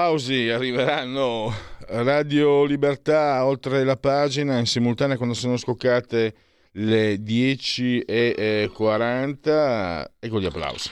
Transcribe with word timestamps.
Applausi 0.00 0.48
arriveranno 0.48 1.54
Radio 1.88 2.64
Libertà 2.64 3.44
oltre 3.44 3.84
la 3.84 3.98
pagina 3.98 4.58
in 4.58 4.64
simultanea 4.64 5.18
quando 5.18 5.34
sono 5.34 5.58
scoccate 5.58 6.34
le 6.72 7.16
10.40 7.16 10.06
ecco 10.18 10.40
gli 10.40 10.46
applausi. 10.46 10.88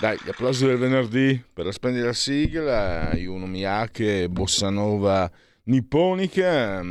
Dai 0.00 0.16
gli 0.24 0.30
applausi 0.30 0.64
del 0.64 0.78
venerdì 0.78 1.44
per 1.52 1.66
la 1.66 1.72
splendida 1.72 2.14
sigla 2.14 3.10
Yuno 3.12 3.44
Miyake 3.44 4.30
Bossa 4.30 4.70
Nova 4.70 5.30
nipponica. 5.64 6.82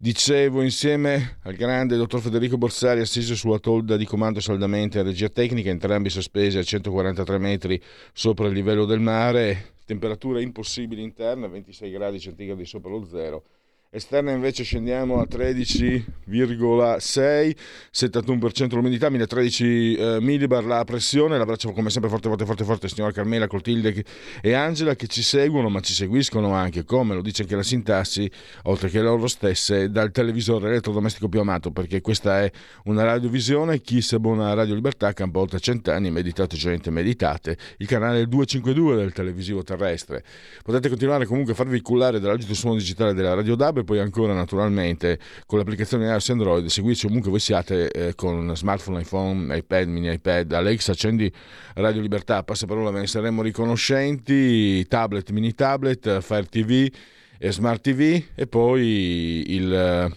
Dicevo, 0.00 0.62
insieme 0.62 1.38
al 1.42 1.54
grande 1.54 1.96
dottor 1.96 2.20
Federico 2.20 2.56
Borsari, 2.58 3.00
assiso 3.00 3.36
sulla 3.36 3.60
tolda 3.60 3.96
di 3.96 4.04
comando 4.04 4.40
saldamente 4.40 4.98
a 4.98 5.04
regia 5.04 5.28
tecnica, 5.28 5.70
entrambi 5.70 6.10
sospesi 6.10 6.58
a 6.58 6.64
143 6.64 7.38
metri 7.38 7.80
sopra 8.12 8.48
il 8.48 8.52
livello 8.52 8.84
del 8.84 9.00
mare, 9.00 9.76
temperature 9.88 10.42
impossibili 10.42 11.02
interne, 11.02 11.48
26 11.48 11.90
gradi 11.90 12.20
centigradi 12.20 12.66
sopra 12.66 12.90
lo 12.90 13.06
zero, 13.06 13.42
esterna 13.90 14.32
invece 14.32 14.64
scendiamo 14.64 15.18
a 15.18 15.26
13,6, 15.26 17.56
71% 17.90 18.74
l'umidità, 18.74 19.08
1013 19.08 19.94
eh, 19.94 20.18
millibar 20.20 20.62
la 20.66 20.84
pressione, 20.84 21.38
l'abbraccio 21.38 21.72
come 21.72 21.88
sempre 21.88 22.10
forte 22.10 22.28
forte 22.28 22.44
forte 22.44 22.64
forte 22.64 22.86
signora 22.88 23.12
Carmela, 23.12 23.46
Clotilde 23.46 24.04
e 24.42 24.52
Angela 24.52 24.94
che 24.94 25.06
ci 25.06 25.22
seguono 25.22 25.70
ma 25.70 25.80
ci 25.80 25.94
seguiscono 25.94 26.52
anche, 26.52 26.84
come 26.84 27.14
lo 27.14 27.22
dice 27.22 27.40
anche 27.42 27.56
la 27.56 27.62
sintassi, 27.62 28.30
oltre 28.64 28.90
che 28.90 29.00
loro 29.00 29.26
stesse, 29.26 29.90
dal 29.90 30.10
televisore 30.10 30.68
elettrodomestico 30.68 31.30
più 31.30 31.40
amato, 31.40 31.70
perché 31.70 32.02
questa 32.02 32.42
è 32.42 32.52
una 32.84 33.04
radiovisione, 33.04 33.80
chi 33.80 34.02
se 34.02 34.20
buona 34.20 34.52
Radio 34.52 34.74
Libertà, 34.74 35.14
campa 35.14 35.38
oltre 35.38 35.60
cent'anni, 35.60 36.10
meditate 36.10 36.58
gente, 36.58 36.90
meditate, 36.90 37.56
il 37.78 37.86
canale 37.86 38.28
252 38.28 38.96
del 38.96 39.14
televisivo 39.14 39.62
terrestre. 39.62 40.22
Potete 40.62 40.90
continuare 40.90 41.24
comunque 41.24 41.54
a 41.54 41.56
farvi 41.56 41.80
cullare 41.80 42.20
dall'agito 42.20 42.52
suono 42.52 42.76
digitale 42.76 43.14
della 43.14 43.32
Radio 43.32 43.54
DAB 43.54 43.76
e 43.80 43.84
poi 43.84 43.98
ancora 43.98 44.32
naturalmente 44.32 45.18
con 45.46 45.58
l'applicazione 45.58 46.06
iOS 46.06 46.30
Android, 46.30 46.66
seguirci 46.66 47.06
ovunque 47.06 47.30
voi 47.30 47.40
siate 47.40 47.90
eh, 47.90 48.14
con 48.14 48.54
smartphone, 48.56 49.00
iPhone, 49.00 49.56
iPad, 49.56 49.88
mini 49.88 50.12
iPad, 50.12 50.52
Alexa, 50.52 50.92
accendi 50.92 51.32
Radio 51.74 52.00
Libertà, 52.00 52.42
passaparola, 52.42 52.90
ve 52.90 53.00
ne 53.00 53.06
saremo 53.06 53.42
riconoscenti, 53.42 54.86
tablet, 54.86 55.30
mini 55.30 55.54
tablet, 55.54 56.20
Fire 56.20 56.46
TV, 56.46 56.90
e 57.38 57.52
Smart 57.52 57.80
TV 57.80 58.22
e 58.34 58.46
poi 58.46 59.44
il 59.46 60.08
uh, 60.10 60.16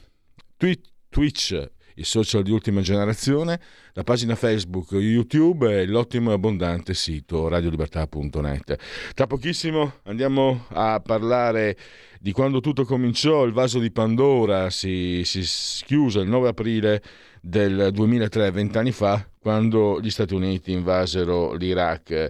Twitch 1.09 1.69
i 1.95 2.03
social 2.03 2.41
di 2.41 2.51
ultima 2.51 2.81
generazione, 2.81 3.59
la 3.93 4.03
pagina 4.03 4.35
Facebook, 4.35 4.91
YouTube 4.93 5.81
e 5.81 5.85
l'ottimo 5.85 6.31
e 6.31 6.33
abbondante 6.33 6.93
sito 6.93 7.47
radiolibertà.net. 7.47 8.77
Tra 9.13 9.27
pochissimo 9.27 9.95
andiamo 10.03 10.65
a 10.69 10.99
parlare 10.99 11.77
di 12.23 12.33
quando 12.33 12.59
tutto 12.59 12.85
cominciò, 12.85 13.45
il 13.45 13.51
vaso 13.51 13.79
di 13.79 13.89
Pandora 13.89 14.69
si, 14.69 15.23
si 15.25 15.83
chiuse 15.85 16.19
il 16.19 16.27
9 16.27 16.49
aprile 16.49 17.01
del 17.41 17.89
2003, 17.91 18.51
vent'anni 18.51 18.91
fa, 18.91 19.27
quando 19.39 19.99
gli 19.99 20.11
Stati 20.11 20.35
Uniti 20.35 20.71
invasero 20.71 21.55
l'Iraq. 21.55 22.29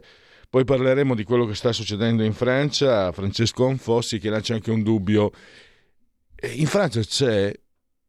Poi 0.50 0.64
parleremo 0.64 1.14
di 1.14 1.26
quello 1.26 1.46
che 1.46 1.56
sta 1.56 1.74
succedendo 1.74 2.24
in 2.24 2.32
Francia, 2.32 3.12
Francesco 3.12 3.68
Anfossi 3.68 4.18
che 4.18 4.30
lancia 4.30 4.54
anche 4.54 4.72
un 4.72 4.82
dubbio. 4.82 5.32
In 6.54 6.68
Francia 6.68 7.02
c'è 7.02 7.52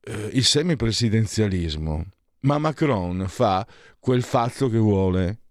eh, 0.04 0.28
il 0.34 0.44
semipresidenzialismo, 0.44 2.04
ma 2.42 2.58
Macron 2.58 3.24
fa 3.26 3.66
quel 3.98 4.22
fatto 4.22 4.68
che 4.68 4.78
vuole 4.78 5.41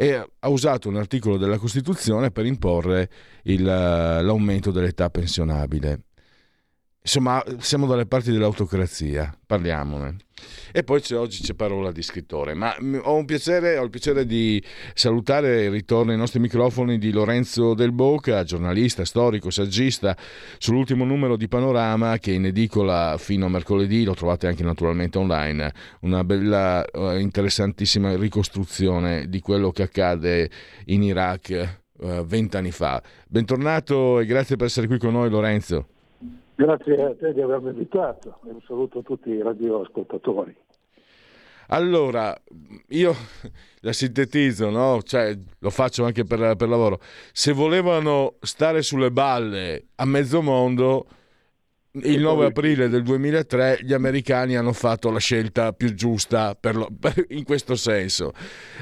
e 0.00 0.14
ha 0.14 0.48
usato 0.48 0.88
un 0.88 0.94
articolo 0.94 1.36
della 1.38 1.58
Costituzione 1.58 2.30
per 2.30 2.46
imporre 2.46 3.10
il, 3.42 3.64
l'aumento 3.64 4.70
dell'età 4.70 5.10
pensionabile. 5.10 6.02
Insomma, 7.00 7.42
siamo 7.58 7.86
dalle 7.86 8.06
parti 8.06 8.30
dell'autocrazia, 8.30 9.34
parliamone. 9.46 10.16
E 10.72 10.84
poi 10.84 11.00
c'è, 11.00 11.16
oggi 11.16 11.42
c'è 11.42 11.54
parola 11.54 11.90
di 11.90 12.02
scrittore, 12.02 12.54
ma 12.54 12.76
ho, 13.02 13.24
piacere, 13.24 13.78
ho 13.78 13.84
il 13.84 13.90
piacere 13.90 14.26
di 14.26 14.62
salutare 14.94 15.64
il 15.64 15.70
ritorno 15.70 16.12
ai 16.12 16.18
nostri 16.18 16.38
microfoni 16.38 16.98
di 16.98 17.10
Lorenzo 17.10 17.74
Del 17.74 17.92
Boca, 17.92 18.44
giornalista, 18.44 19.04
storico, 19.04 19.50
saggista, 19.50 20.16
sull'ultimo 20.58 21.04
numero 21.04 21.36
di 21.36 21.48
Panorama 21.48 22.18
che 22.18 22.32
in 22.32 22.44
edicola 22.44 23.16
fino 23.18 23.46
a 23.46 23.48
mercoledì, 23.48 24.04
lo 24.04 24.14
trovate 24.14 24.46
anche 24.46 24.62
naturalmente 24.62 25.18
online, 25.18 25.72
una 26.02 26.22
bella, 26.24 26.84
eh, 26.84 27.20
interessantissima 27.20 28.14
ricostruzione 28.16 29.28
di 29.28 29.40
quello 29.40 29.70
che 29.70 29.82
accade 29.82 30.50
in 30.86 31.02
Iraq 31.02 31.78
uh, 31.98 32.24
vent'anni 32.24 32.70
fa. 32.70 33.02
Bentornato 33.26 34.20
e 34.20 34.26
grazie 34.26 34.56
per 34.56 34.66
essere 34.66 34.86
qui 34.86 34.98
con 34.98 35.12
noi 35.12 35.30
Lorenzo. 35.30 35.88
Grazie 36.58 37.04
a 37.04 37.14
te 37.14 37.32
di 37.32 37.40
avermi 37.40 37.68
invitato 37.68 38.40
e 38.44 38.50
un 38.50 38.60
saluto 38.66 38.98
a 38.98 39.02
tutti 39.02 39.30
i 39.30 39.40
radioascoltatori. 39.40 40.56
Allora, 41.68 42.36
io 42.88 43.14
la 43.82 43.92
sintetizzo, 43.92 44.68
no? 44.68 45.00
cioè, 45.04 45.38
lo 45.60 45.70
faccio 45.70 46.04
anche 46.04 46.24
per, 46.24 46.56
per 46.56 46.68
lavoro. 46.68 46.98
Se 47.30 47.52
volevano 47.52 48.38
stare 48.40 48.82
sulle 48.82 49.12
balle 49.12 49.90
a 49.94 50.04
mezzo 50.04 50.42
mondo, 50.42 51.06
il 51.92 52.20
9 52.20 52.46
aprile 52.46 52.88
del 52.88 53.02
2003 53.02 53.78
gli 53.82 53.92
americani 53.92 54.56
hanno 54.56 54.72
fatto 54.72 55.10
la 55.10 55.18
scelta 55.18 55.72
più 55.72 55.94
giusta 55.94 56.54
per 56.54 56.76
lo, 56.76 56.88
per, 56.98 57.24
in 57.28 57.44
questo 57.44 57.76
senso. 57.76 58.32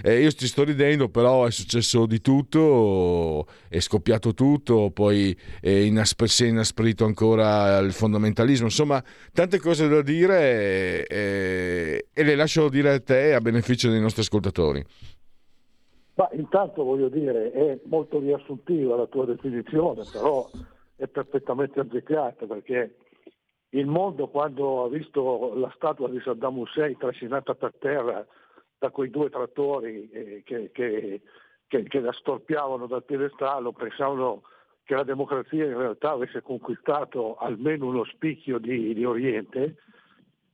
Eh, 0.02 0.20
io 0.20 0.30
ci 0.32 0.46
sto 0.46 0.64
ridendo, 0.64 1.08
però 1.08 1.46
è 1.46 1.50
successo 1.50 2.06
di 2.06 2.20
tutto, 2.20 3.46
è 3.68 3.78
scoppiato 3.78 4.34
tutto, 4.34 4.90
poi 4.90 5.36
è 5.60 5.70
inaspr- 5.70 6.28
si 6.28 6.44
è 6.44 6.48
inasprito 6.48 7.04
ancora 7.04 7.78
il 7.78 7.92
fondamentalismo, 7.92 8.66
insomma 8.66 9.02
tante 9.32 9.60
cose 9.60 9.88
da 9.88 10.02
dire 10.02 11.06
eh, 11.06 12.06
e 12.12 12.22
le 12.22 12.34
lascio 12.34 12.68
dire 12.68 12.94
a 12.94 13.00
te 13.00 13.34
a 13.34 13.40
beneficio 13.40 13.88
dei 13.88 14.00
nostri 14.00 14.22
ascoltatori. 14.22 14.84
Ma 16.14 16.28
intanto 16.32 16.82
voglio 16.82 17.08
dire, 17.08 17.52
è 17.52 17.78
molto 17.84 18.18
riassuntiva 18.18 18.96
la 18.96 19.06
tua 19.06 19.26
definizione, 19.26 20.02
però 20.10 20.48
è 20.96 21.06
perfettamente 21.08 21.80
azzeccata 21.80 22.46
perché 22.46 22.96
il 23.70 23.86
mondo 23.86 24.28
quando 24.28 24.84
ha 24.84 24.88
visto 24.88 25.52
la 25.54 25.70
statua 25.74 26.08
di 26.08 26.20
Saddam 26.20 26.58
Hussein 26.58 26.96
trascinata 26.96 27.54
per 27.54 27.74
terra 27.78 28.26
da 28.78 28.90
quei 28.90 29.10
due 29.10 29.28
trattori 29.28 30.08
eh, 30.10 30.42
che, 30.44 30.70
che, 30.72 31.20
che, 31.66 31.82
che, 31.82 32.00
la 32.00 32.12
storpiavano 32.12 32.86
dal 32.86 33.04
piedestallo 33.04 33.72
pensavano 33.72 34.42
che 34.84 34.94
la 34.94 35.02
democrazia 35.02 35.64
in 35.64 35.76
realtà 35.76 36.12
avesse 36.12 36.42
conquistato 36.42 37.36
almeno 37.36 37.86
uno 37.86 38.04
spicchio 38.04 38.58
di, 38.58 38.94
di 38.94 39.04
Oriente 39.04 39.76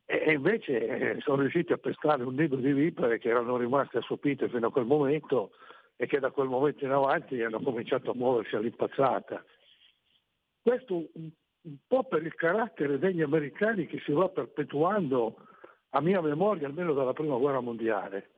e 0.06 0.32
invece 0.32 0.86
eh, 0.86 1.20
sono 1.20 1.42
riusciti 1.42 1.72
a 1.72 1.78
pestare 1.78 2.22
un 2.22 2.34
nido 2.34 2.56
di 2.56 2.72
vipere 2.72 3.18
che 3.18 3.28
erano 3.28 3.56
rimaste 3.56 3.98
assopite 3.98 4.48
fino 4.48 4.66
a 4.66 4.72
quel 4.72 4.84
momento 4.84 5.52
e 5.96 6.06
che 6.06 6.18
da 6.18 6.30
quel 6.30 6.48
momento 6.48 6.84
in 6.84 6.90
avanti 6.90 7.42
hanno 7.42 7.60
cominciato 7.60 8.10
a 8.10 8.14
muoversi 8.14 8.56
all'impazzata. 8.56 9.44
Questo 10.62 10.94
un, 10.94 11.30
un 11.62 11.76
po' 11.86 12.04
per 12.04 12.24
il 12.24 12.34
carattere 12.34 12.98
degli 12.98 13.20
americani 13.20 13.86
che 13.86 14.00
si 14.04 14.12
va 14.12 14.28
perpetuando 14.28 15.36
a 15.90 16.00
mia 16.00 16.20
memoria 16.20 16.66
almeno 16.66 16.92
dalla 16.92 17.12
prima 17.12 17.36
guerra 17.36 17.60
mondiale. 17.60 18.30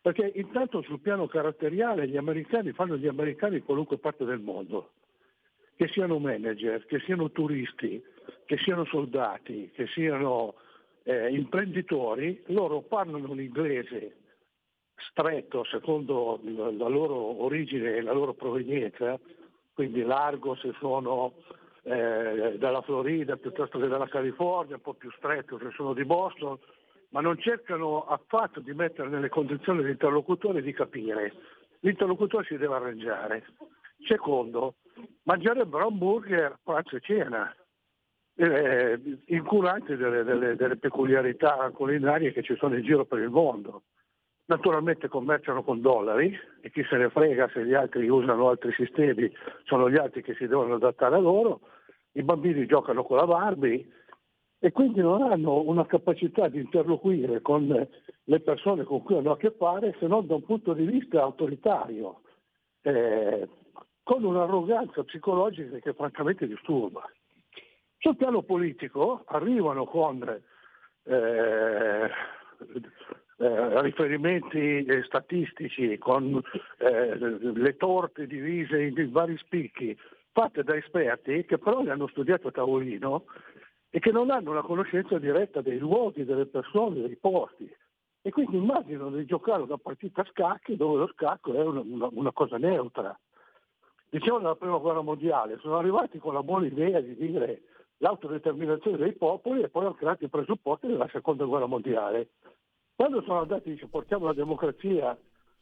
Perché 0.00 0.32
intanto 0.34 0.80
sul 0.82 1.00
piano 1.00 1.26
caratteriale 1.26 2.08
gli 2.08 2.16
americani 2.16 2.72
fanno 2.72 2.96
gli 2.96 3.06
americani 3.06 3.56
in 3.56 3.64
qualunque 3.64 3.98
parte 3.98 4.24
del 4.24 4.40
mondo, 4.40 4.92
che 5.76 5.88
siano 5.88 6.18
manager, 6.18 6.86
che 6.86 7.00
siano 7.00 7.30
turisti, 7.30 8.02
che 8.46 8.56
siano 8.58 8.86
soldati, 8.86 9.70
che 9.74 9.86
siano 9.88 10.54
eh, 11.02 11.28
imprenditori, 11.30 12.42
loro 12.46 12.80
parlano 12.80 13.34
l'inglese 13.34 14.16
stretto 15.08 15.64
secondo 15.64 16.40
la 16.44 16.88
loro 16.88 17.42
origine 17.42 17.96
e 17.96 18.02
la 18.02 18.12
loro 18.12 18.34
provenienza, 18.34 19.18
quindi 19.80 20.02
largo 20.02 20.56
se 20.56 20.74
sono 20.78 21.32
eh, 21.84 22.56
dalla 22.58 22.82
Florida 22.82 23.38
piuttosto 23.38 23.78
che 23.78 23.88
dalla 23.88 24.08
California, 24.08 24.74
un 24.74 24.82
po' 24.82 24.92
più 24.92 25.10
stretto 25.12 25.58
se 25.58 25.70
sono 25.74 25.94
di 25.94 26.04
Boston, 26.04 26.58
ma 27.12 27.22
non 27.22 27.38
cercano 27.38 28.04
affatto 28.04 28.60
di 28.60 28.74
mettere 28.74 29.08
nelle 29.08 29.30
condizioni 29.30 29.82
l'interlocutore 29.82 30.60
di 30.60 30.74
capire. 30.74 31.32
L'interlocutore 31.78 32.44
si 32.44 32.58
deve 32.58 32.74
arrangiare. 32.74 33.46
Secondo, 34.06 34.74
mangerebbero 35.22 35.86
hamburger 35.86 36.58
pranzo 36.62 36.96
e 36.96 37.00
cena, 37.00 37.56
eh, 38.34 39.00
incuranti 39.28 39.96
delle, 39.96 40.24
delle, 40.24 40.56
delle 40.56 40.76
peculiarità 40.76 41.70
culinarie 41.70 42.34
che 42.34 42.42
ci 42.42 42.54
sono 42.56 42.76
in 42.76 42.84
giro 42.84 43.06
per 43.06 43.20
il 43.20 43.30
mondo. 43.30 43.84
Naturalmente 44.50 45.06
commerciano 45.06 45.62
con 45.62 45.80
dollari 45.80 46.36
e 46.60 46.72
chi 46.72 46.84
se 46.90 46.96
ne 46.96 47.08
frega 47.08 47.48
se 47.52 47.64
gli 47.64 47.72
altri 47.72 48.08
usano 48.08 48.48
altri 48.48 48.72
sistemi, 48.72 49.32
sono 49.62 49.88
gli 49.88 49.96
altri 49.96 50.24
che 50.24 50.34
si 50.34 50.48
devono 50.48 50.74
adattare 50.74 51.14
a 51.14 51.20
loro. 51.20 51.60
I 52.14 52.24
bambini 52.24 52.66
giocano 52.66 53.04
con 53.04 53.18
la 53.18 53.26
Barbie 53.26 53.88
e 54.58 54.72
quindi 54.72 55.02
non 55.02 55.22
hanno 55.22 55.60
una 55.60 55.86
capacità 55.86 56.48
di 56.48 56.58
interloquire 56.58 57.40
con 57.42 57.68
le 58.24 58.40
persone 58.40 58.82
con 58.82 59.04
cui 59.04 59.18
hanno 59.18 59.30
a 59.30 59.36
che 59.36 59.52
fare 59.52 59.94
se 60.00 60.08
non 60.08 60.26
da 60.26 60.34
un 60.34 60.42
punto 60.42 60.72
di 60.72 60.84
vista 60.84 61.22
autoritario, 61.22 62.22
eh, 62.82 63.48
con 64.02 64.24
un'arroganza 64.24 65.04
psicologica 65.04 65.78
che 65.78 65.92
francamente 65.92 66.48
disturba. 66.48 67.08
Sul 67.98 68.16
piano 68.16 68.42
politico 68.42 69.22
arrivano 69.26 69.84
con 69.84 70.42
eh, 71.04 72.10
eh, 73.40 73.80
riferimenti 73.80 74.84
eh, 74.84 75.02
statistici, 75.04 75.96
con 75.96 76.42
eh, 76.76 77.16
le 77.16 77.76
torte 77.78 78.26
divise 78.26 78.82
in 78.82 79.10
vari 79.10 79.38
spicchi, 79.38 79.96
fatte 80.30 80.62
da 80.62 80.76
esperti 80.76 81.46
che 81.46 81.56
però 81.56 81.82
le 81.82 81.90
hanno 81.90 82.06
studiate 82.08 82.48
a 82.48 82.50
tavolino 82.50 83.24
e 83.88 83.98
che 83.98 84.12
non 84.12 84.30
hanno 84.30 84.50
una 84.50 84.62
conoscenza 84.62 85.18
diretta 85.18 85.62
dei 85.62 85.78
luoghi, 85.78 86.26
delle 86.26 86.46
persone, 86.46 87.00
dei 87.00 87.16
posti. 87.16 87.74
E 88.22 88.30
quindi 88.30 88.58
immaginano 88.58 89.16
di 89.16 89.24
giocare 89.24 89.62
una 89.62 89.78
partita 89.78 90.20
a 90.20 90.28
scacchi 90.30 90.76
dove 90.76 90.98
lo 90.98 91.10
scacco 91.14 91.54
è 91.54 91.62
una, 91.62 91.80
una, 91.80 92.08
una 92.12 92.32
cosa 92.32 92.58
neutra. 92.58 93.18
Diciamo 94.10 94.38
nella 94.38 94.56
prima 94.56 94.76
guerra 94.76 95.00
mondiale 95.00 95.56
sono 95.60 95.78
arrivati 95.78 96.18
con 96.18 96.34
la 96.34 96.42
buona 96.42 96.66
idea 96.66 97.00
di 97.00 97.16
dire 97.16 97.62
l'autodeterminazione 97.98 98.98
dei 98.98 99.14
popoli 99.14 99.62
e 99.62 99.70
poi 99.70 99.84
hanno 99.86 99.94
creato 99.94 100.24
i 100.24 100.28
presupposti 100.28 100.88
della 100.88 101.08
seconda 101.10 101.46
guerra 101.46 101.66
mondiale. 101.66 102.28
Quando 103.00 103.22
sono 103.22 103.40
andati, 103.40 103.70
dice, 103.70 103.86
portiamo 103.86 104.26
la 104.26 104.34
democrazia 104.34 105.16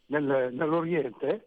nel, 0.07 0.49
nell'Oriente, 0.51 1.45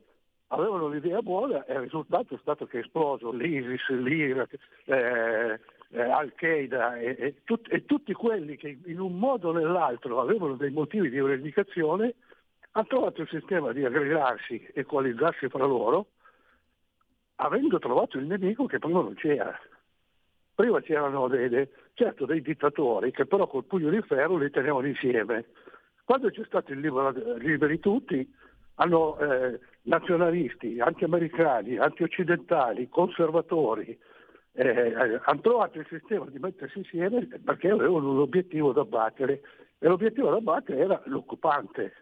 avevano 0.48 0.88
l'idea 0.88 1.22
buona 1.22 1.66
e 1.66 1.74
il 1.74 1.82
risultato 1.82 2.34
è 2.34 2.38
stato 2.40 2.66
che 2.66 2.78
è 2.78 2.82
esploso 2.82 3.34
l'ISIS, 3.34 3.90
l'Iraq, 3.90 4.58
eh, 4.86 5.60
eh, 5.90 6.02
Al-Qaeda 6.02 6.98
e, 6.98 7.18
e, 7.20 7.36
tut, 7.44 7.68
e, 7.70 7.84
tutti 7.84 8.14
quelli 8.14 8.56
che 8.56 8.80
in 8.86 9.02
un 9.02 9.20
modo 9.20 9.50
o 9.50 9.52
nell'altro 9.52 10.22
avevano 10.22 10.56
dei 10.56 10.72
motivi 10.72 11.10
di 11.10 11.20
rivendicazione 11.20 12.14
hanno 12.72 12.88
trovato 12.88 13.24
il 13.24 13.28
sistema 13.28 13.74
di 13.74 13.84
aggregarsi, 13.84 14.66
equalizzarsi 14.74 15.50
fra 15.50 15.66
loro, 15.66 16.12
avendo 17.36 17.80
trovato 17.80 18.18
il 18.18 18.28
nemico 18.28 18.66
che 18.66 18.80
prima 18.80 19.02
non 19.02 19.16
c'era. 19.16 19.60
Prima 20.56 20.80
c'erano 20.80 21.28
dei, 21.28 21.68
certo 21.96 22.26
dei 22.26 22.42
dittatori 22.42 23.12
che 23.12 23.26
però 23.26 23.46
col 23.46 23.66
pugno 23.66 23.90
di 23.90 24.02
ferro 24.04 24.38
li 24.38 24.50
tenevano 24.50 24.88
insieme. 24.88 25.48
Quando 26.03 26.30
c'è 26.30 26.44
stato 26.45 26.71
il 26.71 26.80
libero, 26.80 27.12
liberi 27.38 27.80
tutti, 27.80 28.27
hanno 28.75 29.18
eh, 29.19 29.59
nazionalisti, 29.83 30.80
anche 30.80 31.06
americani, 31.06 31.77
anti 31.77 32.03
occidentali, 32.03 32.89
conservatori, 32.89 33.98
eh, 34.53 35.19
hanno 35.24 35.42
trovato 35.42 35.80
il 35.80 35.88
sistema 35.89 36.25
di 36.25 36.39
mettersi 36.39 36.80
insieme 36.80 37.25
perché 37.44 37.69
avevano 37.69 38.12
un 38.12 38.19
obiettivo 38.19 38.74
da 38.74 38.83
battere 38.83 39.42
e 39.77 39.88
l'obiettivo 39.88 40.30
da 40.30 40.42
battere 40.42 40.80
era 40.80 41.01
l'occupante, 41.06 41.94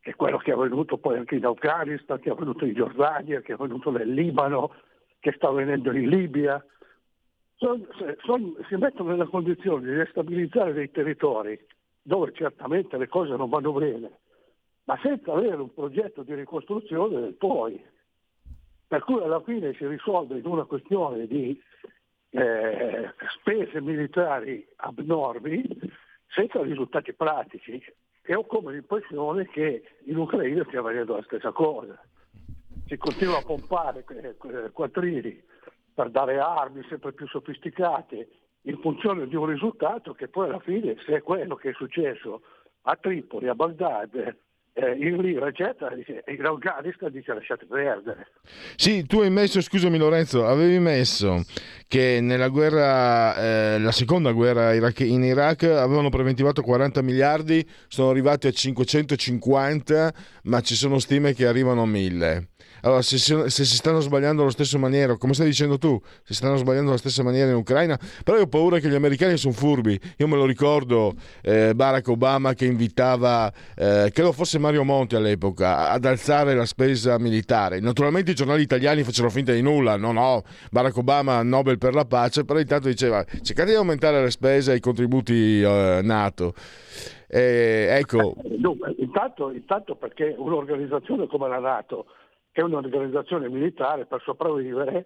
che 0.00 0.10
è 0.10 0.14
quello 0.14 0.38
che 0.38 0.52
è 0.52 0.54
avvenuto 0.54 0.98
poi 0.98 1.18
anche 1.18 1.34
in 1.34 1.44
Afghanistan, 1.44 2.20
che 2.20 2.28
è 2.28 2.32
avvenuto 2.32 2.64
in 2.64 2.74
Giordania, 2.74 3.40
che 3.40 3.52
è 3.52 3.54
avvenuto 3.54 3.90
nel 3.90 4.12
Libano, 4.12 4.74
che 5.20 5.32
sta 5.32 5.48
avvenendo 5.48 5.90
in 5.92 6.08
Libia. 6.08 6.64
Son, 7.56 7.86
son, 8.22 8.56
si 8.68 8.76
mettono 8.76 9.10
nella 9.10 9.26
condizione 9.26 9.86
di 9.86 9.94
destabilizzare 9.94 10.72
dei 10.72 10.90
territori 10.90 11.58
dove 12.04 12.32
certamente 12.34 12.98
le 12.98 13.08
cose 13.08 13.34
non 13.34 13.48
vanno 13.48 13.72
bene, 13.72 14.18
ma 14.84 14.98
senza 15.02 15.32
avere 15.32 15.56
un 15.56 15.72
progetto 15.72 16.22
di 16.22 16.34
ricostruzione 16.34 17.18
del 17.18 17.34
poi. 17.34 17.82
Per 18.86 19.02
cui 19.02 19.22
alla 19.22 19.40
fine 19.40 19.72
si 19.74 19.86
risolve 19.86 20.38
in 20.38 20.46
una 20.46 20.64
questione 20.64 21.26
di 21.26 21.60
eh, 22.30 23.14
spese 23.38 23.80
militari 23.80 24.66
abnormi 24.76 25.64
senza 26.28 26.62
risultati 26.62 27.14
pratici. 27.14 27.82
E 28.26 28.34
ho 28.34 28.44
come 28.44 28.72
l'impressione 28.72 29.46
che 29.48 29.82
in 30.04 30.16
Ucraina 30.16 30.64
stia 30.64 30.80
avvenendo 30.80 31.16
la 31.16 31.22
stessa 31.22 31.52
cosa. 31.52 31.98
Si 32.86 32.96
continua 32.98 33.38
a 33.38 33.42
pompare 33.42 34.04
eh, 34.06 34.70
quattrini 34.70 35.42
per 35.94 36.10
dare 36.10 36.38
armi 36.38 36.84
sempre 36.88 37.12
più 37.12 37.26
sofisticate 37.26 38.28
in 38.66 38.78
funzione 38.78 39.26
di 39.26 39.36
un 39.36 39.46
risultato 39.46 40.12
che 40.14 40.28
poi 40.28 40.48
alla 40.48 40.60
fine, 40.60 40.96
se 41.04 41.16
è 41.16 41.22
quello 41.22 41.56
che 41.56 41.70
è 41.70 41.72
successo 41.74 42.42
a 42.82 42.96
Tripoli, 42.96 43.48
a 43.48 43.54
Baghdad, 43.54 44.36
eh, 44.74 44.90
in 44.92 45.20
Libia, 45.20 45.46
eccetera, 45.46 45.94
in 45.94 46.44
Afghanistan 46.44 47.10
dice 47.10 47.32
lasciate 47.32 47.66
perdere. 47.66 48.28
Sì, 48.76 49.06
tu 49.06 49.20
hai 49.20 49.30
messo, 49.30 49.60
scusami 49.60 49.98
Lorenzo, 49.98 50.46
avevi 50.46 50.78
messo 50.78 51.42
che 51.94 52.18
nella 52.20 52.48
guerra, 52.48 53.36
eh, 53.36 53.78
la 53.78 53.92
seconda 53.92 54.32
guerra 54.32 54.74
in 54.74 55.22
Iraq 55.22 55.62
avevano 55.62 56.08
preventivato 56.08 56.60
40 56.60 57.02
miliardi, 57.02 57.64
sono 57.86 58.10
arrivati 58.10 58.48
a 58.48 58.50
550, 58.50 60.12
ma 60.42 60.60
ci 60.60 60.74
sono 60.74 60.98
stime 60.98 61.34
che 61.34 61.46
arrivano 61.46 61.82
a 61.82 61.86
1000. 61.86 62.48
Allora, 62.84 63.00
se, 63.00 63.16
se, 63.16 63.48
si 63.48 63.64
stanno 63.64 64.00
sbagliando 64.00 64.42
allo 64.42 64.50
stesso 64.50 64.78
maniera, 64.78 65.16
come 65.16 65.32
stai 65.32 65.46
dicendo 65.46 65.78
tu, 65.78 65.98
si 66.22 66.34
stanno 66.34 66.56
sbagliando 66.56 66.90
alla 66.90 66.98
stessa 66.98 67.22
maniera 67.22 67.48
in 67.48 67.56
Ucraina, 67.56 67.98
però 68.22 68.36
io 68.36 68.44
ho 68.44 68.46
paura 68.46 68.78
che 68.78 68.90
gli 68.90 68.94
americani 68.94 69.38
sono 69.38 69.54
furbi. 69.54 69.98
Io 70.18 70.28
me 70.28 70.36
lo 70.36 70.44
ricordo 70.44 71.14
eh, 71.40 71.74
Barack 71.74 72.08
Obama 72.08 72.52
che 72.52 72.66
invitava, 72.66 73.50
eh, 73.74 74.10
credo 74.12 74.32
fosse 74.32 74.58
Mario 74.58 74.84
Monti 74.84 75.14
all'epoca, 75.14 75.88
ad 75.88 76.04
alzare 76.04 76.54
la 76.54 76.66
spesa 76.66 77.18
militare. 77.18 77.80
Naturalmente 77.80 78.32
i 78.32 78.34
giornali 78.34 78.62
italiani 78.62 79.02
facevano 79.02 79.32
finta 79.32 79.52
di 79.52 79.62
nulla, 79.62 79.96
no, 79.96 80.12
no, 80.12 80.42
Barack 80.70 80.98
Obama 80.98 81.42
Nobel 81.42 81.78
per 81.84 81.92
la 81.92 82.06
pace, 82.06 82.46
però 82.46 82.58
intanto 82.58 82.88
diceva 82.88 83.22
cercate 83.42 83.72
di 83.72 83.76
aumentare 83.76 84.22
le 84.22 84.30
spese 84.30 84.72
e 84.72 84.76
i 84.76 84.80
contributi 84.80 85.60
eh, 85.60 86.00
NATO. 86.02 86.54
Eh, 87.28 87.88
ecco. 87.90 88.36
Dunque, 88.42 88.94
intanto, 88.96 89.50
intanto 89.50 89.94
perché 89.94 90.34
un'organizzazione 90.34 91.26
come 91.26 91.46
la 91.46 91.58
Nato 91.58 92.06
che 92.52 92.62
un'organizzazione 92.62 93.50
militare 93.50 94.06
per 94.06 94.22
sopravvivere 94.22 95.04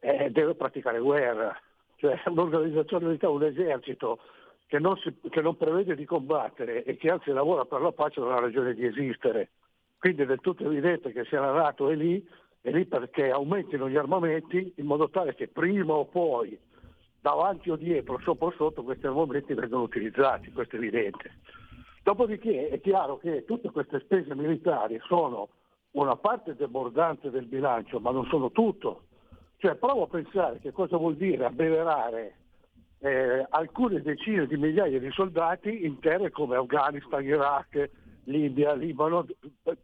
eh, 0.00 0.30
deve 0.30 0.56
praticare 0.56 0.98
guerra. 0.98 1.56
Cioè 1.94 2.20
un'organizzazione 2.26 3.06
militare, 3.06 3.32
un 3.32 3.44
esercito 3.44 4.18
che 4.66 4.80
non, 4.80 4.96
si, 4.96 5.14
che 5.30 5.40
non, 5.40 5.56
prevede 5.56 5.94
di 5.94 6.04
combattere 6.04 6.82
e 6.82 6.96
che 6.96 7.10
anzi 7.10 7.30
lavora 7.30 7.64
per 7.64 7.80
la 7.80 7.92
pace 7.92 8.18
non 8.18 8.32
ha 8.32 8.40
ragione 8.40 8.74
di 8.74 8.84
esistere. 8.84 9.50
Quindi 10.00 10.22
è 10.22 10.26
del 10.26 10.40
tutto 10.40 10.64
evidente 10.64 11.12
che 11.12 11.24
se 11.30 11.36
la 11.36 11.52
Nato 11.52 11.88
è 11.88 11.94
lì, 11.94 12.26
è 12.60 12.70
lì 12.70 12.86
perché 12.86 13.30
aumentino 13.30 13.88
gli 13.88 13.96
armamenti 13.96 14.72
in 14.76 14.86
modo 14.86 15.08
tale 15.08 15.34
che 15.34 15.48
prima 15.48 15.94
o 15.94 16.06
poi, 16.06 16.58
davanti 17.20 17.70
o 17.70 17.76
dietro, 17.76 18.18
sopra 18.20 18.46
o 18.46 18.52
sotto, 18.52 18.82
questi 18.82 19.06
armamenti 19.06 19.54
vengano 19.54 19.82
utilizzati, 19.82 20.52
questo 20.52 20.76
è 20.76 20.78
evidente. 20.78 21.32
Dopodiché 22.02 22.68
è 22.68 22.80
chiaro 22.80 23.18
che 23.18 23.44
tutte 23.44 23.70
queste 23.70 24.00
spese 24.00 24.34
militari 24.34 24.98
sono 25.06 25.48
una 25.92 26.16
parte 26.16 26.54
debordante 26.54 27.30
del 27.30 27.46
bilancio, 27.46 28.00
ma 28.00 28.10
non 28.10 28.26
sono 28.26 28.50
tutto. 28.50 29.02
Cioè 29.58 29.74
provo 29.74 30.04
a 30.04 30.08
pensare 30.08 30.58
che 30.60 30.72
cosa 30.72 30.96
vuol 30.96 31.16
dire 31.16 31.44
abbeverare 31.44 32.36
eh, 33.00 33.46
alcune 33.50 34.00
decine 34.00 34.46
di 34.46 34.56
migliaia 34.56 34.98
di 34.98 35.10
soldati 35.10 35.84
in 35.84 35.98
terre 35.98 36.30
come 36.30 36.56
Afghanistan, 36.56 37.24
Iraq, 37.24 37.90
Libia, 38.24 38.74
Libano, 38.74 39.26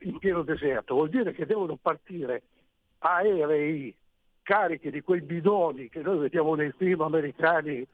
in 0.00 0.19
pieno 0.19 0.43
deserto. 0.43 0.95
Vuol 0.95 1.09
dire 1.09 1.33
che 1.33 1.47
devono 1.47 1.76
partire 1.81 2.43
aerei 3.05 3.95
carichi 4.43 4.91
di 4.91 5.01
quei 5.01 5.21
bidoni 5.21 5.89
che 5.89 6.03
noi 6.03 6.19
vediamo 6.19 6.55
nei 6.55 6.73
film 6.77 7.01
americani 7.01 7.87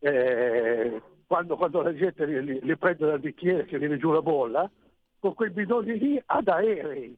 eh, 0.00 1.02
quando, 1.26 1.56
quando, 1.56 1.82
la 1.82 1.94
gente 1.94 2.24
li, 2.24 2.60
li 2.62 2.76
prende 2.76 3.06
dal 3.06 3.20
bicchiere 3.20 3.64
che 3.64 3.78
viene 3.78 3.98
giù 3.98 4.12
la 4.12 4.22
bolla, 4.22 4.70
con 5.18 5.34
quei 5.34 5.50
bidoni 5.50 5.98
lì 5.98 6.22
ad 6.24 6.48
aerei 6.48 7.16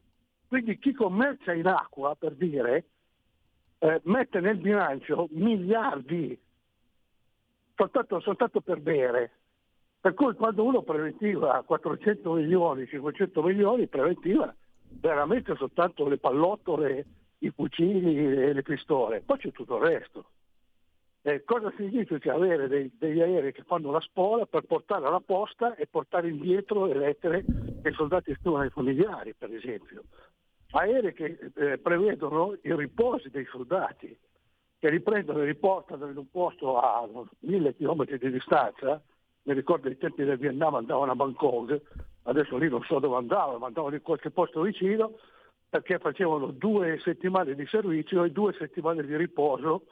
quindi 0.51 0.79
chi 0.79 0.91
commercia 0.91 1.53
in 1.53 1.65
acqua, 1.65 2.13
per 2.13 2.33
dire, 2.33 2.83
eh, 3.79 4.01
mette 4.03 4.41
nel 4.41 4.57
bilancio 4.57 5.29
miliardi 5.31 6.37
soltanto, 7.73 8.19
soltanto, 8.19 8.59
per 8.59 8.81
bere. 8.81 9.31
Per 10.01 10.13
cui 10.13 10.33
quando 10.33 10.65
uno 10.65 10.81
preventiva 10.81 11.63
400 11.65 12.33
milioni, 12.33 12.85
500 12.85 13.41
milioni, 13.41 13.87
preventiva 13.87 14.53
veramente 14.89 15.55
soltanto 15.55 16.05
le 16.09 16.17
pallottole, 16.17 17.05
i 17.43 17.51
fucili 17.51 18.17
e 18.17 18.53
le 18.53 18.61
pistole. 18.61 19.21
Poi 19.21 19.37
c'è 19.37 19.51
tutto 19.51 19.77
il 19.77 19.83
resto. 19.83 20.25
Eh, 21.23 21.43
cosa 21.43 21.71
significa 21.77 22.33
avere 22.33 22.67
dei, 22.67 22.91
degli 22.97 23.21
aerei 23.21 23.51
che 23.51 23.63
fanno 23.63 23.91
la 23.91 23.99
spola 23.99 24.47
per 24.47 24.63
portare 24.63 25.05
alla 25.05 25.19
posta 25.19 25.75
e 25.75 25.85
portare 25.85 26.29
indietro 26.29 26.85
le 26.85 26.95
lettere 26.95 27.45
che 27.81 27.89
i 27.89 27.93
soldati 27.93 28.33
scrivono 28.33 28.63
ai 28.63 28.69
familiari, 28.71 29.35
per 29.35 29.53
esempio? 29.53 30.03
Aerei 30.71 31.13
che 31.13 31.51
eh, 31.55 31.77
prevedono 31.77 32.57
i 32.63 32.75
riposi 32.75 33.29
dei 33.29 33.45
soldati, 33.45 34.17
che 34.79 34.89
riprendono 34.89 35.41
e 35.41 35.45
riportano 35.45 36.07
in 36.07 36.17
un 36.17 36.29
posto 36.31 36.79
a 36.79 37.07
mille 37.41 37.75
chilometri 37.75 38.17
di 38.17 38.31
distanza. 38.31 38.99
Mi 39.43 39.53
ricordo 39.53 39.89
i 39.89 39.97
tempi 39.97 40.23
del 40.23 40.37
Vietnam 40.37 40.75
andavano 40.75 41.11
a 41.11 41.15
Bangkok, 41.15 41.81
adesso 42.23 42.57
lì 42.57 42.67
non 42.67 42.81
so 42.83 42.99
dove 42.99 43.17
andavano, 43.17 43.59
ma 43.59 43.67
andavano 43.67 43.95
in 43.95 44.01
qualche 44.01 44.31
posto 44.31 44.61
vicino 44.61 45.17
perché 45.71 45.99
facevano 45.99 46.47
due 46.47 46.99
settimane 47.01 47.55
di 47.55 47.65
servizio 47.65 48.25
e 48.25 48.31
due 48.31 48.53
settimane 48.59 49.05
di 49.05 49.15
riposo 49.15 49.85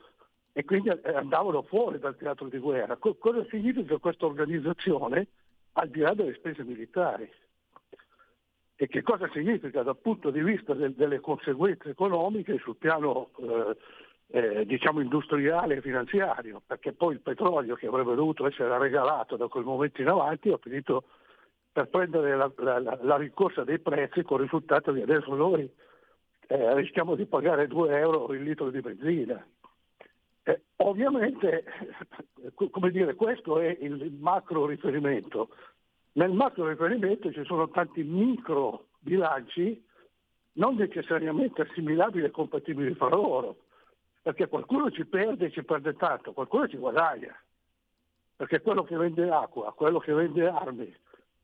e 0.52 0.66
quindi 0.66 0.90
eh, 0.90 1.14
andavano 1.14 1.62
fuori 1.62 2.00
dal 2.00 2.18
teatro 2.18 2.50
di 2.50 2.58
guerra. 2.58 2.98
Co- 2.98 3.16
cosa 3.16 3.46
significa 3.50 3.98
questa 3.98 4.26
organizzazione 4.26 5.28
al 5.74 5.88
di 5.88 6.02
là 6.02 6.14
delle 6.14 6.34
spese 6.34 6.66
militari? 6.66 7.32
E 8.76 8.88
che 8.88 9.02
cosa 9.02 9.30
significa 9.32 9.82
dal 9.82 9.96
punto 9.96 10.32
di 10.32 10.42
vista 10.42 10.74
del, 10.74 10.96
delle 10.96 11.22
conseguenze 11.22 11.92
economiche 11.92 12.58
sul 12.58 12.76
piano 12.76 13.30
eh, 13.38 13.78
eh, 14.32 14.66
diciamo 14.66 15.00
industriale 15.00 15.78
e 15.78 15.82
finanziario? 15.82 16.62
Perché 16.68 16.92
poi 16.92 17.14
il 17.14 17.22
petrolio 17.22 17.76
che 17.76 17.88
avrebbe 17.88 18.16
dovuto 18.16 18.46
essere 18.46 18.78
regalato 18.78 19.38
da 19.38 19.48
quel 19.48 19.64
momento 19.64 20.02
in 20.02 20.10
avanti 20.10 20.50
ha 20.50 20.58
finito 20.58 21.06
per 21.72 21.88
prendere 21.88 22.36
la, 22.36 22.52
la, 22.58 23.00
la 23.02 23.18
ricorsa 23.18 23.64
dei 23.64 23.80
prezzi 23.80 24.24
con 24.24 24.38
il 24.38 24.44
risultato 24.44 24.92
che 24.92 25.04
adesso 25.04 25.34
noi 25.36 25.70
eh, 26.48 26.76
rischiamo 26.76 27.16
di 27.16 27.26
pagare 27.26 27.68
2 27.68 27.98
euro 27.98 28.34
il 28.34 28.44
litro 28.44 28.70
di 28.72 28.82
benzina. 28.82 29.46
Eh, 30.44 30.62
ovviamente, 30.78 31.64
come 32.56 32.90
dire, 32.90 33.14
questo 33.14 33.60
è 33.60 33.78
il 33.82 34.12
macro 34.20 34.66
riferimento. 34.66 35.50
Nel 36.14 36.32
macro 36.32 36.68
riferimento 36.68 37.32
ci 37.32 37.44
sono 37.46 37.70
tanti 37.70 38.04
micro 38.04 38.88
bilanci 39.00 39.86
non 40.54 40.76
necessariamente 40.76 41.62
assimilabili 41.62 42.26
e 42.26 42.32
compatibili 42.32 42.96
fra 42.96 43.10
loro, 43.10 43.58
perché 44.22 44.48
qualcuno 44.48 44.92
ci 44.92 45.06
perde 45.06 45.46
e 45.46 45.52
ci 45.52 45.64
perde 45.64 45.96
tanto, 45.96 46.34
qualcuno 46.34 46.68
ci 46.68 46.78
guadagna, 46.78 47.34
perché 48.36 48.60
quello 48.62 48.84
che 48.84 48.98
vende 48.98 49.30
acqua, 49.30 49.72
quello 49.74 50.00
che 50.00 50.14
vende 50.14 50.48
armi, 50.48 50.94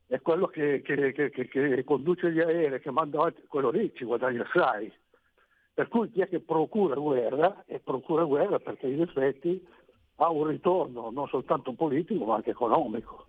e 0.08 0.20
quello 0.20 0.46
che, 0.46 0.82
che, 0.82 1.12
che, 1.12 1.30
che, 1.30 1.84
conduce 1.84 2.30
gli 2.30 2.40
aerei, 2.40 2.80
che 2.80 2.90
manda 2.90 3.18
avanti, 3.18 3.42
quello 3.48 3.70
lì 3.70 3.92
ci 3.94 4.04
guadagna 4.04 4.42
assai. 4.42 4.92
Per 5.74 5.88
cui 5.88 6.10
chi 6.10 6.20
è 6.20 6.28
che 6.28 6.40
procura 6.40 6.94
guerra, 6.94 7.64
e 7.66 7.80
procura 7.80 8.24
guerra 8.24 8.58
perché 8.58 8.86
in 8.86 9.02
effetti 9.02 9.62
ha 10.16 10.30
un 10.30 10.46
ritorno 10.46 11.10
non 11.10 11.26
soltanto 11.28 11.72
politico 11.72 12.24
ma 12.24 12.36
anche 12.36 12.50
economico. 12.50 13.26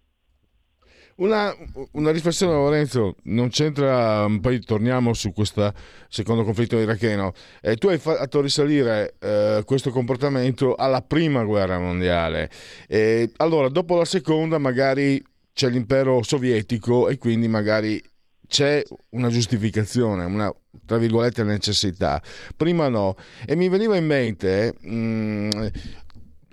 Una, 1.16 1.52
una, 1.94 2.12
riflessione 2.12 2.54
Lorenzo, 2.54 3.16
non 3.24 3.50
c'entra, 3.50 4.28
poi 4.40 4.60
torniamo 4.60 5.14
su 5.14 5.34
questo 5.34 5.74
secondo 6.08 6.44
conflitto 6.44 6.78
iracheno. 6.78 7.34
Eh, 7.60 7.76
tu 7.76 7.88
hai 7.88 7.98
fatto 7.98 8.40
risalire 8.40 9.16
eh, 9.20 9.64
questo 9.66 9.90
comportamento 9.90 10.76
alla 10.76 11.02
prima 11.02 11.44
guerra 11.44 11.80
mondiale. 11.80 12.52
Eh, 12.88 13.32
allora, 13.38 13.68
dopo 13.70 13.98
la 13.98 14.06
seconda 14.06 14.60
magari 14.60 15.20
c'è 15.58 15.70
l'impero 15.70 16.22
sovietico 16.22 17.10
e 17.10 17.18
quindi 17.18 17.48
magari 17.48 18.00
c'è 18.48 18.84
una 19.10 19.30
giustificazione, 19.30 20.24
una 20.24 20.54
tra 20.86 21.00
virgolette 21.00 21.42
necessità. 21.42 22.22
Prima 22.56 22.90
no. 22.90 23.16
E 23.44 23.56
mi 23.56 23.68
veniva 23.68 23.96
in 23.98 24.06
mente 24.06 24.76
mh, 24.80 24.96
mm, 24.96 25.50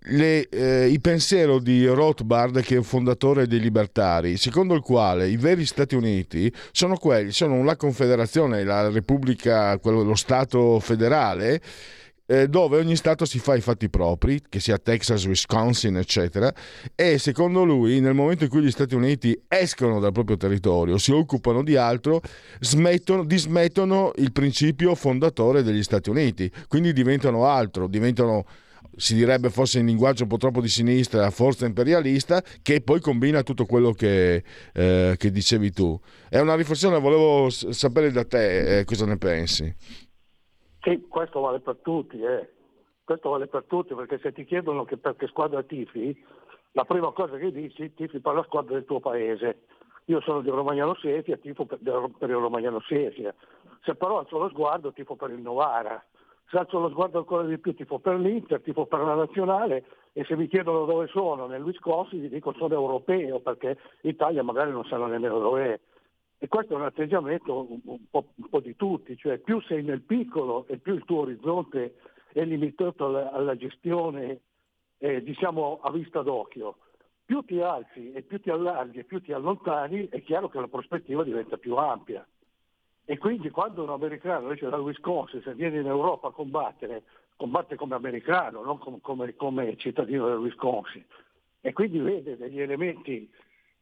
le, 0.06 0.48
eh, 0.48 0.88
il 0.90 1.02
pensiero 1.02 1.58
di 1.58 1.86
Rothbard, 1.86 2.62
che 2.62 2.76
è 2.76 2.78
il 2.78 2.84
fondatore 2.84 3.46
dei 3.46 3.60
libertari, 3.60 4.38
secondo 4.38 4.72
il 4.72 4.80
quale 4.80 5.28
i 5.28 5.36
veri 5.36 5.66
Stati 5.66 5.94
Uniti 5.94 6.50
sono 6.72 6.96
quelli, 6.96 7.30
sono 7.30 7.62
la 7.62 7.76
Confederazione, 7.76 8.64
la 8.64 8.88
Repubblica, 8.88 9.76
quello, 9.80 10.02
lo 10.02 10.14
Stato 10.14 10.80
federale 10.80 11.60
eh, 12.26 12.48
dove 12.48 12.78
ogni 12.78 12.96
Stato 12.96 13.24
si 13.24 13.38
fa 13.38 13.54
i 13.54 13.60
fatti 13.60 13.88
propri, 13.88 14.40
che 14.48 14.60
sia 14.60 14.78
Texas, 14.78 15.26
Wisconsin, 15.26 15.96
eccetera, 15.96 16.52
e 16.94 17.18
secondo 17.18 17.64
lui 17.64 18.00
nel 18.00 18.14
momento 18.14 18.44
in 18.44 18.50
cui 18.50 18.62
gli 18.62 18.70
Stati 18.70 18.94
Uniti 18.94 19.38
escono 19.48 20.00
dal 20.00 20.12
proprio 20.12 20.36
territorio, 20.36 20.98
si 20.98 21.12
occupano 21.12 21.62
di 21.62 21.76
altro, 21.76 22.20
smettono, 22.60 23.24
dismettono 23.24 24.12
il 24.16 24.32
principio 24.32 24.94
fondatore 24.94 25.62
degli 25.62 25.82
Stati 25.82 26.10
Uniti, 26.10 26.50
quindi 26.68 26.92
diventano 26.92 27.46
altro, 27.46 27.86
diventano 27.86 28.44
si 28.96 29.14
direbbe 29.14 29.50
forse 29.50 29.80
in 29.80 29.86
linguaggio 29.86 30.22
un 30.22 30.28
po' 30.28 30.36
troppo 30.36 30.60
di 30.60 30.68
sinistra, 30.68 31.30
forza 31.30 31.66
imperialista, 31.66 32.42
che 32.62 32.80
poi 32.80 33.00
combina 33.00 33.42
tutto 33.42 33.66
quello 33.66 33.92
che, 33.92 34.42
eh, 34.72 35.14
che 35.16 35.30
dicevi 35.30 35.72
tu. 35.72 35.98
È 36.28 36.38
una 36.38 36.54
riflessione, 36.54 37.00
volevo 37.00 37.50
sapere 37.50 38.12
da 38.12 38.24
te 38.24 38.78
eh, 38.78 38.84
cosa 38.84 39.06
ne 39.06 39.16
pensi. 39.16 39.74
Sì, 40.84 41.06
questo 41.08 41.40
vale 41.40 41.60
per 41.60 41.78
tutti, 41.80 42.20
eh. 42.20 42.46
questo 43.04 43.30
vale 43.30 43.46
per 43.46 43.64
tutti 43.64 43.94
perché 43.94 44.18
se 44.18 44.32
ti 44.32 44.44
chiedono 44.44 44.84
che 44.84 44.98
per 44.98 45.16
che 45.16 45.26
squadra 45.28 45.62
tifi, 45.62 46.14
la 46.72 46.84
prima 46.84 47.10
cosa 47.12 47.38
che 47.38 47.50
dici 47.50 47.94
tifi 47.94 48.20
per 48.20 48.34
la 48.34 48.42
squadra 48.42 48.74
del 48.74 48.84
tuo 48.84 49.00
paese. 49.00 49.62
Io 50.06 50.20
sono 50.20 50.42
di 50.42 50.50
Romagnano 50.50 50.94
Sesia, 50.96 51.38
tifo 51.38 51.64
per, 51.64 51.78
per 51.78 52.28
il 52.28 52.36
Romagnano 52.36 52.80
Sesia. 52.80 53.34
Se 53.82 53.94
però 53.94 54.18
alzo 54.18 54.36
lo 54.38 54.50
sguardo 54.50 54.92
tifo 54.92 55.16
per 55.16 55.30
il 55.30 55.40
Novara. 55.40 56.04
Se 56.50 56.58
alzo 56.58 56.78
lo 56.78 56.90
sguardo 56.90 57.16
ancora 57.16 57.44
di 57.44 57.56
più 57.56 57.74
tifo 57.74 57.98
per 57.98 58.18
l'Inter, 58.18 58.60
tifo 58.60 58.84
per 58.84 59.00
la 59.00 59.14
nazionale 59.14 59.86
e 60.12 60.22
se 60.24 60.36
mi 60.36 60.48
chiedono 60.48 60.84
dove 60.84 61.06
sono, 61.06 61.46
nel 61.46 61.62
Wisconsin, 61.62 62.20
gli 62.20 62.28
dico 62.28 62.52
sono 62.52 62.74
europeo 62.74 63.40
perché 63.40 63.78
l'Italia 64.02 64.42
magari 64.42 64.70
non 64.70 64.84
sanno 64.84 65.06
nemmeno 65.06 65.38
dove 65.38 65.72
è. 65.72 65.80
E 66.38 66.48
questo 66.48 66.74
è 66.74 66.76
un 66.76 66.82
atteggiamento 66.82 67.66
un 67.70 67.98
po', 68.10 68.32
un 68.34 68.48
po', 68.48 68.60
di 68.60 68.76
tutti, 68.76 69.16
cioè 69.16 69.38
più 69.38 69.60
sei 69.62 69.82
nel 69.82 70.02
piccolo 70.02 70.66
e 70.66 70.78
più 70.78 70.94
il 70.94 71.04
tuo 71.04 71.20
orizzonte 71.20 71.96
è 72.32 72.44
limitato 72.44 73.06
alla, 73.06 73.32
alla 73.32 73.56
gestione 73.56 74.40
eh, 74.98 75.22
diciamo 75.22 75.80
a 75.82 75.90
vista 75.90 76.22
d'occhio. 76.22 76.76
Più 77.24 77.40
ti 77.42 77.60
alzi 77.60 78.12
e 78.12 78.22
più 78.22 78.40
ti 78.40 78.50
allarghi 78.50 78.98
e 78.98 79.04
più 79.04 79.20
ti 79.22 79.32
allontani, 79.32 80.08
è 80.08 80.22
chiaro 80.22 80.48
che 80.48 80.60
la 80.60 80.68
prospettiva 80.68 81.24
diventa 81.24 81.56
più 81.56 81.76
ampia. 81.76 82.26
E 83.06 83.18
quindi 83.18 83.50
quando 83.50 83.82
un 83.82 83.90
americano 83.90 84.50
esce 84.50 84.68
dal 84.68 84.80
Wisconsin, 84.80 85.42
se 85.42 85.54
viene 85.54 85.80
in 85.80 85.86
Europa 85.86 86.28
a 86.28 86.32
combattere, 86.32 87.02
combatte 87.36 87.76
come 87.76 87.94
americano, 87.94 88.62
non 88.62 88.78
come, 88.78 88.98
come, 89.00 89.34
come 89.36 89.76
cittadino 89.76 90.26
del 90.26 90.38
Wisconsin. 90.38 91.04
E 91.60 91.72
quindi 91.72 91.98
vede 91.98 92.36
degli 92.36 92.60
elementi 92.60 93.30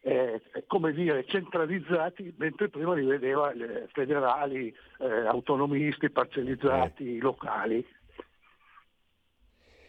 eh, 0.02 0.40
come 0.66 0.92
dire, 0.92 1.24
centralizzati, 1.26 2.34
mentre 2.36 2.68
prima 2.68 2.94
li 2.94 3.04
vedeva 3.04 3.52
eh, 3.52 3.86
federali, 3.92 4.74
eh, 4.98 5.26
autonomisti, 5.26 6.10
parcellizzati, 6.10 7.16
eh. 7.16 7.20
locali. 7.20 7.86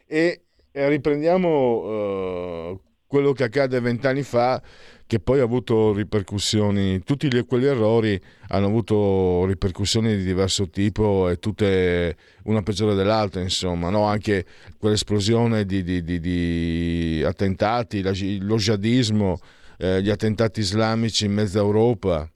E 0.06 0.42
riprendiamo 0.72 2.70
uh, 2.70 2.82
quello 3.08 3.32
che 3.32 3.44
accade 3.44 3.80
vent'anni 3.80 4.22
fa, 4.22 4.62
che 5.08 5.20
poi 5.20 5.40
ha 5.40 5.44
avuto 5.44 5.94
ripercussioni, 5.94 7.02
tutti 7.04 7.28
gli, 7.28 7.44
quegli 7.46 7.66
errori 7.66 8.20
hanno 8.50 8.68
avuto 8.68 9.46
ripercussioni 9.46 10.16
di 10.16 10.24
diverso 10.24 10.70
tipo 10.70 11.30
e 11.30 11.38
tutte 11.38 12.18
una 12.44 12.62
peggiore 12.62 12.94
dell'altra, 12.94 13.42
insomma, 13.42 13.90
no? 13.90 14.04
anche 14.04 14.46
quell'esplosione 14.78 15.66
di, 15.66 15.82
di, 15.82 16.04
di, 16.04 16.20
di 16.20 17.24
attentati, 17.26 18.04
lo 18.42 18.58
jihadismo 18.58 19.40
eh, 19.78 20.02
gli 20.02 20.10
attentati 20.10 20.60
islamici 20.60 21.26
in 21.26 21.34
mezza 21.34 21.60
Europa? 21.60 22.30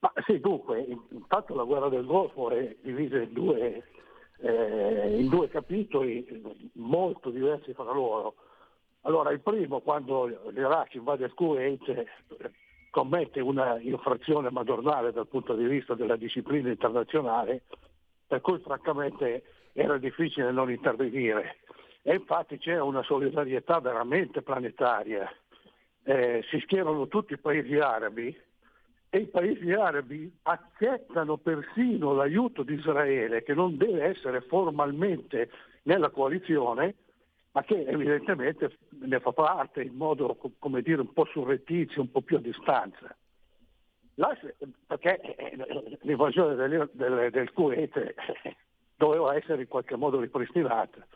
Ma 0.00 0.12
sì, 0.26 0.40
dunque, 0.40 0.84
intanto 1.10 1.54
la 1.54 1.64
guerra 1.64 1.88
del 1.88 2.04
Golfo 2.04 2.50
è 2.50 2.76
divisa 2.82 3.18
in 3.18 3.32
due, 3.32 3.82
eh, 4.40 5.16
in 5.20 5.28
due 5.28 5.48
capitoli 5.48 6.42
molto 6.74 7.30
diversi 7.30 7.72
fra 7.72 7.92
loro. 7.92 8.34
Allora, 9.02 9.30
il 9.30 9.40
primo, 9.40 9.80
quando 9.80 10.26
l'Iraq 10.26 10.94
invade 10.94 11.26
il 11.26 11.34
Kuwait, 11.34 12.04
commette 12.90 13.40
una 13.40 13.80
infrazione 13.80 14.50
madornale 14.50 15.12
dal 15.12 15.26
punto 15.26 15.54
di 15.54 15.66
vista 15.66 15.94
della 15.94 16.16
disciplina 16.16 16.68
internazionale, 16.68 17.62
per 18.26 18.40
cui 18.40 18.58
francamente 18.58 19.42
era 19.72 19.98
difficile 19.98 20.52
non 20.52 20.70
intervenire. 20.70 21.56
E 22.02 22.14
infatti 22.14 22.58
c'è 22.58 22.80
una 22.80 23.02
solidarietà 23.02 23.80
veramente 23.80 24.42
planetaria. 24.42 25.32
Eh, 26.04 26.44
si 26.50 26.58
schierano 26.60 27.06
tutti 27.06 27.32
i 27.32 27.38
paesi 27.38 27.78
arabi 27.78 28.36
e 29.08 29.18
i 29.18 29.26
paesi 29.26 29.70
arabi 29.72 30.34
accettano 30.42 31.36
persino 31.36 32.12
l'aiuto 32.12 32.62
di 32.64 32.74
Israele, 32.74 33.42
che 33.42 33.54
non 33.54 33.76
deve 33.76 34.04
essere 34.04 34.40
formalmente 34.40 35.50
nella 35.82 36.10
coalizione, 36.10 36.94
ma 37.52 37.62
che 37.62 37.84
evidentemente 37.84 38.78
ne 39.00 39.20
fa 39.20 39.32
parte 39.32 39.82
in 39.82 39.94
modo, 39.94 40.36
come 40.58 40.82
dire, 40.82 41.02
un 41.02 41.12
po' 41.12 41.26
surrettizio, 41.26 42.00
un 42.00 42.10
po' 42.10 42.22
più 42.22 42.36
a 42.36 42.40
distanza. 42.40 43.14
La, 44.14 44.36
perché 44.86 45.20
eh, 45.20 45.98
l'invasione 46.02 46.54
del, 46.54 46.90
del, 46.92 47.30
del 47.30 47.52
Kuwait 47.52 48.14
doveva 48.96 49.36
essere 49.36 49.62
in 49.62 49.68
qualche 49.68 49.96
modo 49.96 50.20
ripristinata. 50.20 51.06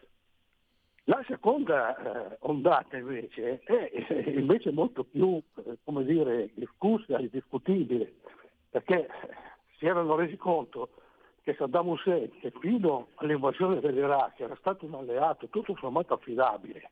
La 1.09 1.23
seconda 1.29 1.97
eh, 2.33 2.37
ondata 2.41 2.97
invece 2.97 3.61
è 3.63 3.91
invece 4.35 4.73
molto 4.73 5.05
più, 5.05 5.41
eh, 5.65 5.79
come 5.85 6.05
dire, 6.05 6.51
discussa 6.55 7.19
e 7.19 7.29
discutibile, 7.31 8.13
perché 8.71 9.09
si 9.79 9.87
erano 9.87 10.17
resi 10.17 10.37
conto 10.37 10.91
che 11.43 11.55
Saddam 11.55 11.91
Hussein, 11.91 12.37
che 12.41 12.53
fino 12.59 13.11
all'invasione 13.17 13.79
dell'Iraq 13.79 14.41
era 14.41 14.57
stato 14.57 14.85
un 14.85 14.95
alleato 14.95 15.47
tutto 15.47 15.77
sommato 15.79 16.15
affidabile, 16.15 16.91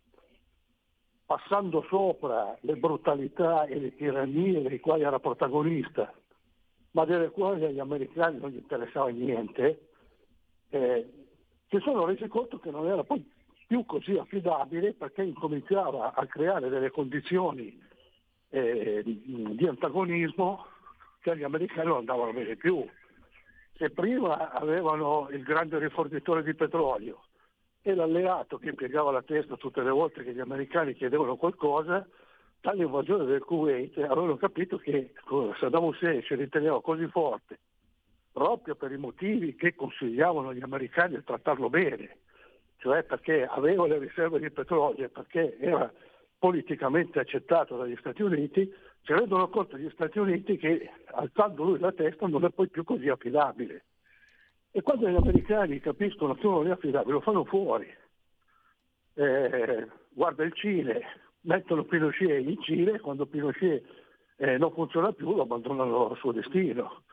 passando 1.27 1.85
sopra 1.89 2.57
le 2.61 2.77
brutalità 2.77 3.65
e 3.65 3.81
le 3.81 3.97
tirannie 3.97 4.63
dei 4.63 4.79
quali 4.79 5.03
era 5.03 5.19
protagonista, 5.19 6.15
ma 6.93 7.05
delle 7.05 7.31
quali 7.31 7.65
agli 7.65 7.81
americani 7.81 8.39
non 8.39 8.51
gli 8.51 8.59
interessava 8.59 9.09
niente, 9.09 9.89
eh, 10.69 11.13
si 11.69 11.79
sono 11.81 12.05
resi 12.05 12.29
conto 12.29 12.61
che 12.61 12.71
non 12.71 12.87
era 12.87 13.03
poi 13.03 13.34
più 13.67 13.85
così 13.85 14.17
affidabile 14.17 14.93
perché 14.93 15.23
incominciava 15.23 16.15
a 16.15 16.27
creare 16.27 16.69
delle 16.69 16.91
condizioni 16.91 17.81
eh, 18.51 19.03
di 19.05 19.67
antagonismo 19.67 20.67
che 21.21 21.31
agli 21.31 21.43
americani 21.43 21.89
non 21.89 21.99
andavano 21.99 22.33
bene 22.33 22.57
più. 22.57 22.87
Se 23.77 23.91
prima 23.91 24.53
avevano 24.53 25.29
il 25.31 25.43
grande 25.43 25.79
rifornitore 25.79 26.43
di 26.43 26.55
petrolio 26.55 27.25
e 27.83 27.95
l'alleato 27.95 28.59
che 28.59 28.75
piegava 28.75 29.11
la 29.11 29.23
testa 29.23 29.57
tutte 29.57 29.83
le 29.83 29.91
volte 29.91 30.23
che 30.23 30.33
gli 30.33 30.41
americani 30.41 30.95
chiedevano 30.95 31.37
qualcosa, 31.37 32.07
dall'invasione 32.61 33.25
del 33.25 33.43
Kuwait 33.43 33.99
avevano 33.99 34.37
capito 34.37 34.79
che 34.79 35.13
Saddam 35.59 35.85
Hussein 35.85 36.23
si 36.23 36.35
riteneva 36.35 36.81
così 36.81 37.07
forte 37.09 37.59
proprio 38.33 38.75
per 38.75 38.91
i 38.91 38.97
motivi 38.97 39.55
che 39.55 39.75
consigliavano 39.75 40.53
gli 40.53 40.63
americani 40.63 41.17
di 41.17 41.25
trattarlo 41.25 41.71
bene 41.71 42.19
cioè 42.85 43.03
perché 43.03 43.47
aveva 43.47 43.87
le 43.87 43.97
riserve 43.97 44.39
di 44.39 44.51
petrolio 44.51 45.07
e 45.07 45.09
perché 45.09 45.57
era 45.59 45.91
politicamente 46.39 47.19
accettato 47.19 47.79
dagli 47.79 47.97
Stati 47.97 48.21
Uniti, 48.21 48.71
si 49.03 49.13
rendono 49.15 49.49
conto 49.49 49.79
gli 49.79 49.89
Stati 49.89 50.19
Uniti 50.19 50.59
che 50.59 50.91
alzando 51.07 51.65
lui 51.65 51.79
la 51.79 51.93
testa 51.93 52.27
non 52.27 52.45
è 52.45 52.51
poi 52.51 52.69
più 52.69 52.85
così 52.85 53.09
affidabile. 53.09 53.85
E 54.71 54.83
quando 54.83 55.09
gli 55.09 55.15
americani 55.15 55.81
capiscono 55.81 56.35
che 56.35 56.47
uno 56.47 56.57
non 56.59 56.67
è 56.67 56.71
affidabile, 56.73 57.15
lo 57.15 57.21
fanno 57.21 57.47
fuori. 57.47 57.89
Eh, 59.15 59.89
guarda 60.11 60.45
il 60.45 60.53
Cile, 60.53 61.07
mettono 61.43 61.85
Pinochet 61.85 62.47
in 62.47 62.61
Cile, 62.61 63.01
quando 63.01 63.25
Pinochet 63.25 63.83
eh, 64.37 64.59
non 64.59 64.73
funziona 64.73 65.11
più 65.13 65.35
lo 65.35 65.43
abbandonano 65.45 66.11
al 66.11 66.19
suo 66.19 66.33
destino. 66.33 67.05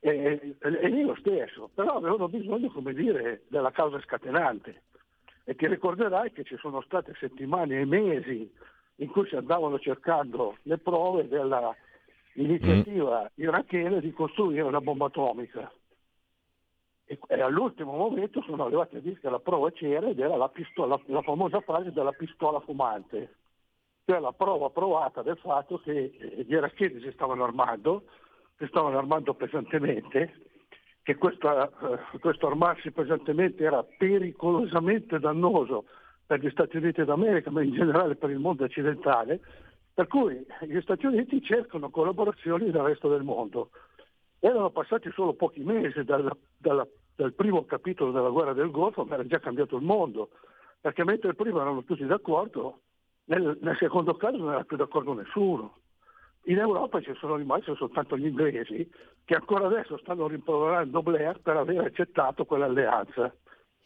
E, 0.00 0.56
e, 0.58 0.78
e 0.80 0.88
lì 0.88 1.00
lo 1.00 1.14
stesso, 1.14 1.70
però 1.72 1.96
avevano 1.96 2.28
bisogno, 2.28 2.68
come 2.68 2.92
dire, 2.92 3.44
della 3.48 3.70
causa 3.70 3.98
scatenante 4.02 4.82
e 5.44 5.54
ti 5.54 5.66
ricorderai 5.66 6.32
che 6.32 6.42
ci 6.44 6.56
sono 6.56 6.80
state 6.80 7.14
settimane 7.20 7.80
e 7.80 7.84
mesi 7.84 8.50
in 8.96 9.08
cui 9.10 9.26
si 9.28 9.36
andavano 9.36 9.78
cercando 9.78 10.56
le 10.62 10.78
prove 10.78 11.28
dell'iniziativa 11.28 13.22
mm. 13.22 13.42
irachena 13.42 14.00
di 14.00 14.12
costruire 14.12 14.62
una 14.62 14.80
bomba 14.80 15.06
atomica. 15.06 15.70
E, 17.06 17.18
e, 17.26 17.40
all'ultimo 17.42 17.92
momento 17.92 18.42
sono 18.42 18.64
arrivati 18.64 18.96
a 18.96 19.00
dire 19.00 19.20
che 19.20 19.28
la 19.28 19.38
prova 19.38 19.70
c'era 19.70 20.08
ed 20.08 20.18
era 20.18 20.36
la, 20.36 20.48
pistola, 20.48 20.98
la 21.06 21.20
famosa 21.20 21.60
frase 21.60 21.92
della 21.92 22.12
pistola 22.12 22.60
fumante, 22.60 23.34
cioè 24.06 24.20
la 24.20 24.32
prova 24.32 24.70
provata 24.70 25.20
del 25.20 25.36
fatto 25.36 25.78
che 25.80 26.44
gli 26.46 26.52
iracheni 26.52 27.00
si 27.00 27.10
stavano 27.12 27.44
armando, 27.44 28.04
si 28.56 28.66
stavano 28.66 28.96
armando 28.96 29.34
pesantemente 29.34 30.52
che 31.04 31.16
questa, 31.16 31.68
eh, 31.68 32.18
questo 32.18 32.46
armarsi 32.46 32.90
pesantemente 32.90 33.62
era 33.62 33.84
pericolosamente 33.84 35.18
dannoso 35.18 35.84
per 36.26 36.40
gli 36.40 36.48
Stati 36.48 36.78
Uniti 36.78 37.04
d'America, 37.04 37.50
ma 37.50 37.62
in 37.62 37.74
generale 37.74 38.16
per 38.16 38.30
il 38.30 38.38
mondo 38.38 38.64
occidentale, 38.64 39.40
per 39.92 40.06
cui 40.06 40.44
gli 40.62 40.80
Stati 40.80 41.04
Uniti 41.04 41.42
cercano 41.42 41.90
collaborazioni 41.90 42.70
dal 42.70 42.86
resto 42.86 43.10
del 43.10 43.22
mondo. 43.22 43.68
Erano 44.38 44.70
passati 44.70 45.10
solo 45.12 45.34
pochi 45.34 45.62
mesi 45.62 46.02
dal, 46.04 46.34
dal, 46.56 46.88
dal 47.14 47.32
primo 47.34 47.66
capitolo 47.66 48.10
della 48.10 48.30
guerra 48.30 48.54
del 48.54 48.70
Golfo, 48.70 49.04
ma 49.04 49.14
era 49.14 49.26
già 49.26 49.38
cambiato 49.40 49.76
il 49.76 49.84
mondo, 49.84 50.30
perché 50.80 51.04
mentre 51.04 51.34
prima 51.34 51.60
erano 51.60 51.84
tutti 51.84 52.06
d'accordo, 52.06 52.80
nel, 53.26 53.58
nel 53.60 53.76
secondo 53.76 54.14
caso 54.14 54.38
non 54.38 54.52
era 54.52 54.64
più 54.64 54.78
d'accordo 54.78 55.12
nessuno. 55.12 55.80
In 56.46 56.58
Europa 56.58 57.00
ci 57.00 57.14
sono 57.14 57.36
rimasti 57.36 57.74
soltanto 57.74 58.18
gli 58.18 58.26
inglesi 58.26 58.90
che 59.24 59.34
ancora 59.34 59.66
adesso 59.66 59.96
stanno 59.98 60.26
rimproverando 60.26 61.02
Blair 61.02 61.40
per 61.40 61.56
aver 61.56 61.84
accettato 61.84 62.44
quell'alleanza. 62.44 63.34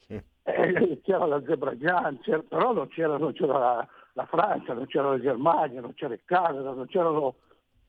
Sì. 0.06 0.20
Eh, 0.42 1.00
c'era 1.04 1.26
l'Azerbaijan, 1.26 2.18
però 2.48 2.72
non 2.72 2.88
c'era, 2.88 3.16
non 3.16 3.32
c'era 3.32 3.58
la, 3.58 3.88
la, 4.14 4.26
Francia, 4.26 4.72
non 4.72 4.86
c'era 4.86 5.10
la 5.10 5.20
Germania, 5.20 5.80
non 5.80 5.94
c'era 5.94 6.14
il 6.14 6.22
Canada, 6.24 6.72
non 6.72 6.86
c'erano 6.86 7.36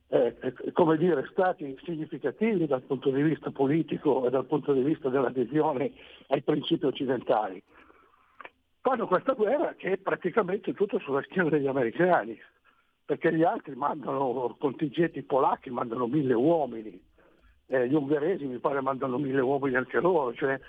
eh, 0.10 0.53
come 0.73 0.97
dire, 0.97 1.27
stati 1.32 1.75
significativi 1.84 2.67
dal 2.67 2.82
punto 2.84 3.10
di 3.10 3.23
vista 3.23 3.49
politico 3.49 4.27
e 4.27 4.29
dal 4.29 4.45
punto 4.45 4.73
di 4.73 4.84
vista 4.84 5.10
dell'adesione 5.10 5.93
ai 6.27 6.43
principi 6.43 6.86
occidentali. 6.86 7.62
Fanno 8.82 9.08
questa 9.08 9.34
guerra 9.34 9.73
che 9.75 9.93
è 9.93 9.97
praticamente 9.97 10.73
tutto 10.73 10.99
sulla 10.99 11.23
schiena 11.23 11.49
degli 11.49 11.67
americani 11.67 12.39
perché 13.10 13.34
gli 13.34 13.41
altri 13.41 13.74
mandano 13.74 14.56
contingenti 14.60 15.24
polacchi, 15.24 15.72
mandano 15.72 16.06
mille 16.06 16.36
uomini, 16.36 17.02
eh, 17.65 17.88
gli 17.88 17.95
ungheresi 17.95 18.45
mi 18.45 18.60
pare 18.60 18.82
mandano 18.82 19.17
mille 19.17 19.41
uomini 19.41 19.78
anche 19.78 20.00
loro, 20.00 20.32
cioè 20.36 20.60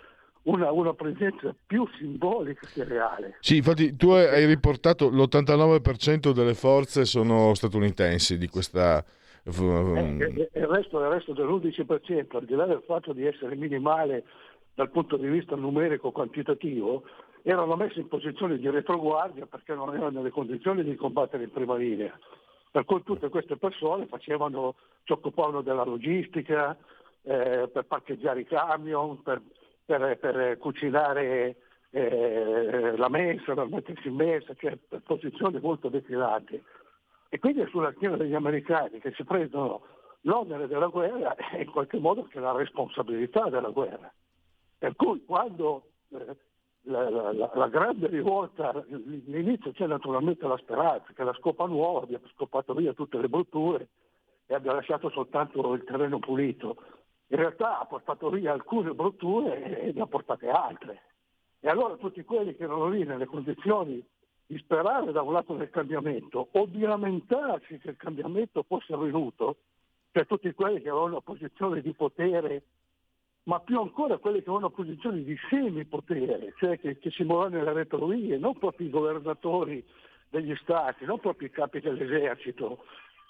una, 0.45 0.73
una, 0.73 0.95
presenza 0.95 1.55
più 1.67 1.87
simbolica 1.99 2.67
che 2.73 2.85
reale. 2.85 3.37
Sì, 3.41 3.57
infatti 3.57 3.95
tu 3.95 4.09
hai 4.13 4.47
riportato 4.47 5.11
l'89% 5.11 6.33
delle 6.33 6.55
forze 6.55 7.05
sono 7.05 7.53
statunitensi 7.53 8.39
di 8.39 8.49
questa... 8.49 9.05
Eh, 9.45 9.51
il, 9.51 10.67
resto, 10.67 10.99
il 10.99 11.09
resto 11.09 11.35
dell'11%, 11.35 12.37
al 12.39 12.47
di 12.47 12.55
là 12.55 12.65
del 12.65 12.83
fatto 12.87 13.13
di 13.13 13.27
essere 13.27 13.55
minimale 13.55 14.25
dal 14.73 14.89
punto 14.89 15.19
di 15.19 15.29
vista 15.29 15.57
numerico 15.57 16.11
quantitativo, 16.11 17.03
erano 17.43 17.77
messi 17.77 18.01
in 18.01 18.09
posizione 18.09 18.59
di 18.59 18.69
retroguardia 18.69 19.47
perché 19.47 19.75
non 19.75 19.95
erano 19.95 20.11
nelle 20.11 20.31
condizioni 20.31 20.83
di 20.85 20.95
combattere 20.97 21.45
in 21.45 21.51
prima 21.51 21.77
linea. 21.77 22.17
Per 22.71 22.85
cui 22.85 23.03
tutte 23.03 23.29
queste 23.29 23.57
persone 23.57 24.07
facevano, 24.07 24.77
si 25.05 25.13
occupavano 25.13 25.61
della 25.61 25.85
logistica, 25.85 26.77
eh, 27.23 27.69
per 27.73 27.85
parcheggiare 27.87 28.41
i 28.41 28.47
camion, 28.47 29.23
per, 29.23 29.43
per, 29.85 30.19
per 30.19 30.59
cucinare 30.59 31.57
eh, 31.91 32.97
la 32.97 33.09
mensa, 33.09 33.55
per 33.55 33.67
mettersi 33.67 34.09
in 34.09 34.15
mensa, 34.15 34.55
cioè 34.55 34.77
per 34.77 35.03
posizioni 35.03 35.59
molto 35.61 35.89
defilate. 35.89 36.63
E 37.29 37.39
quindi 37.39 37.61
è 37.61 37.69
sulla 37.69 37.93
schiena 37.93 38.17
degli 38.17 38.35
americani 38.35 39.01
che 39.01 39.13
si 39.13 39.25
prendono 39.25 39.83
l'onere 40.23 40.67
della 40.67 40.89
guerra 40.89 41.35
e 41.35 41.63
in 41.63 41.71
qualche 41.71 41.99
modo 41.99 42.23
anche 42.23 42.41
la 42.41 42.53
responsabilità 42.53 43.49
della 43.49 43.71
guerra. 43.71 44.13
Per 44.79 44.97
cui 44.97 45.25
quando 45.25 45.91
eh, 46.11 46.37
la, 46.91 47.09
la, 47.09 47.51
la, 47.55 47.69
grande 47.69 48.09
rivolta, 48.09 48.71
all'inizio 48.71 49.73
c'è 49.73 49.87
naturalmente 49.87 50.47
la 50.47 50.59
speranza 50.59 51.13
che 51.15 51.25
la 51.25 51.35
scopa 51.35 51.67
nuova 51.67 52.03
abbia 52.03 52.21
scopato 52.35 52.75
via 52.75 52.93
tutte 52.93 53.19
le 53.19 53.29
brutture 53.29 53.89
e 54.47 54.55
abbia 54.55 54.73
lasciato 54.73 55.09
soltanto 55.11 55.73
il 55.75 55.85
terreno 55.85 56.19
pulito. 56.19 56.77
In 57.29 57.37
realtà 57.37 57.81
ha 57.81 57.85
portato 57.87 58.29
via 58.29 58.53
alcune 58.53 58.93
brutture 58.93 59.81
e 59.81 59.93
ne 59.93 60.01
ha 60.01 60.07
portate 60.07 60.49
altre. 60.49 61.03
E 61.61 61.69
allora 61.69 61.95
tutti 61.95 62.25
quelli 62.25 62.57
che 62.57 62.65
erano 62.65 62.89
lì 62.89 63.05
nelle 63.05 63.27
condizioni 63.27 64.05
di 64.47 64.59
sperare 64.59 65.13
da 65.13 65.23
un 65.23 65.33
lato 65.33 65.55
nel 65.55 65.71
cambiamento 65.71 66.49
o 66.51 66.67
di 66.67 66.81
lamentarsi 66.81 67.79
che 67.79 67.91
il 67.91 67.97
cambiamento 67.97 68.65
fosse 68.67 68.93
avvenuto, 68.93 69.59
cioè 70.11 70.27
tutti 70.27 70.53
quelli 70.53 70.81
che 70.81 70.89
avevano 70.89 71.13
una 71.13 71.21
posizione 71.21 71.81
di 71.81 71.93
potere 71.93 72.63
ma 73.45 73.61
più 73.61 73.81
ancora 73.81 74.19
quelle 74.19 74.43
che 74.43 74.51
avevano 74.51 74.71
posizioni 74.71 75.25
di 75.25 75.37
semipotere, 75.49 76.53
cioè 76.59 76.79
che, 76.79 76.99
che 76.99 77.11
si 77.11 77.25
muovevano 77.25 77.57
nelle 77.57 77.73
retrovie, 77.73 78.37
non 78.37 78.59
proprio 78.59 78.87
i 78.87 78.91
governatori 78.91 79.85
degli 80.29 80.55
stati, 80.57 81.05
non 81.05 81.19
proprio 81.19 81.49
i 81.49 81.51
capi 81.51 81.81
dell'esercito, 81.81 82.85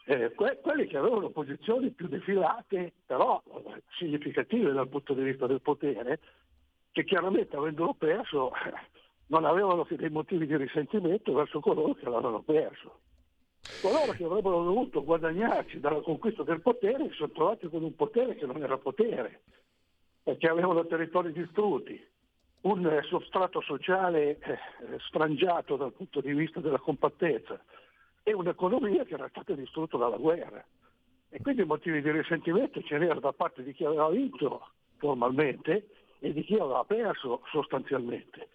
eh, 0.06 0.32
que- 0.34 0.58
quelli 0.60 0.86
che 0.86 0.96
avevano 0.96 1.30
posizioni 1.30 1.90
più 1.90 2.08
defilate, 2.08 2.92
però 3.06 3.40
eh, 3.46 3.82
significative 3.98 4.72
dal 4.72 4.88
punto 4.88 5.14
di 5.14 5.22
vista 5.22 5.46
del 5.46 5.60
potere, 5.60 6.18
che 6.90 7.04
chiaramente 7.04 7.56
avendolo 7.56 7.94
perso 7.94 8.50
non 9.28 9.44
avevano 9.44 9.86
dei 9.88 10.10
motivi 10.10 10.46
di 10.46 10.56
risentimento 10.56 11.32
verso 11.32 11.60
coloro 11.60 11.94
che 11.94 12.04
l'avevano 12.04 12.42
perso. 12.42 12.98
Coloro 13.80 14.12
che 14.12 14.24
avrebbero 14.24 14.64
dovuto 14.64 15.04
guadagnarci 15.04 15.80
dalla 15.80 16.00
conquista 16.00 16.42
del 16.42 16.60
potere 16.60 17.08
si 17.10 17.16
sono 17.16 17.30
trovati 17.30 17.68
con 17.68 17.84
un 17.84 17.94
potere 17.94 18.34
che 18.34 18.46
non 18.46 18.60
era 18.60 18.76
potere 18.78 19.42
perché 20.30 20.48
avevano 20.48 20.86
territori 20.86 21.32
distrutti, 21.32 22.00
un 22.60 22.86
eh, 22.86 23.02
sostrato 23.08 23.60
sociale 23.62 24.38
eh, 24.38 24.58
sfrangiato 25.08 25.74
dal 25.74 25.92
punto 25.92 26.20
di 26.20 26.32
vista 26.32 26.60
della 26.60 26.78
compattezza 26.78 27.60
e 28.22 28.32
un'economia 28.32 29.04
che 29.04 29.14
era 29.14 29.28
stata 29.28 29.54
distrutta 29.54 29.96
dalla 29.96 30.18
guerra. 30.18 30.64
E 31.30 31.40
quindi 31.40 31.64
motivi 31.64 32.00
di 32.00 32.12
risentimento 32.12 32.80
ce 32.82 32.98
n'erano 32.98 33.18
da 33.18 33.32
parte 33.32 33.64
di 33.64 33.72
chi 33.72 33.84
aveva 33.84 34.08
vinto 34.08 34.68
formalmente 34.98 35.88
e 36.20 36.32
di 36.32 36.44
chi 36.44 36.54
aveva 36.54 36.84
perso 36.84 37.42
sostanzialmente. 37.50 38.50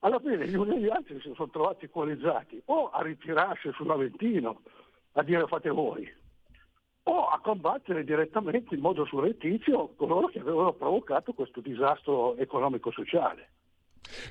alla 0.00 0.20
fine 0.20 0.46
gli 0.46 0.54
uni 0.54 0.76
e 0.76 0.80
gli 0.80 0.88
altri 0.88 1.20
si 1.22 1.32
sono 1.34 1.50
trovati 1.50 1.86
equalizzati 1.86 2.62
o 2.66 2.90
a 2.90 3.02
ritirarsi 3.02 3.72
sull'Aventino 3.72 4.60
a 5.14 5.24
dire 5.24 5.44
fate 5.48 5.70
voi, 5.70 6.08
o 7.08 7.26
a 7.26 7.40
combattere 7.40 8.04
direttamente 8.04 8.74
in 8.74 8.80
modo 8.80 9.04
surrettizio 9.04 9.94
coloro 9.96 10.26
che 10.26 10.40
avevano 10.40 10.72
provocato 10.72 11.32
questo 11.32 11.60
disastro 11.60 12.36
economico-sociale. 12.36 13.50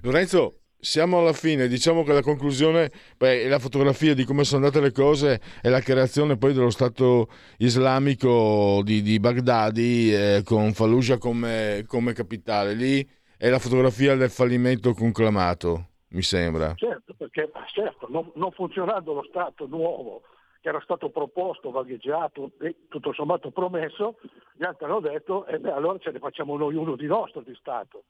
Lorenzo, 0.01 0.59
siamo 0.77 1.19
alla 1.19 1.33
fine, 1.33 1.67
diciamo 1.67 2.03
che 2.03 2.11
la 2.11 2.21
conclusione 2.21 2.91
beh, 3.17 3.43
è 3.43 3.47
la 3.47 3.59
fotografia 3.59 4.13
di 4.13 4.25
come 4.25 4.43
sono 4.43 4.65
andate 4.65 4.83
le 4.83 4.91
cose 4.91 5.41
e 5.61 5.69
la 5.69 5.79
creazione 5.79 6.38
poi 6.38 6.53
dello 6.53 6.69
Stato 6.69 7.29
islamico 7.57 8.81
di, 8.83 9.01
di 9.01 9.19
Baghdadi 9.19 10.13
eh, 10.13 10.41
con 10.43 10.73
Fallujah 10.73 11.17
come, 11.17 11.85
come, 11.88 12.11
capitale. 12.13 12.73
Lì 12.73 13.07
è 13.38 13.49
la 13.49 13.59
fotografia 13.59 14.15
del 14.15 14.29
fallimento 14.29 14.93
conclamato, 14.93 15.88
mi 16.09 16.21
sembra. 16.21 16.73
Certo, 16.75 17.13
perché 17.17 17.49
certo, 17.73 18.07
non, 18.09 18.29
non 18.35 18.51
funzionando 18.51 19.13
lo 19.13 19.23
Stato 19.23 19.65
nuovo 19.67 20.23
che 20.65 20.71
era 20.71 20.82
stato 20.82 21.10
proposto, 21.10 21.69
vagheggiato 21.69 22.54
e 22.60 22.88
tutto 22.89 23.13
sommato 23.13 23.51
promesso, 23.51 24.15
gli 24.56 24.63
altri 24.63 24.86
hanno 24.86 24.99
detto 24.99 25.45
e 25.45 25.54
eh 25.54 25.60
beh, 25.60 25.71
allora 25.71 25.99
ce 25.99 26.10
ne 26.10 26.17
facciamo 26.17 26.58
noi 26.58 26.73
uno 26.73 26.95
di 26.95 27.06
nostro 27.06 27.41
di 27.41 27.54
Stato, 27.54 28.06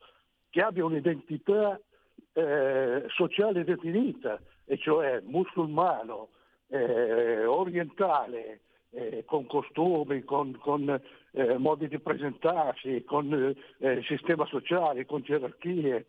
che 0.50 0.62
abbia 0.62 0.86
un'identità 0.86 1.78
eh, 2.32 3.04
sociale 3.10 3.66
definita, 3.66 4.40
e 4.64 4.78
cioè 4.78 5.22
musulmano, 5.26 6.30
eh, 6.68 7.44
orientale, 7.46 8.62
eh, 8.92 9.26
con 9.26 9.46
costumi, 9.48 10.24
con, 10.24 10.58
con 10.58 10.98
eh, 11.32 11.58
modi 11.58 11.90
di 11.90 12.00
presentarsi, 12.00 13.04
con 13.04 13.54
sistema 14.08 14.46
sociale, 14.46 15.06
con 15.06 15.24
gerarchie, 15.24 16.06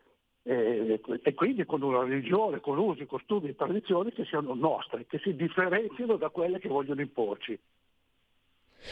eh, 0.46 1.00
e 1.22 1.34
quindi 1.34 1.64
con 1.64 1.82
una 1.82 2.04
religione, 2.04 2.60
con 2.60 2.78
usi, 2.78 3.04
costumi 3.04 3.48
e 3.48 3.56
tradizioni 3.56 4.12
che 4.12 4.24
siano 4.24 4.54
nostre, 4.54 5.06
che 5.06 5.18
si 5.18 5.34
differenzino 5.34 6.16
da 6.16 6.28
quelle 6.28 6.60
che 6.60 6.68
vogliono 6.68 7.00
imporci. 7.00 7.58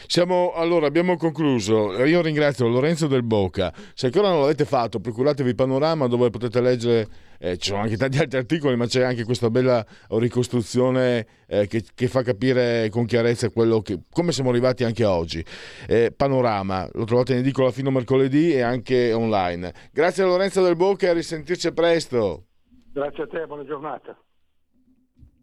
Siamo, 0.07 0.51
allora, 0.53 0.87
abbiamo 0.87 1.17
concluso. 1.17 2.03
Io 2.03 2.21
ringrazio 2.21 2.67
Lorenzo 2.67 3.07
Del 3.07 3.23
Boca. 3.23 3.73
Se 3.93 4.07
ancora 4.07 4.29
non 4.29 4.41
l'avete 4.41 4.65
fatto, 4.65 4.99
procuratevi 4.99 5.55
Panorama 5.55 6.07
dove 6.07 6.29
potete 6.29 6.61
leggere, 6.61 7.07
eh, 7.39 7.57
ci 7.57 7.69
sono 7.69 7.81
anche 7.81 7.97
tanti 7.97 8.17
altri 8.17 8.37
articoli, 8.37 8.75
ma 8.75 8.85
c'è 8.85 9.03
anche 9.03 9.23
questa 9.23 9.49
bella 9.49 9.85
ricostruzione 10.09 11.25
eh, 11.47 11.67
che, 11.67 11.83
che, 11.93 12.07
fa 12.07 12.21
capire 12.23 12.89
con 12.89 13.05
chiarezza 13.05 13.49
che, 13.49 13.99
come 14.11 14.31
siamo 14.31 14.49
arrivati 14.49 14.83
anche 14.83 15.05
oggi. 15.05 15.43
Eh, 15.87 16.13
Panorama, 16.15 16.87
lo 16.93 17.05
trovate 17.05 17.33
in 17.33 17.39
edicola 17.39 17.71
fino 17.71 17.89
a 17.89 17.91
mercoledì 17.91 18.53
e 18.53 18.61
anche 18.61 19.13
online. 19.13 19.73
Grazie 19.91 20.23
a 20.23 20.27
Lorenzo 20.27 20.63
Del 20.63 20.75
Boca 20.75 21.07
e 21.07 21.09
a 21.09 21.13
risentirci 21.13 21.73
presto. 21.73 22.45
Grazie 22.93 23.23
a 23.23 23.27
te, 23.27 23.45
buona 23.45 23.65
giornata. 23.65 24.17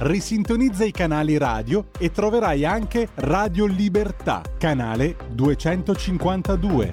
risintonizza 0.00 0.84
i 0.84 0.92
canali 0.92 1.36
radio 1.36 1.88
e 1.98 2.10
troverai 2.10 2.64
anche 2.64 3.08
Radio 3.16 3.66
Libertà, 3.66 4.42
canale 4.58 5.16
252. 5.32 6.92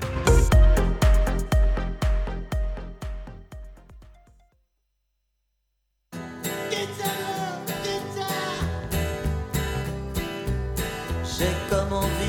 J'ai 11.24 11.54
comme 11.70 11.93
envie 11.93 12.28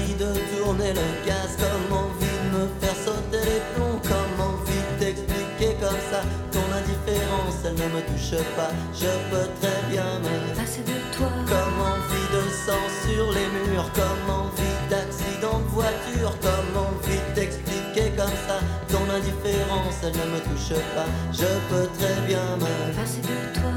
ne 20.10 20.24
me 20.32 20.40
touche 20.40 20.78
pas. 20.94 21.06
Je 21.32 21.46
peux 21.68 21.88
très 21.98 22.20
bien 22.26 22.56
me 22.56 22.94
passer 22.94 23.20
de 23.20 23.60
toi. 23.60 23.70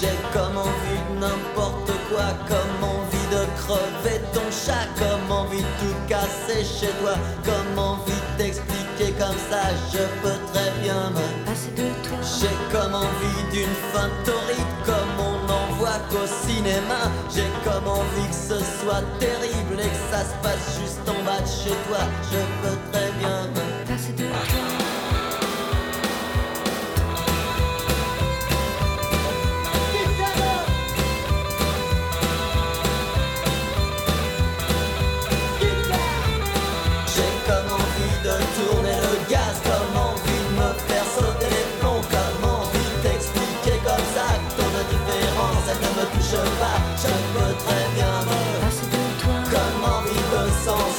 J'ai 0.00 0.16
comme 0.32 0.56
envie 0.58 1.02
de 1.10 1.20
n'importe 1.20 1.92
quoi, 2.08 2.26
comme 2.48 2.84
envie 2.84 3.28
de 3.30 3.42
crever 3.62 4.20
ton 4.32 4.48
chat, 4.50 4.86
comme 4.98 5.30
envie 5.30 5.62
de 5.62 5.72
tout 5.80 5.96
casser 6.08 6.64
chez 6.64 6.92
toi, 7.00 7.14
comme 7.44 7.78
envie 7.78 8.12
d'expliquer 8.36 9.12
comme 9.18 9.38
ça, 9.50 9.62
je 9.92 10.02
peux 10.22 10.38
très 10.54 10.70
bien 10.82 11.10
me 11.10 11.44
passer 11.44 11.72
de 11.76 11.88
toi. 12.06 12.18
J'ai 12.22 12.56
comme 12.72 12.94
envie 12.94 13.42
d'une 13.52 13.76
fin 13.92 14.08
torride, 14.24 14.74
comme 14.86 15.14
on 15.18 15.46
n'en 15.48 15.66
voit 15.78 16.00
qu'au 16.10 16.26
cinéma. 16.46 17.10
J'ai 17.34 17.50
comme 17.64 17.88
envie 17.88 18.28
que 18.28 18.34
ce 18.34 18.58
soit 18.80 19.04
terrible 19.18 19.80
et 19.80 19.90
que 19.94 20.02
ça 20.12 20.20
se 20.30 20.34
passe 20.42 20.80
juste 20.80 21.06
en 21.08 21.20
bas 21.24 21.40
de 21.40 21.46
chez 21.46 21.76
toi. 21.88 22.02
Je 22.30 22.40
peux 22.62 22.78
très 22.92 23.10
bien 23.18 23.48
me 23.48 23.86
passer 23.88 24.12
de 24.12 24.24
toi. 24.24 25.03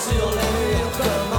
Sur 0.08 0.30
les 0.38 0.76
murs, 0.76 0.92
comme 0.98 1.35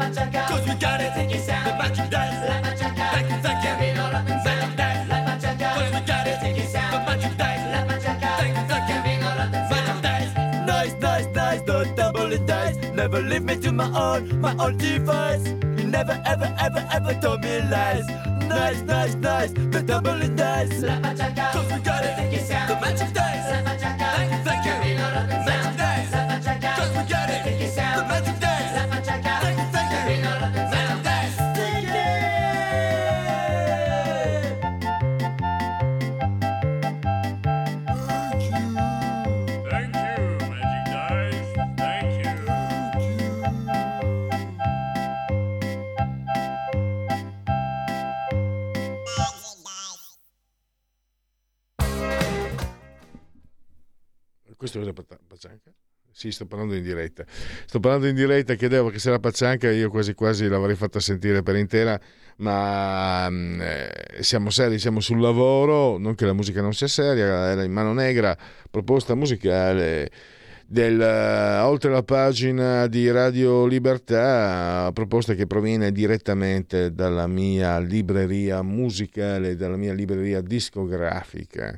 machaca, 0.00 0.48
Cause 0.48 0.66
we 0.68 0.74
got 0.74 1.00
it, 1.00 1.12
Take 1.14 1.34
it 1.34 1.42
sound. 1.44 1.66
the 1.66 1.72
magic 1.80 2.10
dice. 2.10 2.48
La 2.48 2.56
machaca, 2.64 3.04
you, 3.30 3.36
thank 3.44 3.64
you. 3.64 3.70
Moving 3.72 3.98
all 3.98 4.14
up 4.18 4.28
and 4.28 4.44
Magic 4.44 4.76
down. 4.76 5.08
La 5.08 5.18
machaca, 5.28 5.68
Cause 5.76 5.90
we 5.94 6.00
got 6.06 6.26
it, 6.26 6.38
Take 6.40 6.58
it 6.58 6.68
sound. 6.70 6.92
the 6.94 6.98
magic 7.08 7.36
dice. 7.38 7.64
La 7.72 7.80
machaca, 7.88 8.30
Thank 8.40 8.56
you, 8.58 8.64
thank 8.70 8.88
you. 8.90 8.96
Moving 8.96 9.22
all 9.28 9.38
up 9.44 9.52
and 9.54 9.70
Magic 9.70 10.02
down. 10.02 10.66
dice. 10.66 10.66
Nice, 10.66 10.94
nice, 11.00 11.26
nice, 11.34 11.62
the 11.62 11.84
tumbling 11.96 12.46
dice. 12.46 12.76
Never 12.94 13.20
leave 13.20 13.44
me 13.44 13.56
to 13.60 13.72
my 13.72 13.88
own, 14.06 14.40
my 14.40 14.54
own 14.64 14.76
device. 14.78 15.46
You 15.78 15.86
never, 15.96 16.16
ever, 16.26 16.48
ever, 16.60 16.82
ever 16.92 17.14
told 17.20 17.40
me 17.42 17.60
lies. 17.70 18.06
Nice, 18.48 18.80
nice, 18.82 19.14
nice, 19.14 19.52
the 19.52 19.82
tumbling 19.86 20.36
dice. 20.36 20.82
La 20.82 20.96
machaca, 20.98 21.52
Cause 21.52 21.72
we 21.72 21.78
got 21.80 22.04
it, 22.04 22.16
Take 22.16 22.32
it 22.40 22.46
sound. 22.46 22.68
the 22.70 22.74
magic 22.80 23.12
dice. 23.14 23.46
La 23.52 23.58
machaca, 23.62 23.79
Questo 54.70 54.78
cosa 54.78 55.18
Paccianca? 55.26 55.72
Sì, 56.12 56.30
sto 56.30 56.46
parlando 56.46 56.74
in 56.74 56.82
diretta. 56.82 57.24
Sto 57.66 57.80
parlando 57.80 58.06
in 58.06 58.14
diretta, 58.14 58.54
chiedevo 58.54 58.88
che 58.88 59.00
se 59.00 59.08
era 59.08 59.18
Paccianca 59.18 59.70
io 59.70 59.90
quasi 59.90 60.14
quasi 60.14 60.46
l'avrei 60.46 60.76
fatta 60.76 61.00
sentire 61.00 61.42
per 61.42 61.56
intera, 61.56 62.00
ma 62.36 63.28
mm, 63.28 63.60
eh, 63.60 64.18
siamo 64.20 64.50
seri, 64.50 64.78
siamo 64.78 65.00
sul 65.00 65.20
lavoro, 65.20 65.98
non 65.98 66.14
che 66.14 66.26
la 66.26 66.32
musica 66.32 66.60
non 66.60 66.72
sia 66.72 66.86
seria, 66.86 67.50
era 67.50 67.64
in 67.64 67.72
mano 67.72 67.92
negra, 67.92 68.36
proposta 68.70 69.14
musicale 69.14 70.10
del, 70.66 71.00
eh, 71.00 71.58
oltre 71.62 71.90
la 71.90 72.04
pagina 72.04 72.86
di 72.86 73.10
Radio 73.10 73.66
Libertà, 73.66 74.90
proposta 74.92 75.34
che 75.34 75.48
proviene 75.48 75.90
direttamente 75.90 76.92
dalla 76.92 77.26
mia 77.26 77.80
libreria 77.80 78.62
musicale, 78.62 79.56
dalla 79.56 79.76
mia 79.76 79.94
libreria 79.94 80.40
discografica. 80.40 81.76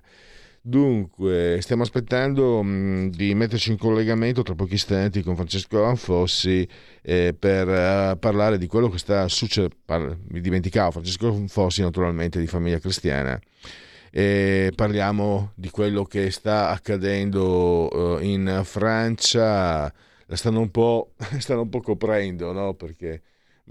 Dunque, 0.65 1.59
stiamo 1.61 1.83
aspettando 1.83 2.63
mh, 2.63 3.11
di 3.11 3.35
metterci 3.35 3.73
in 3.73 3.79
collegamento 3.79 4.43
tra 4.43 4.55
pochi 4.55 4.75
istanti 4.75 5.21
con 5.23 5.35
Francesco 5.35 5.83
Anfossi 5.83 6.67
eh, 7.03 7.35
per 7.37 7.69
eh, 7.69 8.17
parlare 8.17 8.59
di 8.59 8.69
quello 8.69 8.89
che 8.89 8.99
sta 8.99 9.27
succedendo. 9.27 9.75
mi 10.29 10.41
dimenticavo, 10.41 10.93
Francesco 10.93 11.27
Anfossi 11.35 11.81
naturalmente 11.83 12.39
di 12.39 12.47
famiglia 12.47 12.79
cristiana. 12.79 13.41
E 14.13 14.73
parliamo 14.77 15.51
di 15.57 15.69
quello 15.71 16.05
che 16.05 16.31
sta 16.31 16.69
accadendo 16.69 18.21
eh, 18.21 18.25
in 18.27 18.61
Francia, 18.63 19.93
la 20.27 20.37
stanno 20.37 20.61
un 20.61 20.71
po', 20.71 21.15
stanno 21.39 21.63
un 21.63 21.71
po' 21.71 21.81
coprendo, 21.81 22.53
no? 22.53 22.75
Perché 22.75 23.21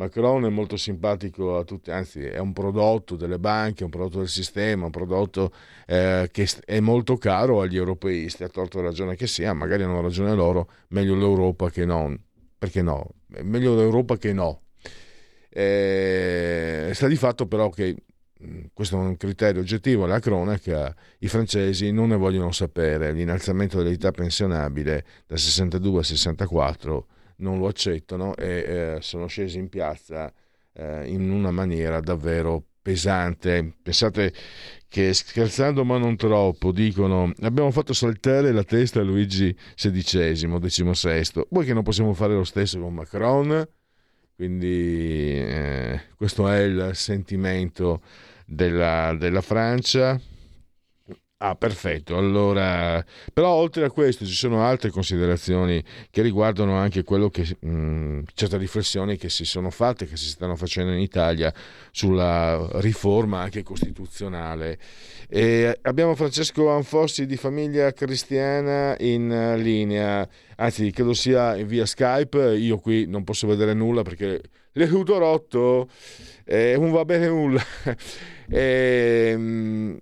Macron 0.01 0.45
è 0.45 0.49
molto 0.49 0.77
simpatico 0.77 1.59
a 1.59 1.63
tutti, 1.63 1.91
anzi 1.91 2.23
è 2.23 2.39
un 2.39 2.53
prodotto 2.53 3.15
delle 3.15 3.37
banche, 3.37 3.83
un 3.83 3.91
prodotto 3.91 4.17
del 4.17 4.29
sistema, 4.29 4.85
un 4.85 4.91
prodotto 4.91 5.53
eh, 5.85 6.27
che 6.31 6.49
è 6.65 6.79
molto 6.79 7.17
caro 7.17 7.61
agli 7.61 7.77
europeisti, 7.77 8.43
a 8.43 8.49
torto 8.49 8.81
ragione 8.81 9.15
che 9.15 9.27
sia, 9.27 9.53
magari 9.53 9.83
hanno 9.83 10.01
ragione 10.01 10.33
loro, 10.33 10.69
meglio 10.87 11.13
l'Europa 11.15 11.69
che 11.69 11.85
non, 11.85 12.19
perché 12.57 12.81
no? 12.81 13.09
Meglio 13.43 13.75
l'Europa 13.75 14.17
che 14.17 14.33
no. 14.33 14.61
Eh, 15.49 16.89
sta 16.93 17.07
di 17.07 17.15
fatto 17.15 17.45
però 17.45 17.69
che 17.69 17.95
questo 18.73 18.95
è 18.95 18.99
un 18.99 19.17
criterio 19.17 19.61
oggettivo, 19.61 20.07
la 20.07 20.17
cronaca, 20.17 20.95
i 21.19 21.27
francesi 21.27 21.91
non 21.91 22.09
ne 22.09 22.15
vogliono 22.15 22.51
sapere, 22.51 23.11
l'innalzamento 23.11 23.83
dell'età 23.83 24.09
pensionabile 24.09 25.05
da 25.27 25.37
62 25.37 25.99
a 25.99 26.03
64 26.03 27.07
non 27.41 27.59
lo 27.59 27.67
accettano 27.67 28.35
e 28.35 28.95
eh, 28.95 28.97
sono 29.01 29.27
scesi 29.27 29.57
in 29.59 29.69
piazza 29.69 30.33
eh, 30.73 31.07
in 31.07 31.29
una 31.29 31.51
maniera 31.51 31.99
davvero 31.99 32.63
pesante. 32.81 33.75
Pensate 33.81 34.33
che 34.87 35.13
scherzando 35.13 35.85
ma 35.85 35.97
non 35.97 36.15
troppo 36.15 36.71
dicono 36.71 37.31
abbiamo 37.41 37.71
fatto 37.71 37.93
saltare 37.93 38.51
la 38.51 38.63
testa 38.63 38.99
a 38.99 39.03
Luigi 39.03 39.55
XVI, 39.75 40.59
XVI, 40.59 41.45
vuoi 41.49 41.65
che 41.65 41.73
non 41.73 41.83
possiamo 41.83 42.13
fare 42.13 42.33
lo 42.33 42.43
stesso 42.43 42.79
con 42.79 42.93
Macron? 42.93 43.67
Quindi 44.35 45.37
eh, 45.39 46.01
questo 46.15 46.47
è 46.47 46.61
il 46.61 46.91
sentimento 46.93 48.01
della, 48.45 49.15
della 49.17 49.41
Francia. 49.41 50.19
Ah, 51.43 51.55
perfetto. 51.55 52.17
Allora, 52.17 53.03
però 53.33 53.49
oltre 53.49 53.85
a 53.85 53.89
questo 53.89 54.27
ci 54.27 54.33
sono 54.35 54.63
altre 54.63 54.91
considerazioni 54.91 55.83
che 56.11 56.21
riguardano 56.21 56.75
anche 56.75 57.01
quello 57.03 57.29
che 57.31 57.57
mh, 57.59 58.25
certe 58.35 58.57
riflessioni 58.57 59.17
che 59.17 59.27
si 59.29 59.43
sono 59.43 59.71
fatte, 59.71 60.05
che 60.05 60.17
si 60.17 60.27
stanno 60.27 60.55
facendo 60.55 60.91
in 60.91 60.99
Italia 60.99 61.51
sulla 61.89 62.69
riforma 62.73 63.39
anche 63.39 63.63
costituzionale. 63.63 64.77
E 65.27 65.79
abbiamo 65.81 66.13
Francesco 66.13 66.69
Anfossi 66.69 67.25
di 67.25 67.37
famiglia 67.37 67.91
cristiana 67.91 68.95
in 68.99 69.55
linea, 69.57 70.27
anzi 70.57 70.91
credo 70.91 71.15
sia 71.15 71.55
via 71.55 71.87
Skype, 71.87 72.55
io 72.55 72.77
qui 72.77 73.07
non 73.07 73.23
posso 73.23 73.47
vedere 73.47 73.73
nulla 73.73 74.03
perché 74.03 74.39
le 74.73 74.87
tutto 74.87 75.17
rotto 75.17 75.89
e 76.45 76.75
non 76.77 76.91
va 76.91 77.03
bene 77.03 77.27
nulla. 77.27 77.63
e, 78.47 79.35
mh, 79.35 79.97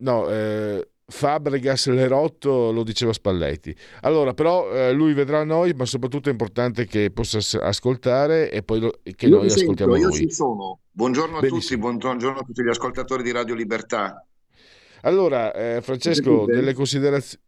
No, 0.00 0.28
eh, 0.28 0.88
Fabregas 1.06 1.86
Lerotto 1.88 2.70
lo 2.70 2.82
diceva 2.82 3.12
Spalletti. 3.12 3.74
Allora, 4.02 4.34
però 4.34 4.70
eh, 4.70 4.92
lui 4.92 5.12
vedrà 5.14 5.42
noi, 5.42 5.72
ma 5.72 5.84
soprattutto 5.86 6.28
è 6.28 6.32
importante 6.32 6.86
che 6.86 7.10
possa 7.10 7.38
as- 7.38 7.54
ascoltare 7.60 8.50
e 8.50 8.62
poi 8.62 8.80
lo- 8.80 9.00
che 9.02 9.26
Io 9.26 9.36
noi 9.36 9.44
mi 9.44 9.48
sento, 9.50 9.62
ascoltiamo 9.62 9.96
io 9.96 10.08
lui. 10.08 10.16
ci 10.16 10.30
sono. 10.30 10.80
Buongiorno 10.90 11.38
a 11.38 11.40
Benissimo. 11.40 11.86
tutti, 11.88 11.98
buongiorno 12.00 12.38
a 12.40 12.42
tutti 12.42 12.62
gli 12.62 12.68
ascoltatori 12.68 13.22
di 13.22 13.32
Radio 13.32 13.54
Libertà. 13.54 14.24
Allora, 15.02 15.52
eh, 15.54 15.80
Francesco, 15.80 16.44
delle, 16.44 16.74
consideraz- 16.74 17.38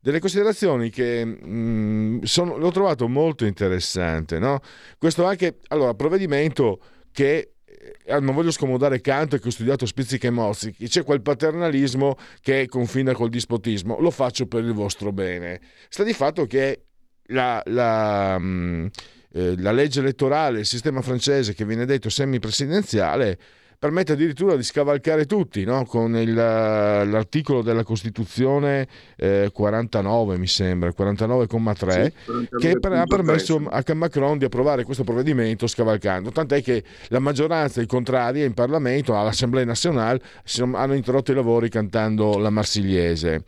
delle 0.00 0.20
considerazioni 0.20 0.90
che 0.90 1.24
mh, 1.24 2.22
sono- 2.24 2.56
l'ho 2.56 2.70
trovato 2.70 3.08
molto 3.08 3.44
interessante, 3.44 4.38
no? 4.38 4.60
Questo 4.98 5.24
anche, 5.24 5.58
allora, 5.68 5.94
provvedimento 5.94 6.80
che 7.12 7.54
non 8.20 8.34
voglio 8.34 8.50
scomodare 8.50 9.00
Kant 9.00 9.38
che 9.38 9.48
ho 9.48 9.50
studiato 9.50 9.86
spizzica 9.86 10.28
e 10.28 10.30
mozzichi, 10.30 10.88
c'è 10.88 11.04
quel 11.04 11.22
paternalismo 11.22 12.16
che 12.40 12.66
confina 12.68 13.12
col 13.12 13.28
dispotismo, 13.28 13.98
lo 13.98 14.10
faccio 14.10 14.46
per 14.46 14.64
il 14.64 14.72
vostro 14.72 15.12
bene. 15.12 15.60
Sta 15.88 16.02
di 16.02 16.12
fatto 16.12 16.46
che 16.46 16.86
la, 17.28 17.62
la, 17.66 18.38
mh, 18.38 18.90
eh, 19.32 19.60
la 19.60 19.72
legge 19.72 20.00
elettorale, 20.00 20.60
il 20.60 20.66
sistema 20.66 21.02
francese 21.02 21.54
che 21.54 21.64
viene 21.64 21.84
detto 21.84 22.08
semipresidenziale, 22.08 23.38
permette 23.78 24.12
addirittura 24.12 24.56
di 24.56 24.62
scavalcare 24.62 25.26
tutti, 25.26 25.64
no? 25.64 25.84
con 25.84 26.16
il, 26.16 26.32
l'articolo 26.34 27.62
della 27.62 27.84
Costituzione 27.84 28.86
eh, 29.16 29.50
49, 29.52 30.38
mi 30.38 30.46
sembra, 30.46 30.90
49,3, 30.96 32.12
che 32.58 32.78
per- 32.78 32.92
ha 32.92 33.04
permesso 33.04 33.62
a 33.68 33.82
Macron 33.94 34.38
di 34.38 34.44
approvare 34.44 34.84
questo 34.84 35.04
provvedimento 35.04 35.66
scavalcando. 35.66 36.30
Tant'è 36.30 36.62
che 36.62 36.82
la 37.08 37.18
maggioranza, 37.18 37.80
i 37.80 37.86
contrari 37.86 38.42
in 38.42 38.54
Parlamento, 38.54 39.18
all'Assemblea 39.18 39.64
nazionale, 39.64 40.20
hanno 40.72 40.94
interrotto 40.94 41.32
i 41.32 41.34
lavori 41.34 41.68
cantando 41.68 42.38
la 42.38 42.50
Marsigliese. 42.50 43.44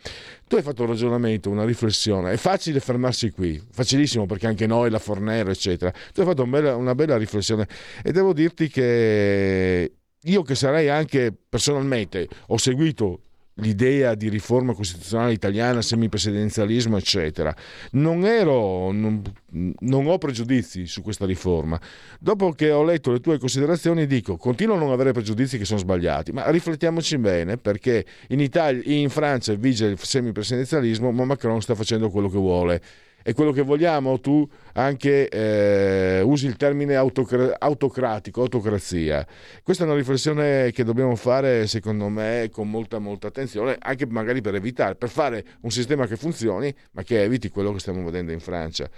Tu 0.47 0.57
hai 0.57 0.63
fatto 0.63 0.83
un 0.83 0.89
ragionamento, 0.89 1.51
una 1.51 1.65
riflessione. 1.67 2.33
È 2.33 2.37
facile 2.37 2.81
fermarsi 2.81 3.31
qui, 3.31 3.63
facilissimo 3.71 4.25
perché 4.25 4.47
anche 4.47 4.67
noi, 4.67 4.89
la 4.89 4.99
Fornero, 4.99 5.51
eccetera. 5.51 5.93
Tu 6.13 6.21
hai 6.21 6.27
fatto 6.27 6.43
un 6.43 6.51
bella- 6.51 6.75
una 6.77 6.95
bella 6.95 7.19
riflessione 7.19 7.67
e 8.03 8.13
devo 8.13 8.33
dirti 8.33 8.69
che 8.69 9.93
io 10.23 10.43
che 10.43 10.55
sarei 10.55 10.89
anche 10.89 11.33
personalmente, 11.49 12.29
ho 12.49 12.59
seguito 12.59 13.23
l'idea 13.61 14.15
di 14.15 14.29
riforma 14.29 14.73
costituzionale 14.73 15.33
italiana, 15.33 15.83
semipresidenzialismo, 15.83 16.97
eccetera. 16.97 17.55
Non 17.93 18.25
ero, 18.25 18.93
non, 18.93 19.23
non 19.51 20.07
ho 20.07 20.19
pregiudizi 20.19 20.87
su 20.87 21.03
questa 21.03 21.27
riforma. 21.27 21.81
Dopo 22.19 22.53
che 22.53 22.71
ho 22.71 22.85
letto 22.85 23.13
le 23.13 23.21
tue 23.21 23.39
considerazioni, 23.39 24.07
dico: 24.07 24.37
continuo 24.37 24.77
a 24.77 24.79
non 24.79 24.91
avere 24.91 25.13
pregiudizi 25.13 25.59
che 25.59 25.65
sono 25.65 25.79
sbagliati, 25.79 26.33
ma 26.33 26.49
riflettiamoci 26.51 27.19
bene 27.19 27.57
perché 27.57 28.05
in, 28.29 28.41
Italia, 28.41 28.83
in 28.85 29.09
Francia 29.09 29.55
vige 29.55 29.87
il 29.87 29.99
semipresidenzialismo, 29.99 31.11
ma 31.11 31.25
Macron 31.25 31.61
sta 31.61 31.75
facendo 31.75 32.11
quello 32.11 32.29
che 32.29 32.39
vuole. 32.39 32.83
È 33.29 33.35
quello 33.35 33.53
che 33.53 33.61
vogliamo? 33.61 34.21
Tu 34.21 34.49
anche 34.73 35.29
eh, 35.29 36.23
usi 36.23 36.47
il 36.47 36.57
termine 36.57 36.95
autocra- 36.95 37.57
autocratico, 37.59 38.41
autocrazia. 38.41 39.27
Questa 39.63 39.83
è 39.83 39.87
una 39.87 39.97
riflessione 39.97 40.71
che 40.73 40.83
dobbiamo 40.83 41.15
fare, 41.15 41.67
secondo 41.67 42.09
me, 42.09 42.49
con 42.51 42.71
molta, 42.71 42.99
molta 42.99 43.27
attenzione, 43.27 43.77
anche 43.79 44.07
magari 44.07 44.41
per 44.41 44.55
evitare, 44.55 44.95
per 44.95 45.11
fare 45.11 45.45
un 45.61 45.71
sistema 45.71 46.07
che 46.07 46.17
funzioni, 46.17 46.75
ma 46.93 47.03
che 47.03 47.23
eviti 47.23 47.51
quello 47.51 47.71
che 47.75 47.81
stiamo 47.81 48.03
vedendo 48.03 48.33
in 48.33 48.41
Francia. 48.41 48.89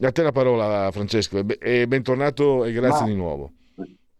A 0.00 0.12
te 0.12 0.22
la 0.22 0.30
parola, 0.30 0.88
Francesco, 0.92 1.38
e 1.38 1.44
be- 1.44 1.88
bentornato 1.88 2.64
e 2.64 2.70
grazie 2.70 3.00
Ma- 3.00 3.10
di 3.10 3.16
nuovo. 3.16 3.52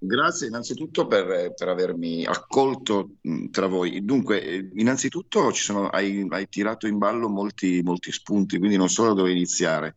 Grazie 0.02 0.46
innanzitutto 0.46 1.06
per, 1.06 1.52
per 1.54 1.68
avermi 1.68 2.24
accolto 2.24 3.16
tra 3.50 3.66
voi. 3.66 4.02
Dunque, 4.02 4.42
eh, 4.42 4.70
innanzitutto 4.76 5.52
sono- 5.52 5.88
hai, 5.88 6.26
hai 6.30 6.48
tirato 6.48 6.86
in 6.86 6.96
ballo 6.96 7.28
molti, 7.28 7.82
molti 7.82 8.10
spunti, 8.10 8.58
quindi 8.58 8.76
non 8.78 8.88
so 8.88 9.04
da 9.08 9.12
dove 9.12 9.30
iniziare. 9.30 9.96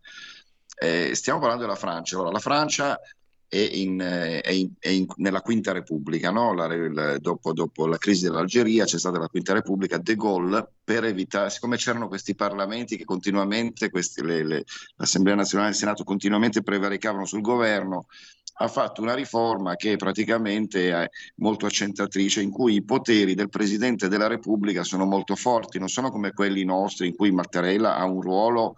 Eh, 0.77 1.11
stiamo 1.15 1.39
parlando 1.39 1.63
della 1.63 1.77
Francia. 1.77 2.15
Allora, 2.15 2.31
la 2.31 2.39
Francia 2.39 2.99
è, 3.47 3.57
in, 3.57 4.01
eh, 4.01 4.41
è 4.41 4.51
in- 4.51 4.71
è 4.77 4.89
in- 4.89 5.05
nella 5.17 5.39
Quinta 5.39 5.71
Repubblica, 5.71 6.31
no? 6.31 6.53
La- 6.53 6.65
il- 6.73 7.17
dopo, 7.21 7.53
dopo 7.53 7.87
la 7.87 7.97
crisi 7.97 8.23
dell'Algeria 8.25 8.83
c'è 8.83 8.99
stata 8.99 9.19
la 9.19 9.27
Quinta 9.29 9.53
Repubblica. 9.53 9.97
De 9.99 10.15
Gaulle, 10.17 10.67
per 10.83 11.05
evitare, 11.05 11.49
siccome 11.49 11.77
c'erano 11.77 12.09
questi 12.09 12.35
parlamenti 12.35 12.97
che 12.97 13.05
continuamente, 13.05 13.89
questi- 13.89 14.21
le- 14.21 14.43
le- 14.43 14.63
l'Assemblea 14.97 15.35
nazionale 15.35 15.69
e 15.69 15.71
il 15.71 15.77
Senato 15.77 16.03
continuamente 16.03 16.61
prevaricavano 16.61 17.25
sul 17.25 17.39
governo, 17.41 18.07
ha 18.55 18.67
fatto 18.67 19.01
una 19.01 19.15
riforma 19.15 19.75
che 19.75 19.95
praticamente 19.95 20.91
è 20.91 21.09
molto 21.37 21.65
accentratrice, 21.65 22.41
in 22.41 22.51
cui 22.51 22.75
i 22.75 22.83
poteri 22.83 23.33
del 23.33 23.49
Presidente 23.49 24.07
della 24.07 24.27
Repubblica 24.27 24.83
sono 24.83 25.05
molto 25.05 25.35
forti, 25.35 25.79
non 25.79 25.89
sono 25.89 26.11
come 26.11 26.33
quelli 26.33 26.63
nostri 26.63 27.07
in 27.07 27.15
cui 27.15 27.31
Mattarella 27.31 27.95
ha 27.95 28.05
un 28.05 28.21
ruolo 28.21 28.75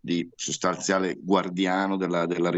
di 0.00 0.28
sostanziale 0.34 1.18
guardiano 1.20 1.96
della, 1.96 2.24
della 2.24 2.50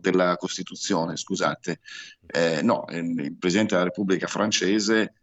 della 0.00 0.36
Costituzione, 0.36 1.16
scusate. 1.16 1.80
Eh, 2.26 2.62
no, 2.62 2.86
eh, 2.86 2.98
il 2.98 3.36
Presidente 3.36 3.74
della 3.74 3.88
Repubblica 3.88 4.26
francese, 4.26 5.14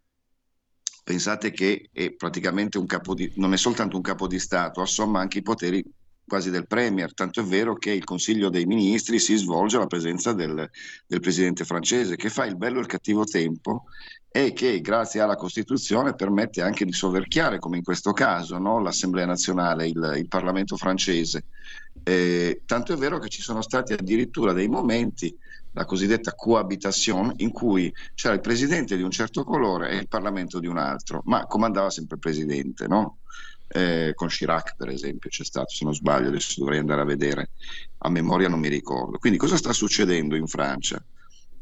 pensate 1.02 1.50
che 1.50 1.88
è 1.92 2.12
praticamente 2.12 2.78
un 2.78 2.86
capo 2.86 3.14
di, 3.14 3.32
non 3.36 3.52
è 3.52 3.56
soltanto 3.56 3.96
un 3.96 4.02
capo 4.02 4.26
di 4.26 4.38
Stato, 4.38 4.80
assomma 4.80 5.20
anche 5.20 5.38
i 5.38 5.42
poteri 5.42 5.84
quasi 6.26 6.50
del 6.50 6.66
Premier, 6.66 7.12
tanto 7.12 7.40
è 7.40 7.44
vero 7.44 7.74
che 7.74 7.90
il 7.90 8.04
Consiglio 8.04 8.48
dei 8.48 8.64
Ministri 8.64 9.18
si 9.18 9.36
svolge 9.36 9.76
alla 9.76 9.86
presenza 9.86 10.32
del, 10.32 10.68
del 11.06 11.20
Presidente 11.20 11.64
francese, 11.64 12.16
che 12.16 12.30
fa 12.30 12.44
il 12.46 12.56
bello 12.56 12.78
e 12.78 12.82
il 12.82 12.86
cattivo 12.86 13.24
tempo 13.24 13.84
e 14.36 14.52
che 14.52 14.80
grazie 14.80 15.20
alla 15.20 15.36
Costituzione 15.36 16.14
permette 16.14 16.60
anche 16.60 16.84
di 16.84 16.92
soverchiare, 16.92 17.58
come 17.58 17.76
in 17.76 17.84
questo 17.84 18.12
caso, 18.12 18.58
no? 18.58 18.80
l'Assemblea 18.80 19.26
nazionale, 19.26 19.86
il, 19.86 20.14
il 20.16 20.28
Parlamento 20.28 20.76
francese. 20.76 21.44
Eh, 22.02 22.62
tanto 22.66 22.92
è 22.92 22.96
vero 22.96 23.18
che 23.18 23.28
ci 23.28 23.42
sono 23.42 23.62
stati 23.62 23.92
addirittura 23.92 24.52
dei 24.52 24.66
momenti, 24.66 25.36
la 25.72 25.84
cosiddetta 25.84 26.34
cohabitation, 26.34 27.32
in 27.36 27.50
cui 27.50 27.92
c'era 28.14 28.34
il 28.34 28.40
presidente 28.40 28.96
di 28.96 29.02
un 29.02 29.10
certo 29.10 29.44
colore 29.44 29.90
e 29.90 29.96
il 29.96 30.08
Parlamento 30.08 30.58
di 30.58 30.66
un 30.66 30.78
altro, 30.78 31.22
ma 31.26 31.46
comandava 31.46 31.90
sempre 31.90 32.16
il 32.16 32.20
presidente, 32.20 32.88
no? 32.88 33.18
Eh, 33.66 34.12
con 34.14 34.28
Chirac, 34.28 34.76
per 34.76 34.88
esempio, 34.88 35.30
c'è 35.30 35.44
stato, 35.44 35.70
se 35.70 35.84
non 35.84 35.94
sbaglio, 35.94 36.28
adesso 36.28 36.60
dovrei 36.60 36.78
andare 36.78 37.00
a 37.00 37.04
vedere, 37.04 37.50
a 37.98 38.10
memoria 38.10 38.48
non 38.48 38.60
mi 38.60 38.68
ricordo. 38.68 39.18
Quindi 39.18 39.38
cosa 39.38 39.56
sta 39.56 39.72
succedendo 39.72 40.36
in 40.36 40.46
Francia? 40.46 41.02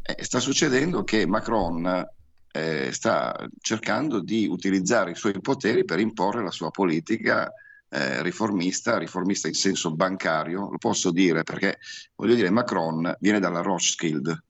Eh, 0.03 0.25
sta 0.25 0.41
succedendo 0.41 1.05
che 1.05 1.27
Macron 1.27 2.07
eh, 2.53 2.91
sta 2.93 3.49
cercando 3.61 4.21
di 4.21 4.47
utilizzare 4.47 5.13
i 5.13 5.15
suoi 5.15 5.41
poteri 5.41 5.85
per 5.85 6.01
imporre 6.01 6.43
la 6.43 6.51
sua 6.51 6.71
politica 6.71 7.51
eh, 7.89 8.23
riformista, 8.23 8.99
riformista 8.99 9.49
in 9.49 9.55
senso 9.55 9.95
bancario, 9.95 10.71
lo 10.71 10.79
posso 10.79 11.11
dire 11.11 11.43
perché 11.43 11.79
voglio 12.15 12.35
dire, 12.35 12.51
Macron 12.51 13.15
viene 13.21 13.39
dalla 13.39 13.61
Rothschild, 13.61 14.45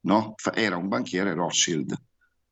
no? 0.00 0.34
Era 0.54 0.76
un 0.76 0.88
banchiere 0.88 1.32
Rothschild. 1.32 1.94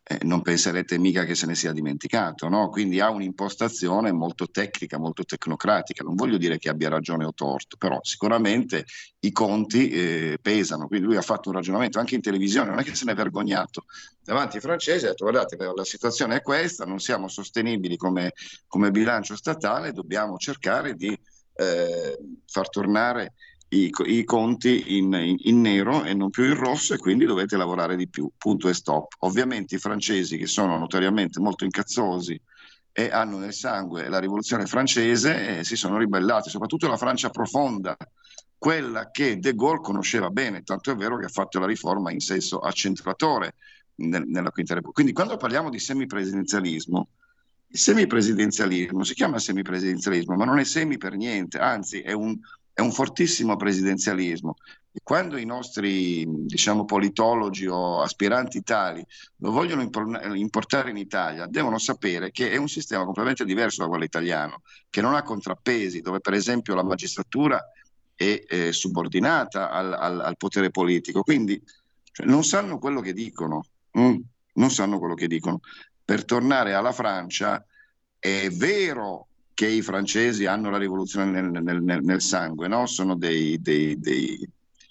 Eh, 0.09 0.21
non 0.23 0.41
penserete 0.41 0.99
mica 0.99 1.25
che 1.25 1.35
se 1.35 1.47
ne 1.47 1.57
sia 1.57 1.73
dimenticato, 1.73 2.49
no? 2.49 2.69
Quindi 2.69 3.01
ha 3.01 3.11
un'impostazione 3.11 4.13
molto 4.13 4.49
tecnica, 4.49 4.99
molto 4.99 5.25
tecnocratica. 5.25 6.05
Non 6.05 6.15
voglio 6.15 6.37
dire 6.37 6.59
che 6.59 6.69
abbia 6.69 6.89
ragione 6.89 7.25
o 7.25 7.35
torto, 7.35 7.77
però 7.77 7.99
sicuramente 8.03 8.85
i 9.19 9.33
conti 9.33 9.91
eh, 9.91 10.39
pesano. 10.41 10.87
Quindi 10.87 11.07
lui 11.07 11.17
ha 11.17 11.23
fatto 11.23 11.49
un 11.49 11.57
ragionamento 11.57 11.99
anche 11.99 12.15
in 12.15 12.21
televisione, 12.21 12.71
non 12.71 12.79
è 12.79 12.85
che 12.85 12.95
se 12.95 13.05
ne 13.05 13.13
è 13.13 13.15
vergognato. 13.17 13.87
Davanti 14.23 14.59
ai 14.59 14.63
francesi 14.63 15.07
ha 15.07 15.09
detto: 15.09 15.25
guardate, 15.25 15.57
la 15.57 15.85
situazione 15.85 16.37
è 16.37 16.43
questa, 16.43 16.85
non 16.85 17.01
siamo 17.01 17.27
sostenibili 17.27 17.97
come, 17.97 18.33
come 18.69 18.93
bilancio 18.93 19.35
statale, 19.35 19.91
dobbiamo 19.91 20.37
cercare 20.37 20.95
di 20.95 21.19
eh, 21.57 22.19
far 22.47 22.69
tornare 22.69 23.33
i, 23.69 23.91
i 24.05 24.25
conti 24.25 24.97
in, 24.97 25.13
in, 25.13 25.37
in, 25.41 25.61
nero 25.61 26.05
e 26.05 26.15
non 26.15 26.31
più 26.31 26.45
in 26.45 26.55
rosso 26.55 26.95
e 26.95 26.99
quindi 26.99 27.25
dovete 27.25 27.57
lavorare 27.57 27.97
di 27.97 28.09
più, 28.09 28.31
punto 28.37 28.69
e 28.69 28.75
stop. 28.75 29.15
Ovviamente 29.21 29.75
i 29.75 29.79
francesi 29.79 30.37
che 30.37 30.47
sono 30.47 30.79
notoriamente 30.79 31.41
molto 31.41 31.65
incazzosi 31.65 32.41
e 32.93 33.11
hanno 33.11 33.39
nel 33.39 33.53
sangue 33.53 34.09
la 34.09 34.19
rivoluzione 34.19 34.67
francese 34.67 35.59
eh, 35.59 35.65
si 35.65 35.77
sono 35.77 35.99
ribellati, 35.99 36.49
soprattutto 36.49 36.89
la 36.89 36.97
Francia 36.97 37.29
profonda, 37.29 37.97
quella 38.57 39.11
che 39.11 39.39
De 39.39 39.55
Gaulle 39.55 39.81
conosceva 39.81 40.31
bene, 40.31 40.63
tanto 40.63 40.91
è 40.91 40.97
vero 40.97 41.19
che 41.19 41.27
ha 41.27 41.31
fatto 41.31 41.59
la 41.59 41.67
riforma 41.67 42.11
in 42.11 42.21
senso 42.21 42.59
accentratore 42.61 43.55
nel, 43.97 44.25
nella 44.27 44.51
Quinta 44.51 44.75
Repubblica. 44.75 45.03
Quindi 45.03 45.13
quando 45.13 45.37
parliamo 45.37 45.71
di 45.71 45.79
semipresidenzialismo, 45.79 47.09
il 47.69 47.79
semipresidenzialismo 47.79 49.05
si 49.05 49.15
chiama 49.15 49.39
semipresidenzialismo, 49.39 50.37
ma 50.37 50.45
non 50.45 50.59
è 50.59 50.65
semi 50.65 50.97
per 50.97 51.17
niente, 51.17 51.59
anzi 51.59 52.01
è 52.01 52.13
un 52.13 52.39
è 52.77 52.83
un 52.83 52.93
fortissimo 52.93 53.57
presidenzialismo. 53.57 54.57
E 54.93 55.01
quando 55.03 55.39
i 55.39 55.47
nostri, 55.47 56.27
diciamo, 56.29 56.85
politologi 56.85 57.67
o 57.67 58.03
aspiranti 58.03 58.63
tali 58.63 59.03
lo 59.39 59.51
vogliono 59.51 59.81
importare 60.35 60.91
in 60.91 60.99
Italia, 60.99 61.47
devono 61.47 61.79
sapere 61.79 62.31
che 62.31 62.51
è 62.51 62.59
un 62.59 62.69
sistema 62.69 63.05
completamente 63.05 63.47
diverso 63.47 63.83
da 63.83 63.89
quello 63.89 64.05
italiano, 64.05 64.61
che 64.91 65.01
non 65.01 65.15
ha 65.15 65.23
contrappesi, 65.23 66.03
dove 66.03 66.21
per 66.21 66.35
esempio 66.35 66.75
la 66.75 66.85
magistratura 66.85 67.59
è, 68.15 68.45
è 68.47 68.73
subordinata 68.73 69.71
al, 69.71 69.95
al, 69.95 70.21
al, 70.21 70.37
potere 70.37 70.71
politico. 70.71 71.23
Quindi 71.23 71.59
cioè, 72.13 72.27
non 72.27 72.45
sanno 72.45 72.79
quello 72.79 73.01
che 73.01 73.15
dicono, 73.15 73.65
mm, 73.99 74.17
non 74.53 74.71
sanno 74.71 74.99
quello 74.99 75.15
che 75.15 75.29
dicono. 75.29 75.61
Per 76.05 76.27
tornare 76.27 76.75
alla 76.75 76.93
Francia, 76.93 77.65
è 78.19 78.51
vero 78.51 79.29
che 79.57 79.67
i 79.67 79.81
francesi 79.81 80.45
hanno 80.45 80.69
la 80.69 80.77
rivoluzione 80.77 81.31
nel, 81.31 81.51
nel, 81.51 81.83
nel, 81.83 82.03
nel 82.05 82.21
sangue, 82.21 82.69
no? 82.69 82.85
sono 82.85 83.17
dei, 83.17 83.59
dei, 83.59 83.99
dei, 83.99 84.47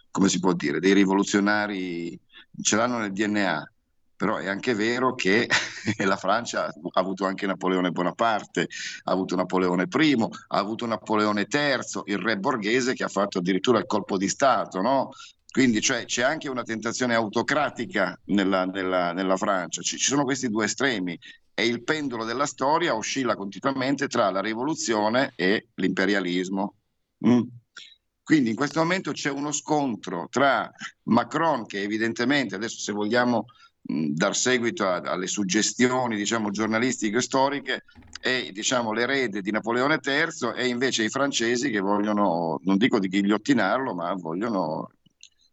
come 0.10 0.28
si 0.28 0.40
può 0.40 0.54
dire, 0.54 0.80
dei 0.80 0.94
rivoluzionari, 0.94 2.20
ce 2.64 2.76
l'hanno 2.76 2.98
nel 2.98 3.12
DNA, 3.12 3.72
però 4.16 4.38
è 4.38 4.48
anche 4.48 4.74
vero 4.74 5.14
che 5.14 5.48
la 6.04 6.18
Francia 6.18 6.66
ha 6.66 6.74
avuto 6.94 7.28
anche 7.28 7.46
Napoleone 7.46 7.92
Bonaparte, 7.92 8.68
ha 9.04 9.12
avuto 9.12 9.36
Napoleone 9.36 9.88
I, 9.88 10.18
ha 10.20 10.58
avuto 10.58 10.88
Napoleone 10.88 11.46
III, 11.48 12.02
il 12.06 12.18
re 12.18 12.40
borghese 12.40 12.96
che 12.96 13.04
ha 13.04 13.08
fatto 13.08 13.38
addirittura 13.38 13.78
il 13.78 13.86
colpo 13.86 14.18
di 14.18 14.28
Stato, 14.28 14.82
no? 14.82 15.12
Quindi 15.48 15.80
cioè, 15.80 16.06
c'è 16.06 16.24
anche 16.24 16.50
una 16.50 16.64
tentazione 16.64 17.14
autocratica 17.14 18.20
nella, 18.26 18.66
nella, 18.66 19.14
nella 19.14 19.38
Francia, 19.38 19.84
ci, 19.84 20.00
ci 20.00 20.08
sono 20.08 20.24
questi 20.24 20.50
due 20.50 20.66
estremi 20.66 21.20
e 21.56 21.66
il 21.66 21.84
pendolo 21.84 22.26
della 22.26 22.46
storia 22.46 22.96
oscilla 22.96 23.36
continuamente 23.36 24.08
tra 24.08 24.30
la 24.30 24.42
rivoluzione 24.42 25.32
e 25.36 25.70
l'imperialismo. 25.74 26.76
Mm. 27.26 27.42
Quindi 28.22 28.50
in 28.50 28.56
questo 28.56 28.80
momento 28.80 29.12
c'è 29.12 29.30
uno 29.30 29.52
scontro 29.52 30.28
tra 30.30 30.70
Macron, 31.04 31.66
che 31.66 31.82
evidentemente 31.82 32.56
adesso 32.56 32.80
se 32.80 32.92
vogliamo 32.92 33.46
mh, 33.84 34.10
dar 34.10 34.36
seguito 34.36 34.86
a, 34.86 34.96
alle 34.96 35.28
suggestioni 35.28 36.18
diciamo, 36.18 36.50
giornalistiche 36.50 37.18
e 37.18 37.22
storiche, 37.22 37.84
è 38.20 38.50
diciamo, 38.52 38.92
l'erede 38.92 39.42
di 39.42 39.52
Napoleone 39.52 40.00
III 40.04 40.54
e 40.56 40.68
invece 40.68 41.04
i 41.04 41.10
francesi 41.10 41.70
che 41.70 41.80
vogliono, 41.80 42.60
non 42.64 42.78
dico 42.78 43.00
di 43.00 43.08
ghigliottinarlo, 43.08 43.94
ma 43.94 44.12
vogliono, 44.14 44.90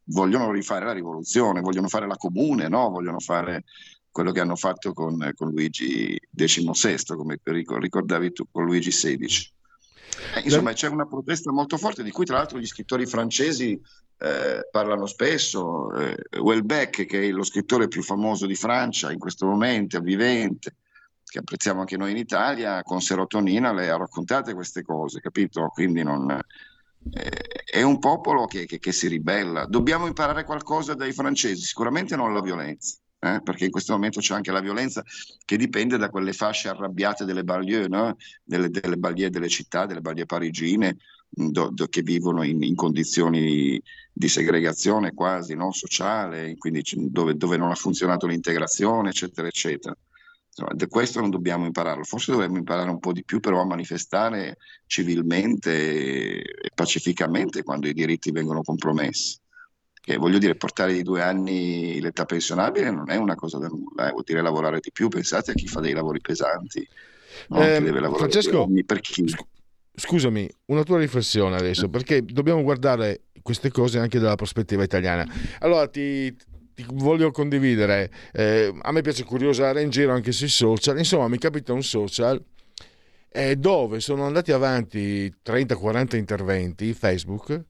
vogliono 0.04 0.50
rifare 0.50 0.86
la 0.86 0.92
rivoluzione, 0.92 1.60
vogliono 1.60 1.88
fare 1.88 2.08
la 2.08 2.16
comune, 2.16 2.68
no? 2.68 2.88
vogliono 2.90 3.20
fare 3.20 3.64
quello 4.12 4.30
che 4.30 4.40
hanno 4.40 4.56
fatto 4.56 4.92
con, 4.92 5.32
con 5.34 5.50
Luigi 5.50 6.20
XVI, 6.30 7.16
come 7.16 7.40
ricordavi 7.42 8.32
tu, 8.32 8.44
con 8.50 8.64
Luigi 8.66 8.90
XVI. 8.90 9.50
Eh, 10.34 10.40
insomma, 10.44 10.74
c'è 10.74 10.88
una 10.88 11.06
protesta 11.06 11.50
molto 11.50 11.78
forte 11.78 12.02
di 12.02 12.10
cui 12.10 12.26
tra 12.26 12.36
l'altro 12.36 12.58
gli 12.58 12.66
scrittori 12.66 13.06
francesi 13.06 13.80
eh, 14.18 14.68
parlano 14.70 15.06
spesso. 15.06 15.92
Eh, 15.94 16.38
Welbeck, 16.38 17.06
che 17.06 17.22
è 17.22 17.30
lo 17.30 17.42
scrittore 17.42 17.88
più 17.88 18.02
famoso 18.02 18.46
di 18.46 18.54
Francia 18.54 19.10
in 19.10 19.18
questo 19.18 19.46
momento, 19.46 19.98
vivente, 20.00 20.76
che 21.24 21.38
apprezziamo 21.38 21.80
anche 21.80 21.96
noi 21.96 22.10
in 22.10 22.18
Italia, 22.18 22.82
con 22.82 23.00
Serotonina 23.00 23.72
le 23.72 23.88
ha 23.88 23.96
raccontate 23.96 24.52
queste 24.52 24.82
cose, 24.82 25.20
capito? 25.20 25.68
Quindi 25.72 26.02
non, 26.02 26.30
eh, 26.30 27.30
è 27.64 27.80
un 27.80 27.98
popolo 27.98 28.44
che, 28.44 28.66
che, 28.66 28.78
che 28.78 28.92
si 28.92 29.08
ribella. 29.08 29.64
Dobbiamo 29.64 30.06
imparare 30.06 30.44
qualcosa 30.44 30.92
dai 30.92 31.14
francesi, 31.14 31.62
sicuramente 31.62 32.14
non 32.14 32.34
la 32.34 32.42
violenza 32.42 32.96
eh? 33.24 33.40
perché 33.42 33.66
in 33.66 33.70
questo 33.70 33.92
momento 33.92 34.20
c'è 34.20 34.34
anche 34.34 34.50
la 34.50 34.60
violenza 34.60 35.02
che 35.44 35.56
dipende 35.56 35.96
da 35.96 36.10
quelle 36.10 36.32
fasce 36.32 36.68
arrabbiate 36.68 37.24
delle 37.24 37.44
banlieue, 37.44 37.86
no? 37.86 38.16
delle, 38.42 38.68
delle 38.68 38.96
banlieue 38.96 39.30
delle 39.30 39.48
città, 39.48 39.86
delle 39.86 40.00
banlieue 40.00 40.26
parigine, 40.26 40.96
do- 41.28 41.70
do- 41.70 41.86
che 41.86 42.02
vivono 42.02 42.42
in, 42.42 42.62
in 42.62 42.74
condizioni 42.74 43.80
di 44.12 44.28
segregazione 44.28 45.14
quasi 45.14 45.54
no? 45.54 45.70
sociale, 45.70 46.56
quindi 46.56 46.82
dove, 47.10 47.36
dove 47.36 47.56
non 47.56 47.70
ha 47.70 47.76
funzionato 47.76 48.26
l'integrazione, 48.26 49.10
eccetera, 49.10 49.46
eccetera. 49.46 49.96
Insomma, 50.54 50.86
questo 50.88 51.20
non 51.20 51.30
dobbiamo 51.30 51.64
impararlo, 51.64 52.02
forse 52.02 52.32
dovremmo 52.32 52.58
imparare 52.58 52.90
un 52.90 52.98
po' 52.98 53.12
di 53.12 53.24
più 53.24 53.40
però 53.40 53.60
a 53.62 53.64
manifestare 53.64 54.58
civilmente 54.86 56.42
e 56.42 56.70
pacificamente 56.74 57.62
quando 57.62 57.88
i 57.88 57.94
diritti 57.94 58.32
vengono 58.32 58.62
compromessi. 58.62 59.38
Che 60.04 60.16
voglio 60.16 60.38
dire, 60.38 60.56
portare 60.56 60.92
di 60.92 61.02
due 61.04 61.22
anni 61.22 62.00
l'età 62.00 62.24
pensionabile 62.24 62.90
non 62.90 63.08
è 63.08 63.14
una 63.14 63.36
cosa 63.36 63.58
da 63.58 63.68
nulla, 63.68 64.08
eh, 64.08 64.10
vuol 64.10 64.24
dire 64.24 64.42
lavorare 64.42 64.80
di 64.80 64.90
più. 64.92 65.06
Pensate 65.06 65.52
a 65.52 65.54
chi 65.54 65.68
fa 65.68 65.78
dei 65.78 65.92
lavori 65.92 66.20
pesanti, 66.20 66.84
no? 67.50 67.62
Ehm, 67.62 67.84
deve 67.84 68.00
lavorare 68.00 68.32
Francesco, 68.32 68.68
per 68.84 68.98
chi? 68.98 69.28
scu- 69.28 69.46
scusami, 69.94 70.50
una 70.66 70.82
tua 70.82 70.98
riflessione 70.98 71.54
adesso, 71.54 71.88
perché 71.88 72.24
dobbiamo 72.24 72.62
guardare 72.62 73.26
queste 73.42 73.70
cose 73.70 74.00
anche 74.00 74.18
dalla 74.18 74.34
prospettiva 74.34 74.82
italiana. 74.82 75.24
Allora 75.60 75.86
ti, 75.86 76.34
ti 76.34 76.84
voglio 76.88 77.30
condividere, 77.30 78.10
eh, 78.32 78.74
a 78.82 78.90
me 78.90 79.02
piace 79.02 79.22
curiosare 79.22 79.82
in 79.82 79.90
giro 79.90 80.12
anche 80.12 80.32
sui 80.32 80.48
social, 80.48 80.98
insomma 80.98 81.28
mi 81.28 81.38
capita 81.38 81.72
un 81.72 81.84
social 81.84 82.42
eh, 83.28 83.56
dove 83.56 84.00
sono 84.00 84.24
andati 84.26 84.52
avanti 84.52 85.32
30-40 85.42 86.16
interventi, 86.16 86.92
Facebook, 86.92 87.64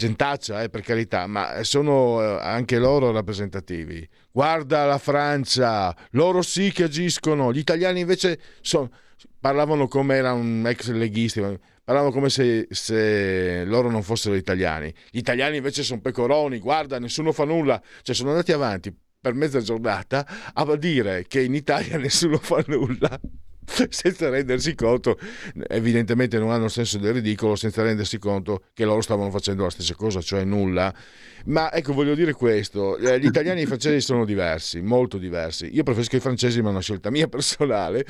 gentaccia 0.00 0.62
eh, 0.62 0.70
per 0.70 0.80
carità, 0.80 1.26
ma 1.26 1.62
sono 1.62 2.22
eh, 2.22 2.38
anche 2.40 2.78
loro 2.78 3.10
rappresentativi. 3.10 4.08
Guarda 4.32 4.86
la 4.86 4.96
Francia, 4.96 5.94
loro 6.12 6.40
sì 6.40 6.72
che 6.72 6.84
agiscono, 6.84 7.52
gli 7.52 7.58
italiani 7.58 8.00
invece 8.00 8.40
sono- 8.62 8.90
parlavano 9.38 9.88
come 9.88 10.16
era 10.16 10.32
un 10.32 10.64
ex 10.66 10.88
leghisti, 10.88 11.42
parlavano 11.84 12.12
come 12.12 12.30
se, 12.30 12.66
se 12.70 13.64
loro 13.66 13.90
non 13.90 14.02
fossero 14.02 14.34
italiani. 14.34 14.92
Gli 15.10 15.18
italiani 15.18 15.58
invece 15.58 15.82
sono 15.82 16.00
pecoroni, 16.00 16.58
guarda, 16.58 16.98
nessuno 16.98 17.32
fa 17.32 17.44
nulla, 17.44 17.80
cioè 18.00 18.14
sono 18.14 18.30
andati 18.30 18.52
avanti 18.52 18.96
per 19.20 19.34
mezza 19.34 19.60
giornata 19.60 20.26
a 20.54 20.76
dire 20.76 21.26
che 21.28 21.42
in 21.42 21.54
Italia 21.54 21.98
nessuno 22.00 22.38
fa 22.38 22.64
nulla 22.66 23.20
senza 23.90 24.28
rendersi 24.28 24.74
conto, 24.74 25.18
evidentemente 25.68 26.38
non 26.38 26.50
hanno 26.50 26.68
senso 26.68 26.98
del 26.98 27.14
ridicolo, 27.14 27.56
senza 27.56 27.82
rendersi 27.82 28.18
conto 28.18 28.64
che 28.72 28.84
loro 28.84 29.00
stavano 29.00 29.30
facendo 29.30 29.64
la 29.64 29.70
stessa 29.70 29.94
cosa, 29.94 30.20
cioè 30.20 30.44
nulla. 30.44 30.92
Ma 31.46 31.72
ecco, 31.72 31.94
voglio 31.94 32.14
dire 32.14 32.34
questo, 32.34 32.98
eh, 32.98 33.18
gli 33.18 33.24
italiani 33.24 33.60
e 33.60 33.62
i 33.62 33.66
francesi 33.66 34.04
sono 34.04 34.24
diversi, 34.26 34.82
molto 34.82 35.16
diversi. 35.16 35.70
Io 35.72 35.82
preferisco 35.82 36.16
i 36.16 36.20
francesi, 36.20 36.60
ma 36.60 36.68
è 36.68 36.72
una 36.72 36.80
scelta 36.80 37.10
mia 37.10 37.28
personale, 37.28 38.04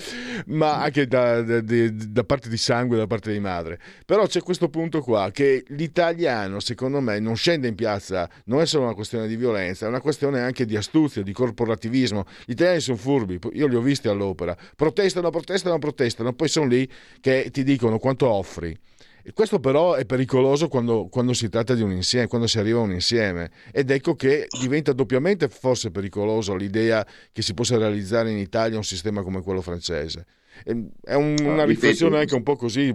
ma 0.46 0.82
anche 0.82 1.06
da, 1.06 1.40
da- 1.42 1.60
da 1.60 2.24
parte 2.24 2.48
di 2.48 2.56
sangue, 2.56 2.96
da 2.96 3.06
parte 3.06 3.32
di 3.32 3.38
madre. 3.38 3.78
Però 4.04 4.26
c'è 4.26 4.40
questo 4.40 4.68
punto 4.68 5.00
qua, 5.00 5.30
che 5.30 5.64
l'italiano, 5.68 6.58
secondo 6.58 7.00
me, 7.00 7.20
non 7.20 7.36
scende 7.36 7.68
in 7.68 7.76
piazza, 7.76 8.28
non 8.46 8.60
è 8.60 8.66
solo 8.66 8.84
una 8.84 8.94
questione 8.94 9.28
di 9.28 9.36
violenza, 9.36 9.86
è 9.86 9.88
una 9.88 10.00
questione 10.00 10.40
anche 10.40 10.64
di 10.64 10.76
astuzia, 10.76 11.22
di 11.22 11.32
corporativismo. 11.32 12.24
Gli 12.44 12.52
italiani 12.52 12.80
sono 12.80 12.96
furbi, 12.96 13.38
io 13.52 13.66
li 13.68 13.76
ho 13.76 13.80
visti 13.80 14.08
all'opera, 14.08 14.56
protestano, 14.74 15.30
protestano, 15.40 15.78
protestano, 15.78 16.32
poi 16.34 16.48
sono 16.48 16.66
lì 16.66 16.88
che 17.20 17.48
ti 17.50 17.62
dicono 17.62 17.98
quanto 17.98 18.28
offri. 18.28 18.76
E 19.22 19.32
questo 19.32 19.60
però 19.60 19.94
è 19.94 20.06
pericoloso 20.06 20.68
quando, 20.68 21.08
quando 21.08 21.34
si 21.34 21.48
tratta 21.48 21.74
di 21.74 21.82
un 21.82 21.92
insieme, 21.92 22.26
quando 22.26 22.46
si 22.46 22.58
arriva 22.58 22.78
a 22.78 22.82
un 22.82 22.92
insieme. 22.92 23.50
Ed 23.72 23.90
ecco 23.90 24.14
che 24.14 24.46
diventa 24.60 24.92
doppiamente 24.92 25.48
forse 25.48 25.90
pericoloso 25.90 26.54
l'idea 26.54 27.06
che 27.32 27.42
si 27.42 27.52
possa 27.52 27.76
realizzare 27.76 28.30
in 28.30 28.38
Italia 28.38 28.76
un 28.78 28.84
sistema 28.84 29.22
come 29.22 29.42
quello 29.42 29.60
francese. 29.60 30.26
È 30.64 31.14
un- 31.14 31.36
una 31.40 31.64
riflessione 31.64 32.18
anche 32.18 32.34
un 32.34 32.42
po' 32.42 32.56
così 32.56 32.94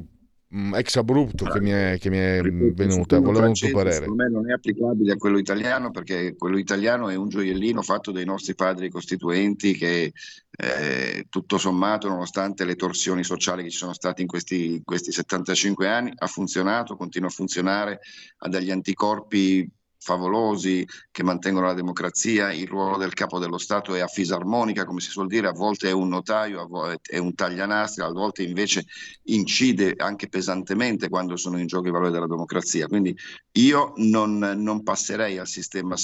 ex 0.75 0.95
abrupto 0.95 1.45
che 1.45 1.59
mi 1.59 1.71
è, 1.71 1.97
che 1.99 2.09
mi 2.09 2.17
è 2.17 2.37
il 2.37 2.73
venuta. 2.73 3.19
Volevo 3.19 3.47
un 3.47 3.53
tuo 3.53 3.71
parere. 3.71 3.95
Secondo 3.95 4.23
me 4.23 4.29
non 4.29 4.49
è 4.49 4.53
applicabile 4.53 5.13
a 5.13 5.17
quello 5.17 5.37
italiano 5.37 5.91
perché 5.91 6.35
quello 6.37 6.57
italiano 6.57 7.09
è 7.09 7.15
un 7.15 7.27
gioiellino 7.27 7.81
fatto 7.81 8.11
dai 8.11 8.25
nostri 8.25 8.55
padri 8.55 8.89
costituenti 8.89 9.75
che 9.75 10.13
eh, 10.57 11.25
tutto 11.29 11.57
sommato, 11.57 12.07
nonostante 12.07 12.63
le 12.63 12.75
torsioni 12.75 13.23
sociali 13.23 13.63
che 13.63 13.69
ci 13.69 13.77
sono 13.77 13.93
state 13.93 14.21
in 14.21 14.27
questi, 14.27 14.75
in 14.75 14.83
questi 14.83 15.11
75 15.11 15.87
anni, 15.87 16.13
ha 16.15 16.27
funzionato, 16.27 16.95
continua 16.95 17.27
a 17.27 17.31
funzionare, 17.31 17.99
ha 18.37 18.47
degli 18.47 18.71
anticorpi 18.71 19.69
favolosi 20.05 20.87
che 21.09 21.23
mantengono 21.23 21.65
la 21.65 21.73
democrazia, 21.73 22.53
il 22.53 22.67
ruolo 22.67 22.97
del 22.97 23.15
capo 23.15 23.39
dello 23.39 23.57
Stato 23.57 23.95
è 23.95 24.01
a 24.01 24.07
fisarmonica, 24.07 24.85
come 24.85 25.01
si 25.01 25.09
suol 25.09 25.25
dire, 25.25 25.47
a 25.47 25.51
volte 25.51 25.89
è 25.89 25.91
un 25.91 26.09
notaio, 26.09 26.61
a 26.61 26.67
volte 26.67 27.11
è 27.11 27.17
un 27.17 27.33
taglianastri, 27.33 28.03
a 28.03 28.11
volte 28.11 28.43
invece 28.43 28.85
incide 29.23 29.95
anche 29.97 30.27
pesantemente 30.27 31.09
quando 31.09 31.35
sono 31.37 31.57
in 31.57 31.65
gioco 31.65 31.87
i 31.87 31.91
valori 31.91 32.11
della 32.11 32.27
democrazia. 32.27 32.85
Quindi 32.85 33.17
io 33.53 33.93
non, 33.95 34.37
non 34.37 34.83
passerei 34.83 35.39
al 35.39 35.47
sistema 35.47 35.95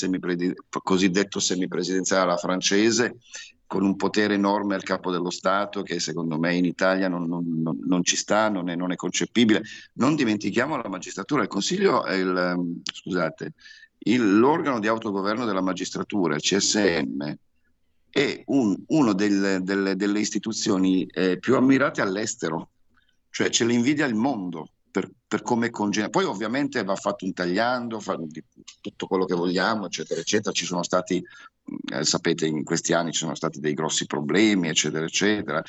cosiddetto 0.81 1.39
semipresidenziale 1.39 2.23
alla 2.23 2.37
francese 2.37 3.17
con 3.71 3.83
un 3.83 3.95
potere 3.95 4.33
enorme 4.33 4.75
al 4.75 4.83
capo 4.83 5.11
dello 5.11 5.29
Stato 5.29 5.81
che 5.81 6.01
secondo 6.01 6.37
me 6.37 6.53
in 6.55 6.65
Italia 6.65 7.07
non, 7.07 7.25
non- 7.25 7.79
non- 7.85 8.03
ci 8.03 8.17
sta, 8.17 8.49
non 8.49 8.67
è, 8.67 8.75
non 8.75 8.91
è 8.91 8.97
concepibile. 8.97 9.61
Non 9.93 10.15
dimentichiamo 10.15 10.75
la 10.75 10.89
magistratura, 10.89 11.43
il 11.43 11.47
Consiglio 11.47 12.05
il, 12.07 12.81
scusate, 12.83 13.53
il- 14.03 14.39
l'organo 14.39 14.79
di 14.79 14.87
autogoverno 14.87 15.45
della 15.45 15.61
magistratura, 15.61 16.37
CSM, 16.37 17.33
è 18.09 18.43
un- 18.47 18.75
uno 18.87 19.13
del- 19.13 19.59
delle, 19.63 19.95
delle 19.95 20.19
istituzioni 20.19 21.05
eh, 21.05 21.37
più 21.39 21.55
ammirate 21.55 22.01
all'estero, 22.01 22.71
cioè 23.29 23.49
ce 23.49 23.65
l'invidia 23.65 24.05
il 24.05 24.15
mondo 24.15 24.71
per, 24.91 25.09
per 25.25 25.41
come 25.41 25.69
congegna. 25.69 26.09
Poi 26.09 26.25
ovviamente 26.25 26.83
va 26.83 26.95
fatto 26.95 27.23
un 27.23 27.31
tagliando, 27.33 27.99
fa 28.01 28.17
tutto 28.81 29.07
quello 29.07 29.23
che 29.25 29.35
vogliamo, 29.35 29.85
eccetera, 29.85 30.19
eccetera. 30.19 30.53
Ci 30.53 30.65
sono 30.65 30.83
stati, 30.83 31.23
eh, 31.93 32.03
sapete, 32.03 32.45
in 32.45 32.65
questi 32.65 32.91
anni 32.91 33.13
ci 33.13 33.19
sono 33.19 33.35
stati 33.35 33.61
dei 33.61 33.73
grossi 33.73 34.05
problemi, 34.05 34.67
eccetera, 34.67 35.05
eccetera. 35.05 35.63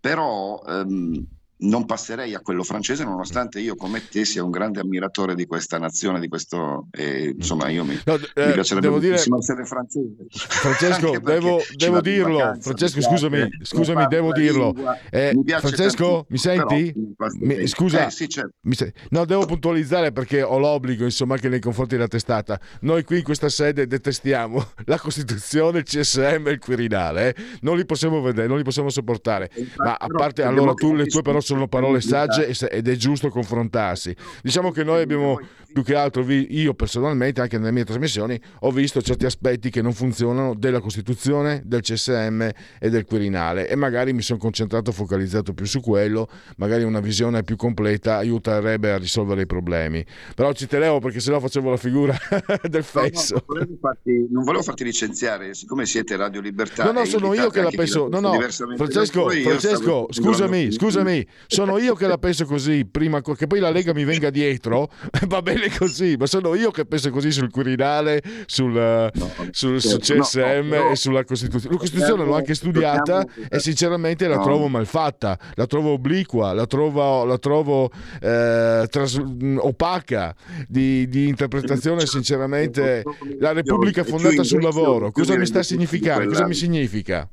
Però 0.00 0.60
ehm, 0.66 1.24
non 1.60 1.86
passerei 1.86 2.34
a 2.34 2.40
quello 2.40 2.62
francese, 2.62 3.04
nonostante 3.04 3.60
io 3.60 3.74
come 3.74 4.06
te 4.08 4.24
sia 4.24 4.44
un 4.44 4.50
grande 4.50 4.80
ammiratore 4.80 5.34
di 5.34 5.46
questa 5.46 5.78
nazione, 5.78 6.20
di 6.20 6.28
questo, 6.28 6.86
e, 6.90 7.34
insomma, 7.36 7.68
io 7.68 7.84
mi, 7.84 7.98
No, 8.04 8.14
mi 8.14 8.22
eh, 8.34 8.52
piacerebbe 8.52 8.86
devo 8.86 8.98
dire, 8.98 9.10
moltissimo 9.10 9.38
essere 9.38 9.64
francese. 9.64 10.26
Francesco, 10.30 11.18
devo, 11.20 11.60
devo 11.76 12.00
dirlo. 12.00 12.36
vacanza, 12.38 12.60
Francesco, 12.62 12.96
mi 12.98 13.02
piace, 13.02 13.16
scusami, 13.16 13.48
scusami, 13.62 14.06
devo 14.06 14.32
dirlo. 14.32 14.74
Eh, 15.10 15.32
mi 15.34 15.42
Francesco, 15.58 16.26
mi 16.28 16.38
però 16.40 16.68
senti? 16.68 16.92
mi 16.96 17.56
Mi- 17.56 17.66
scusa, 17.66 18.06
Eh, 18.06 18.10
sì, 18.10 18.28
certo. 18.28 18.52
mi 18.62 18.74
se- 18.74 18.92
no, 19.10 19.24
devo 19.24 19.44
puntualizzare 19.46 20.12
perché 20.12 20.42
ho 20.42 20.58
l'obbligo, 20.58 21.04
insomma, 21.04 21.34
anche 21.34 21.48
nei 21.48 21.60
confronti 21.60 21.96
della 21.96 22.08
testata. 22.08 22.58
Noi 22.82 23.02
qui 23.04 23.18
in 23.18 23.24
questa 23.24 23.48
sede 23.48 23.86
detestiamo 23.86 24.64
la 24.86 24.98
Costituzione, 24.98 25.78
il 25.78 25.84
CSM 25.84 26.46
e 26.46 26.50
il 26.52 26.58
Quirinale. 26.58 27.34
eh. 27.34 27.42
Non 27.62 27.76
li 27.76 27.84
possiamo 27.84 28.20
vedere, 28.20 28.46
non 28.46 28.56
li 28.58 28.62
possiamo 28.64 28.90
sopportare. 28.90 29.50
Ma 29.76 29.94
a 29.94 30.06
parte, 30.06 30.42
allora, 30.42 30.72
tu, 30.74 30.94
le 30.94 31.06
tue 31.06 31.22
però 31.22 31.40
sono 31.48 31.66
parole 31.68 32.00
sagge 32.02 32.46
e 32.46 32.54
se- 32.54 32.66
ed 32.66 32.88
è 32.88 32.94
giusto 32.96 33.30
confrontarsi. 33.30 34.14
Diciamo 34.42 34.70
che 34.70 34.84
noi 34.84 35.00
abbiamo 35.02 35.40
più 35.72 35.82
che 35.82 35.94
altro, 35.94 36.24
io 36.28 36.74
personalmente, 36.74 37.40
anche 37.40 37.58
nelle 37.58 37.72
mie 37.72 37.84
trasmissioni, 37.84 38.40
ho 38.60 38.70
visto 38.70 39.00
certi 39.02 39.26
aspetti 39.26 39.70
che 39.70 39.82
non 39.82 39.92
funzionano 39.92 40.54
della 40.54 40.80
Costituzione, 40.80 41.62
del 41.64 41.82
CSM 41.82 42.48
e 42.78 42.90
del 42.90 43.04
Quirinale 43.04 43.68
e 43.68 43.76
magari 43.76 44.12
mi 44.12 44.22
sono 44.22 44.38
concentrato, 44.38 44.92
focalizzato 44.92 45.52
più 45.52 45.66
su 45.66 45.80
quello, 45.80 46.28
magari 46.56 46.84
una 46.84 47.00
visione 47.00 47.42
più 47.42 47.56
completa 47.56 48.16
aiuterebbe 48.16 48.92
a 48.92 48.98
risolvere 48.98 49.42
i 49.42 49.46
problemi. 49.46 50.04
Però 50.34 50.52
ci 50.52 50.66
tenevo 50.66 50.98
perché 51.00 51.20
sennò 51.20 51.40
facevo 51.40 51.70
la 51.70 51.76
figura 51.76 52.16
del 52.68 52.84
No, 52.92 53.00
no, 53.02 53.08
fesso. 53.08 53.34
non, 53.34 53.44
volevo 53.46 53.76
farti, 53.80 54.26
non 54.30 54.44
volevo 54.44 54.62
farti 54.62 54.84
licenziare, 54.84 55.54
siccome 55.54 55.86
siete 55.86 56.16
Radio 56.16 56.40
Libertà. 56.40 56.84
No, 56.84 56.92
no, 56.92 57.04
sono 57.04 57.34
io 57.34 57.50
che 57.50 57.62
la 57.62 57.70
penso. 57.70 58.08
No, 58.08 58.20
no, 58.20 58.32
Francesco, 58.76 59.28
Francesco, 59.28 60.06
scusami, 60.10 60.72
scusami, 60.72 61.26
sono 61.46 61.78
io 61.78 61.94
che 61.94 62.06
la 62.06 62.18
penso 62.18 62.44
così. 62.46 62.86
Prima 62.86 63.20
che 63.20 63.46
poi 63.46 63.60
la 63.60 63.70
Lega 63.70 63.92
mi 63.92 64.04
venga 64.04 64.30
dietro, 64.30 64.90
va 65.28 65.42
bene 65.42 65.57
così, 65.78 66.16
ma 66.18 66.26
sono 66.26 66.54
io 66.54 66.70
che 66.70 66.84
penso 66.84 67.10
così 67.10 67.30
sul 67.30 67.50
Quirinale, 67.50 68.22
sul, 68.46 69.10
sul, 69.50 69.80
sul 69.80 70.00
certo, 70.00 70.14
no, 70.14 70.22
CSM 70.22 70.62
no, 70.64 70.68
però- 70.70 70.90
e 70.90 70.96
sulla 70.96 71.24
Costituzione. 71.24 71.74
La 71.74 71.80
Costituzione 71.80 72.24
l'ho 72.24 72.34
anche 72.34 72.54
studiata 72.54 73.24
e 73.48 73.58
sinceramente 73.58 74.26
la 74.28 74.36
No. 74.36 74.42
trovo 74.42 74.68
malfatta, 74.68 75.38
la 75.54 75.66
trovo 75.66 75.90
obliqua, 75.92 76.52
la 76.52 76.66
trovo, 76.66 77.24
la 77.24 77.38
trovo 77.38 77.90
eh, 78.20 78.86
tras- 78.88 79.22
opaca 79.58 80.34
di, 80.66 81.08
di 81.08 81.28
interpretazione. 81.28 82.06
Sinceramente, 82.06 83.02
la 83.38 83.52
Repubblica 83.52 84.00
è 84.00 84.04
È 84.04 84.06
più 84.06 84.18
fondata 84.18 84.42
sul 84.42 84.62
lavoro. 84.62 85.10
Cosa 85.10 85.36
mi 85.36 85.46
sta 85.46 85.60
a 85.60 85.62
significare? 85.62 86.26
Cosa 86.26 86.46
mi 86.46 86.54
significa? 86.54 87.28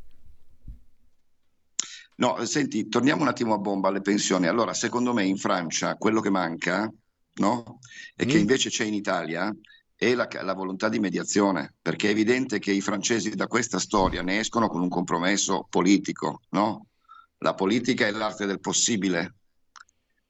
No, 2.17 2.37
senti, 2.45 2.87
torniamo 2.87 3.23
un 3.23 3.27
attimo 3.27 3.53
a 3.53 3.57
bomba 3.57 3.89
alle 3.89 4.01
pensioni. 4.01 4.47
Allora, 4.47 4.73
secondo 4.73 5.13
me 5.13 5.25
in 5.25 5.35
Francia 5.35 5.95
quello 5.95 6.21
che 6.21 6.29
manca, 6.29 6.89
no? 7.35 7.79
E 8.15 8.25
che 8.25 8.37
Mm. 8.37 8.41
invece 8.41 8.69
c'è 8.69 8.83
in 8.85 8.93
Italia 8.93 9.53
è 9.95 10.13
la, 10.13 10.27
la 10.41 10.53
volontà 10.53 10.89
di 10.89 10.99
mediazione, 10.99 11.73
perché 11.81 12.07
è 12.07 12.11
evidente 12.11 12.59
che 12.59 12.71
i 12.71 12.81
francesi 12.81 13.29
da 13.31 13.47
questa 13.47 13.79
storia 13.79 14.21
ne 14.21 14.39
escono 14.39 14.67
con 14.67 14.81
un 14.81 14.89
compromesso 14.89 15.65
politico, 15.69 16.41
no? 16.49 16.87
La 17.39 17.53
politica 17.53 18.05
è 18.07 18.11
l'arte 18.11 18.45
del 18.45 18.59
possibile 18.59 19.35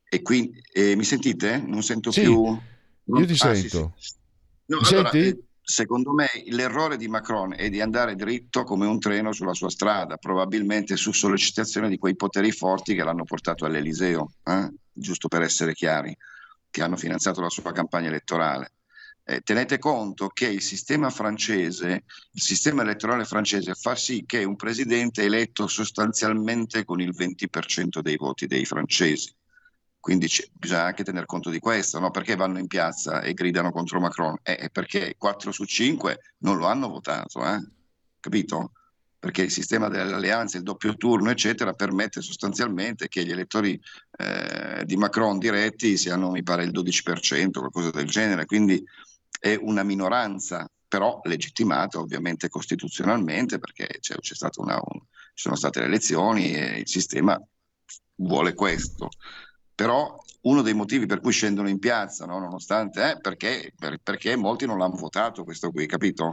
E 0.07 0.21
quindi, 0.21 0.61
eh, 0.71 0.95
mi 0.95 1.03
sentite? 1.03 1.57
Non 1.57 1.81
sento 1.83 2.11
Sì, 2.11 2.21
più... 2.21 2.43
Io 3.07 3.25
ti 3.25 3.33
Ah, 3.39 3.53
sì, 3.53 3.69
sento. 3.69 3.93
sì. 3.97 4.13
No, 4.67 4.77
Mi 4.79 4.85
allora, 4.85 5.11
senti? 5.11 5.27
eh, 5.27 5.43
secondo 5.61 6.13
me 6.13 6.27
l'errore 6.47 6.97
di 6.97 7.07
Macron 7.07 7.53
è 7.55 7.69
di 7.69 7.81
andare 7.81 8.15
dritto 8.15 8.63
come 8.63 8.85
un 8.87 8.99
treno 8.99 9.31
sulla 9.31 9.53
sua 9.53 9.69
strada, 9.69 10.17
probabilmente 10.17 10.95
su 10.95 11.11
sollecitazione 11.11 11.89
di 11.89 11.97
quei 11.97 12.15
poteri 12.15 12.51
forti 12.51 12.95
che 12.95 13.03
l'hanno 13.03 13.23
portato 13.23 13.65
all'Eliseo, 13.65 14.31
eh? 14.43 14.71
giusto 14.91 15.27
per 15.27 15.41
essere 15.41 15.73
chiari, 15.73 16.15
che 16.75 16.83
hanno 16.83 16.97
finanziato 16.97 17.39
la 17.39 17.49
sua 17.49 17.71
campagna 17.71 18.09
elettorale. 18.09 18.73
Eh, 19.23 19.39
tenete 19.39 19.79
conto 19.79 20.27
che 20.27 20.47
il 20.47 20.61
sistema 20.61 21.09
francese, 21.09 22.03
il 22.31 22.41
sistema 22.41 22.81
elettorale 22.81 23.23
francese 23.23 23.73
fa 23.75 23.95
sì 23.95 24.25
che 24.25 24.43
un 24.43 24.57
presidente 24.57 25.21
è 25.21 25.25
eletto 25.25 25.67
sostanzialmente 25.67 26.83
con 26.83 26.99
il 26.99 27.15
20% 27.15 28.01
dei 28.01 28.17
voti 28.17 28.45
dei 28.45 28.65
francesi. 28.65 29.33
Quindi 30.01 30.27
ci- 30.27 30.47
bisogna 30.51 30.83
anche 30.83 31.05
tener 31.05 31.25
conto 31.25 31.49
di 31.49 31.59
questo, 31.59 31.97
no? 31.99 32.11
Perché 32.11 32.35
vanno 32.35 32.59
in 32.59 32.67
piazza 32.67 33.21
e 33.21 33.33
gridano 33.33 33.71
contro 33.71 34.01
Macron? 34.01 34.37
Eh, 34.43 34.69
perché 34.69 35.15
4 35.17 35.53
su 35.53 35.63
5 35.63 36.19
non 36.39 36.57
lo 36.57 36.67
hanno 36.67 36.89
votato, 36.89 37.41
eh? 37.45 37.65
Capito? 38.19 38.73
Perché 39.25 39.41
il 39.41 39.49
sistema 39.49 39.89
delle 39.89 40.13
alleanze, 40.13 40.57
il 40.57 40.63
doppio 40.63 40.95
turno, 40.97 41.31
eccetera, 41.31 41.73
permette 41.73 42.21
sostanzialmente 42.21 43.07
che 43.07 43.25
gli 43.25 43.31
elettori 43.31 43.73
eh, 44.17 44.83
di 44.85 44.95
Macron 44.97 45.39
diretti 45.39 45.97
siano, 45.97 46.29
mi 46.29 46.43
pare, 46.43 46.63
il 46.63 46.69
12%, 46.69 47.49
qualcosa 47.57 47.89
del 47.89 48.05
genere. 48.05 48.45
Quindi 48.45 48.83
è 49.39 49.57
una 49.59 49.81
minoranza, 49.81 50.69
però 50.87 51.21
legittimata 51.23 51.97
ovviamente 51.99 52.49
costituzionalmente, 52.49 53.57
perché 53.57 53.87
c'è, 53.99 54.15
c'è 54.19 54.35
stata 54.35 54.61
una, 54.61 54.75
un- 54.75 54.99
ci 55.33 55.41
sono 55.41 55.55
state 55.55 55.79
le 55.79 55.85
elezioni 55.87 56.53
e 56.53 56.77
il 56.81 56.87
sistema 56.87 57.41
vuole 58.17 58.53
questo. 58.53 59.09
Però 59.73 60.23
uno 60.41 60.61
dei 60.61 60.75
motivi 60.75 61.07
per 61.07 61.19
cui 61.19 61.31
scendono 61.31 61.67
in 61.67 61.79
piazza, 61.79 62.27
no, 62.27 62.37
nonostante, 62.37 63.13
è 63.13 63.19
perché, 63.19 63.73
per- 63.75 63.97
perché 64.03 64.35
molti 64.35 64.67
non 64.67 64.77
l'hanno 64.77 64.97
votato 64.97 65.43
questo 65.43 65.71
qui, 65.71 65.87
capito? 65.87 66.31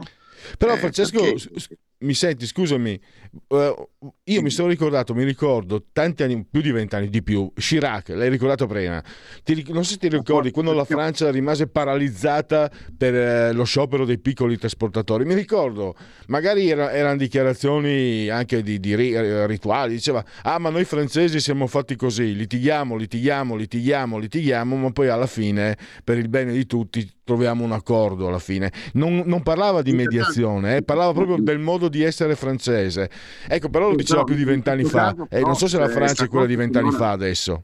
Però 0.59 0.73
Eh, 0.73 0.77
Francesco, 0.77 1.19
perché- 1.21 1.77
mi 2.03 2.13
senti, 2.13 2.45
scusami, 2.45 2.99
eh, 3.47 3.87
io 4.25 4.41
mi 4.41 4.49
sono 4.49 4.67
ricordato, 4.67 5.13
mi 5.15 5.23
ricordo 5.23 5.85
tanti 5.91 6.23
anni, 6.23 6.45
più 6.49 6.61
di 6.61 6.71
vent'anni 6.71 7.09
di 7.09 7.23
più, 7.23 7.51
Chirac, 7.55 8.09
l'hai 8.09 8.29
ricordato 8.29 8.67
prima, 8.67 9.01
Ti 9.43 9.65
non 9.69 9.83
so 9.83 9.91
se 9.93 9.97
ti 9.97 10.09
ricordi 10.09 10.51
quando 10.51 10.73
la 10.73 10.85
Francia 10.85 11.31
rimase 11.31 11.67
paralizzata 11.67 12.69
per 12.95 13.15
eh, 13.15 13.51
lo 13.53 13.63
sciopero 13.63 14.05
dei 14.05 14.19
piccoli 14.19 14.57
trasportatori, 14.57 15.25
mi 15.25 15.33
ricordo, 15.33 15.95
magari 16.27 16.69
era- 16.69 16.91
erano 16.91 17.17
dichiarazioni 17.17 18.27
anche 18.29 18.61
di, 18.61 18.79
di 18.79 18.93
eh, 18.93 19.47
rituali, 19.47 19.93
diceva, 19.93 20.23
ah 20.43 20.59
ma 20.59 20.69
noi 20.69 20.83
francesi 20.85 21.39
siamo 21.39 21.67
fatti 21.67 21.95
così, 21.95 22.35
litighiamo, 22.35 22.95
litighiamo, 22.95 23.55
litighiamo, 23.55 24.17
litighiamo, 24.17 24.75
ma 24.75 24.91
poi 24.91 25.07
alla 25.07 25.27
fine, 25.27 25.77
per 26.03 26.17
il 26.17 26.27
bene 26.27 26.51
di 26.51 26.65
tutti, 26.65 27.09
troviamo 27.23 27.63
un 27.63 27.71
accordo 27.71 28.27
alla 28.27 28.39
fine. 28.39 28.71
Non, 28.93 29.23
non 29.25 29.41
parlava 29.43 29.81
di 29.81 29.93
mediazione, 29.93 30.77
eh, 30.77 30.83
parlava 30.83 31.13
proprio 31.13 31.37
del 31.37 31.59
modo 31.59 31.89
di 31.89 32.03
essere 32.03 32.35
francese. 32.35 33.09
Ecco, 33.47 33.69
però 33.69 33.89
lo 33.89 33.95
diceva 33.95 34.23
più 34.23 34.35
di 34.35 34.43
vent'anni 34.43 34.83
fa. 34.83 35.13
caso, 35.13 35.27
Eh, 35.29 35.41
non 35.41 35.55
so 35.55 35.67
se 35.67 35.77
la 35.77 35.89
Francia 35.89 36.25
è 36.25 36.27
quella 36.27 36.45
di 36.45 36.55
vent'anni 36.55 36.91
fa 36.91 37.11
adesso. 37.11 37.63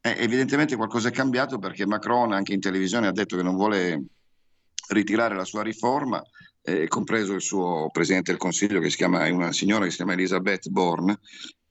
Eh, 0.00 0.16
evidentemente 0.18 0.76
qualcosa 0.76 1.08
è 1.08 1.12
cambiato 1.12 1.58
perché 1.58 1.86
Macron 1.86 2.32
anche 2.32 2.52
in 2.52 2.60
televisione 2.60 3.06
ha 3.06 3.12
detto 3.12 3.36
che 3.36 3.42
non 3.42 3.54
vuole 3.54 4.04
ritirare 4.88 5.34
la 5.34 5.44
sua 5.44 5.62
riforma, 5.62 6.22
eh, 6.62 6.88
compreso 6.88 7.32
il 7.32 7.40
suo 7.40 7.88
presidente 7.90 8.30
del 8.30 8.38
Consiglio 8.38 8.80
che 8.80 8.90
si 8.90 8.96
chiama, 8.96 9.26
una 9.32 9.52
signora 9.52 9.84
che 9.84 9.90
si 9.90 9.96
chiama 9.96 10.12
Elisabeth 10.12 10.68
Borne, 10.68 11.18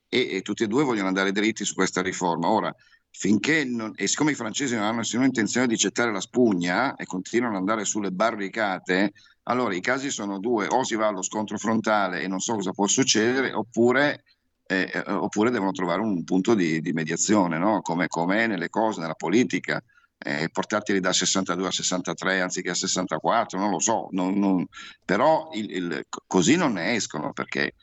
e, 0.09 0.29
e 0.31 0.41
tutti 0.41 0.63
e 0.63 0.67
due 0.67 0.83
vogliono 0.83 1.07
andare 1.07 1.31
dritti 1.31 1.63
su 1.65 1.73
questa 1.73 2.01
riforma. 2.01 2.49
Ora, 2.49 2.73
finché 3.15 3.63
non, 3.63 3.93
e 3.95 4.07
siccome 4.07 4.31
i 4.31 4.35
francesi 4.35 4.75
non 4.75 4.85
hanno 4.85 4.97
nessuna 4.97 5.25
intenzione 5.25 5.67
di 5.67 5.75
gettare 5.75 6.11
la 6.11 6.19
spugna 6.19 6.95
e 6.95 7.05
continuano 7.05 7.53
ad 7.53 7.59
andare 7.59 7.85
sulle 7.85 8.11
barricate, 8.11 9.13
allora 9.43 9.75
i 9.75 9.81
casi 9.81 10.09
sono 10.09 10.39
due, 10.39 10.67
o 10.67 10.83
si 10.83 10.95
va 10.95 11.07
allo 11.07 11.21
scontro 11.21 11.57
frontale 11.57 12.21
e 12.21 12.27
non 12.27 12.39
so 12.39 12.55
cosa 12.55 12.71
può 12.71 12.87
succedere, 12.87 13.53
oppure 13.53 14.23
eh, 14.65 14.89
eh, 14.91 15.11
oppure 15.11 15.51
devono 15.51 15.71
trovare 15.71 16.01
un 16.01 16.23
punto 16.23 16.55
di, 16.55 16.81
di 16.81 16.91
mediazione, 16.93 17.57
no? 17.59 17.81
come, 17.81 18.07
come 18.07 18.47
nelle 18.47 18.69
cose, 18.69 19.01
nella 19.01 19.13
politica, 19.13 19.81
eh, 20.17 20.49
portarteli 20.51 20.99
da 20.99 21.13
62 21.13 21.67
a 21.67 21.71
63 21.71 22.41
anziché 22.41 22.69
a 22.71 22.75
64, 22.75 23.59
non 23.59 23.69
lo 23.69 23.79
so, 23.79 24.07
non- 24.11 24.39
non- 24.39 24.65
però 25.05 25.49
il- 25.53 25.69
il- 25.69 26.05
così 26.25 26.55
non 26.55 26.73
ne 26.73 26.95
escono 26.95 27.31
perché 27.33 27.73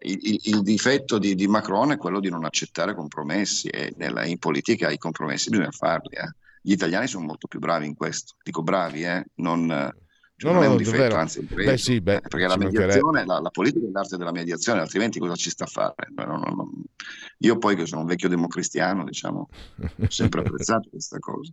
il, 0.00 0.40
il- 0.44 0.62
difetto 0.62 1.18
di, 1.18 1.34
di 1.34 1.46
Macron 1.46 1.92
è 1.92 1.96
quello 1.96 2.20
di 2.20 2.30
non 2.30 2.44
accettare 2.44 2.94
compromessi 2.94 3.68
e 3.68 3.92
nella- 3.96 4.24
in 4.24 4.38
politica 4.38 4.90
i 4.90 4.98
compromessi 4.98 5.50
bisogna 5.50 5.70
farli. 5.70 6.16
eh. 6.16 6.34
Gli 6.62 6.72
italiani 6.72 7.08
sono 7.08 7.26
molto 7.26 7.46
più 7.48 7.58
bravi 7.58 7.86
in 7.86 7.94
questo, 7.96 8.34
dico 8.42 8.62
bravi, 8.62 9.02
eh, 9.04 9.24
non, 9.36 9.92
cioè 10.42 10.52
No, 10.52 10.56
non 10.58 10.62
è 10.64 10.66
no, 10.66 10.72
un 10.72 10.78
difetto, 10.78 11.14
anzi 11.14 11.38
è 11.38 11.40
un 11.48 11.64
Beh, 11.64 11.76
sì, 11.78 12.00
beh, 12.00 12.16
Eh, 12.16 12.20
perché 12.28 12.46
la 12.46 12.56
mediazione, 12.56 13.24
la, 13.24 13.38
la 13.40 13.50
politica 13.50 13.86
è 13.86 13.90
l'arte 13.92 14.16
della 14.16 14.32
mediazione, 14.32 14.80
altrimenti 14.80 15.18
cosa 15.18 15.34
ci 15.36 15.50
sta 15.50 15.64
a 15.64 15.66
fare? 15.68 15.94
No, 16.14 16.24
no, 16.24 16.36
no, 16.38 16.54
no. 16.54 16.70
Io 17.38 17.58
poi 17.58 17.76
che 17.76 17.86
sono 17.86 18.00
un 18.02 18.06
vecchio 18.06 18.28
democristiano, 18.28 19.04
diciamo, 19.04 19.48
ho 19.80 20.06
sempre 20.08 20.40
apprezzato 20.44 20.88
questa 20.90 21.18
cosa. 21.18 21.52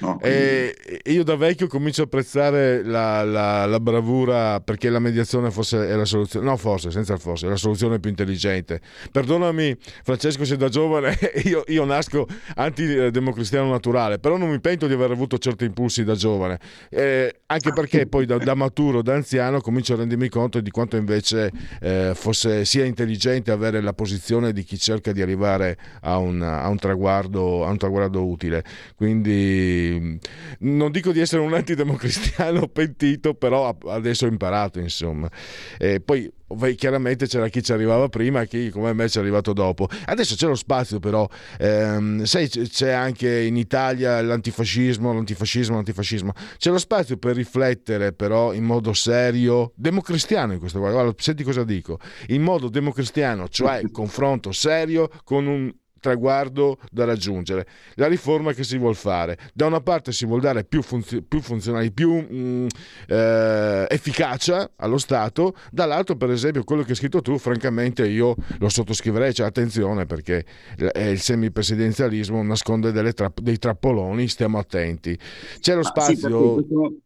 No, 0.00 0.18
quindi- 0.18 0.36
E 0.38 1.00
io 1.06 1.24
da 1.24 1.36
vecchio 1.36 1.66
comincio 1.66 2.02
a 2.02 2.04
apprezzare 2.04 2.82
la, 2.84 3.22
la- 3.24 3.64
la 3.66 3.80
bravura 3.80 4.60
perché 4.60 4.88
la 4.90 4.98
mediazione 4.98 5.50
forse 5.50 5.88
è 5.88 5.94
la 5.94 6.04
soluzione, 6.04 6.44
no 6.46 6.56
forse, 6.56 6.90
senza 6.90 7.16
forse, 7.16 7.46
è 7.46 7.48
la 7.50 7.56
soluzione 7.56 7.98
più 8.00 8.10
intelligente. 8.10 8.80
Perdonami 9.10 9.76
Francesco 10.02 10.44
se 10.44 10.56
da 10.56 10.68
giovane 10.68 11.16
io, 11.44 11.62
io 11.66 11.84
nasco 11.84 12.26
antidemocristiano 12.54 13.68
naturale, 13.70 14.18
però 14.18 14.36
non 14.36 14.50
mi 14.50 14.60
pento 14.60 14.86
di 14.86 14.94
aver 14.94 15.10
avuto 15.10 15.38
certi 15.38 15.64
impulsi 15.64 16.04
da 16.04 16.14
giovane, 16.14 16.58
Eh, 16.90 17.40
anche 17.46 17.72
perché 17.72 18.01
poi 18.06 18.26
da, 18.26 18.38
da 18.38 18.54
maturo, 18.54 19.02
da 19.02 19.14
anziano 19.14 19.60
comincio 19.60 19.94
a 19.94 19.96
rendermi 19.96 20.28
conto 20.28 20.60
di 20.60 20.70
quanto 20.70 20.96
invece 20.96 21.50
eh, 21.80 22.12
fosse 22.14 22.64
sia 22.64 22.84
intelligente 22.84 23.50
avere 23.50 23.80
la 23.80 23.92
posizione 23.92 24.52
di 24.52 24.62
chi 24.62 24.78
cerca 24.78 25.12
di 25.12 25.22
arrivare 25.22 25.76
a 26.02 26.18
un, 26.18 26.42
a 26.42 26.68
un 26.68 26.76
traguardo, 26.76 27.64
a 27.64 27.70
un 27.70 27.78
traguardo 27.78 28.24
utile. 28.26 28.64
Quindi 28.96 29.98
mh, 30.00 30.68
non 30.70 30.90
dico 30.90 31.12
di 31.12 31.20
essere 31.20 31.42
un 31.42 31.52
antidemocristiano 31.54 32.68
pentito, 32.72 33.34
però 33.34 33.76
adesso 33.86 34.26
ho 34.26 34.28
imparato, 34.28 34.78
insomma. 34.78 35.30
E 35.78 36.00
poi 36.00 36.30
chiaramente 36.76 37.26
c'era 37.26 37.48
chi 37.48 37.62
ci 37.62 37.72
arrivava 37.72 38.08
prima 38.08 38.42
e 38.42 38.46
chi 38.46 38.70
come 38.70 38.92
me 38.92 39.08
ci 39.08 39.18
è 39.18 39.20
arrivato 39.20 39.52
dopo. 39.52 39.88
Adesso 40.06 40.34
c'è 40.34 40.46
lo 40.46 40.54
spazio 40.54 40.98
però, 40.98 41.28
ehm, 41.58 42.24
sai 42.24 42.48
c'è 42.48 42.90
anche 42.90 43.40
in 43.40 43.56
Italia 43.56 44.20
l'antifascismo, 44.22 45.12
l'antifascismo, 45.12 45.74
l'antifascismo. 45.76 46.32
C'è 46.56 46.70
lo 46.70 46.78
spazio 46.78 47.16
per 47.16 47.34
riflettere 47.34 48.12
però 48.12 48.52
in 48.52 48.64
modo 48.64 48.92
serio, 48.92 49.72
democristiano 49.74 50.52
in 50.52 50.58
questo 50.58 50.80
caso, 50.80 51.14
senti 51.18 51.42
cosa 51.42 51.64
dico, 51.64 51.98
in 52.28 52.42
modo 52.42 52.68
democristiano, 52.68 53.48
cioè 53.48 53.82
confronto 53.90 54.52
serio 54.52 55.08
con 55.24 55.46
un 55.46 55.72
traguardo 56.02 56.78
da 56.90 57.04
raggiungere, 57.04 57.66
la 57.94 58.08
riforma 58.08 58.52
che 58.52 58.64
si 58.64 58.76
vuol 58.76 58.96
fare. 58.96 59.38
Da 59.54 59.66
una 59.66 59.80
parte 59.80 60.10
si 60.12 60.26
vuol 60.26 60.40
dare 60.40 60.64
più, 60.64 60.82
funzi- 60.82 61.22
più 61.22 61.40
funzionali, 61.40 61.92
più 61.92 62.12
mm, 62.12 62.66
eh, 63.06 63.86
efficacia 63.88 64.72
allo 64.76 64.98
Stato, 64.98 65.54
dall'altro 65.70 66.16
per 66.16 66.30
esempio 66.30 66.64
quello 66.64 66.82
che 66.82 66.90
hai 66.90 66.96
scritto 66.96 67.22
tu, 67.22 67.38
francamente 67.38 68.06
io 68.06 68.34
lo 68.58 68.68
sottoscriverei, 68.68 69.32
cioè 69.32 69.46
attenzione 69.46 70.04
perché 70.04 70.44
il 70.76 71.20
semipresidenzialismo 71.20 72.42
nasconde 72.42 72.90
delle 72.90 73.12
trapp- 73.12 73.38
dei 73.40 73.58
trappoloni, 73.58 74.26
stiamo 74.26 74.58
attenti. 74.58 75.16
C'è 75.60 75.74
lo 75.76 75.84
spazio... 75.84 76.58
Sì, 76.60 77.00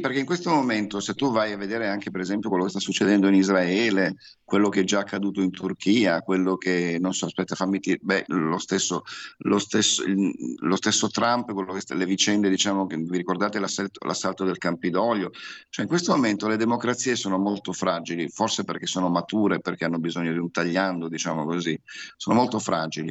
perché 0.00 0.18
in 0.18 0.26
questo 0.26 0.50
momento, 0.50 0.98
se 0.98 1.14
tu 1.14 1.30
vai 1.30 1.52
a 1.52 1.56
vedere 1.56 1.86
anche 1.86 2.10
per 2.10 2.20
esempio 2.20 2.48
quello 2.48 2.64
che 2.64 2.70
sta 2.70 2.80
succedendo 2.80 3.28
in 3.28 3.34
Israele, 3.34 4.16
quello 4.42 4.68
che 4.68 4.80
è 4.80 4.84
già 4.84 4.98
accaduto 4.98 5.40
in 5.40 5.52
Turchia, 5.52 6.22
quello 6.22 6.56
che, 6.56 6.98
non 7.00 7.14
so, 7.14 7.26
aspetta, 7.26 7.54
fammi 7.54 7.78
dire, 7.78 8.00
beh, 8.02 8.24
lo 8.28 8.58
stesso, 8.58 9.02
lo 9.38 9.60
stesso, 9.60 10.02
lo 10.06 10.74
stesso 10.74 11.08
Trump, 11.08 11.52
sta- 11.78 11.94
le 11.94 12.04
vicende, 12.04 12.48
diciamo, 12.48 12.88
che 12.88 12.96
vi 12.96 13.16
ricordate 13.16 13.60
l'assalto, 13.60 14.04
l'assalto 14.04 14.44
del 14.44 14.58
Campidoglio, 14.58 15.30
cioè 15.68 15.84
in 15.84 15.90
questo 15.90 16.12
momento 16.12 16.48
le 16.48 16.56
democrazie 16.56 17.14
sono 17.14 17.38
molto 17.38 17.72
fragili, 17.72 18.28
forse 18.28 18.64
perché 18.64 18.86
sono 18.86 19.08
mature, 19.08 19.60
perché 19.60 19.84
hanno 19.84 20.00
bisogno 20.00 20.32
di 20.32 20.38
un 20.38 20.50
tagliando, 20.50 21.08
diciamo 21.08 21.44
così, 21.44 21.80
sono 22.16 22.34
molto 22.34 22.58
fragili 22.58 23.08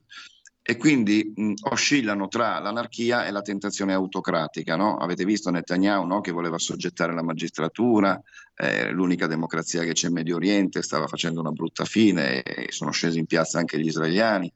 e 0.70 0.78
quindi 0.78 1.34
mh, 1.36 1.54
oscillano 1.72 2.28
tra 2.28 2.60
l'anarchia 2.60 3.26
e 3.26 3.32
la 3.32 3.42
tentazione 3.42 3.92
autocratica. 3.92 4.76
no? 4.76 4.98
Avete 4.98 5.26
visto 5.26 5.50
Netanyahu 5.50 6.06
no? 6.06 6.22
che 6.22 6.30
voleva 6.30 6.60
soggettare 6.60 7.12
la 7.12 7.24
magistratura, 7.24 8.22
eh, 8.56 8.92
l'unica 8.92 9.26
democrazia 9.26 9.82
che 9.82 9.94
c'è 9.94 10.10
in 10.10 10.14
Medio 10.14 10.36
Oriente, 10.36 10.84
stava 10.84 11.08
facendo 11.08 11.40
una 11.40 11.50
brutta 11.50 11.86
fine 11.86 12.44
e 12.44 12.72
sono 12.72 12.92
scesi 12.92 13.18
in 13.18 13.26
piazza 13.26 13.58
anche 13.58 13.80
gli 13.80 13.88
israeliani. 13.88 14.54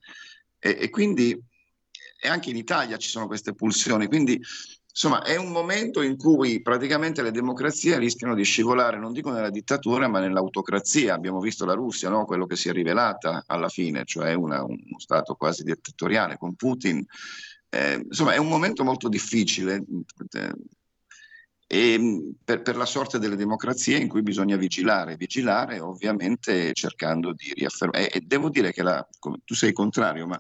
E, 0.60 0.78
e 0.82 0.90
quindi 0.92 1.36
e 2.22 2.28
anche 2.28 2.52
in 2.52 2.58
Italia 2.58 2.98
ci 2.98 3.10
sono 3.10 3.26
queste 3.26 3.56
pulsioni. 3.56 4.06
Quindi 4.06 4.40
insomma, 4.94 5.24
è 5.24 5.36
un 5.36 5.52
momento 5.52 6.02
in 6.04 6.16
cui 6.18 6.62
praticamente 6.62 7.24
le 7.24 7.32
democrazie 7.32 7.98
rischiano 7.98 8.36
di 8.36 8.44
scivolare, 8.44 9.00
non 9.00 9.12
dico 9.12 9.32
nella 9.32 9.50
dittatura, 9.50 10.08
ma 10.08 10.20
nell'autocrazia. 10.20 11.16
Abbiamo 11.16 11.40
visto 11.40 11.66
la 11.66 11.74
Russia, 11.74 12.10
no? 12.10 12.26
quello 12.26 12.46
che 12.46 12.56
si 12.56 12.70
è 12.70 12.72
rivelata 12.72 13.44
alla 13.48 13.70
fine, 13.70 14.06
cioè 14.06 14.34
una- 14.34 14.64
uno 14.64 14.78
Stato 14.98 15.36
quasi 15.36 15.64
dittatoriale 15.64 16.38
con 16.38 16.54
Putin. 16.56 17.04
Eh, 17.70 17.96
insomma, 18.06 18.34
è 18.34 18.38
un 18.38 18.48
momento 18.48 18.84
molto 18.84 19.10
difficile. 19.10 19.84
eh, 21.68 21.98
mh, 21.98 22.36
per, 22.44 22.62
per 22.62 22.76
la 22.76 22.86
sorte 22.86 23.18
delle 23.20 23.36
democrazie 23.36 23.98
in 23.98 24.08
cui 24.08 24.22
bisogna 24.22 24.56
vigilare, 24.58 25.16
vigilare 25.16 25.80
ovviamente 25.80 26.74
cercando 26.74 27.34
di 27.34 27.52
riaffermare. 27.54 28.12
E, 28.12 28.18
e 28.20 28.22
devo 28.22 28.50
dire 28.50 28.72
che 28.72 28.84
la, 28.84 29.06
tu 29.44 29.56
sei 29.56 29.74
contrario, 29.74 30.28
ma 30.28 30.40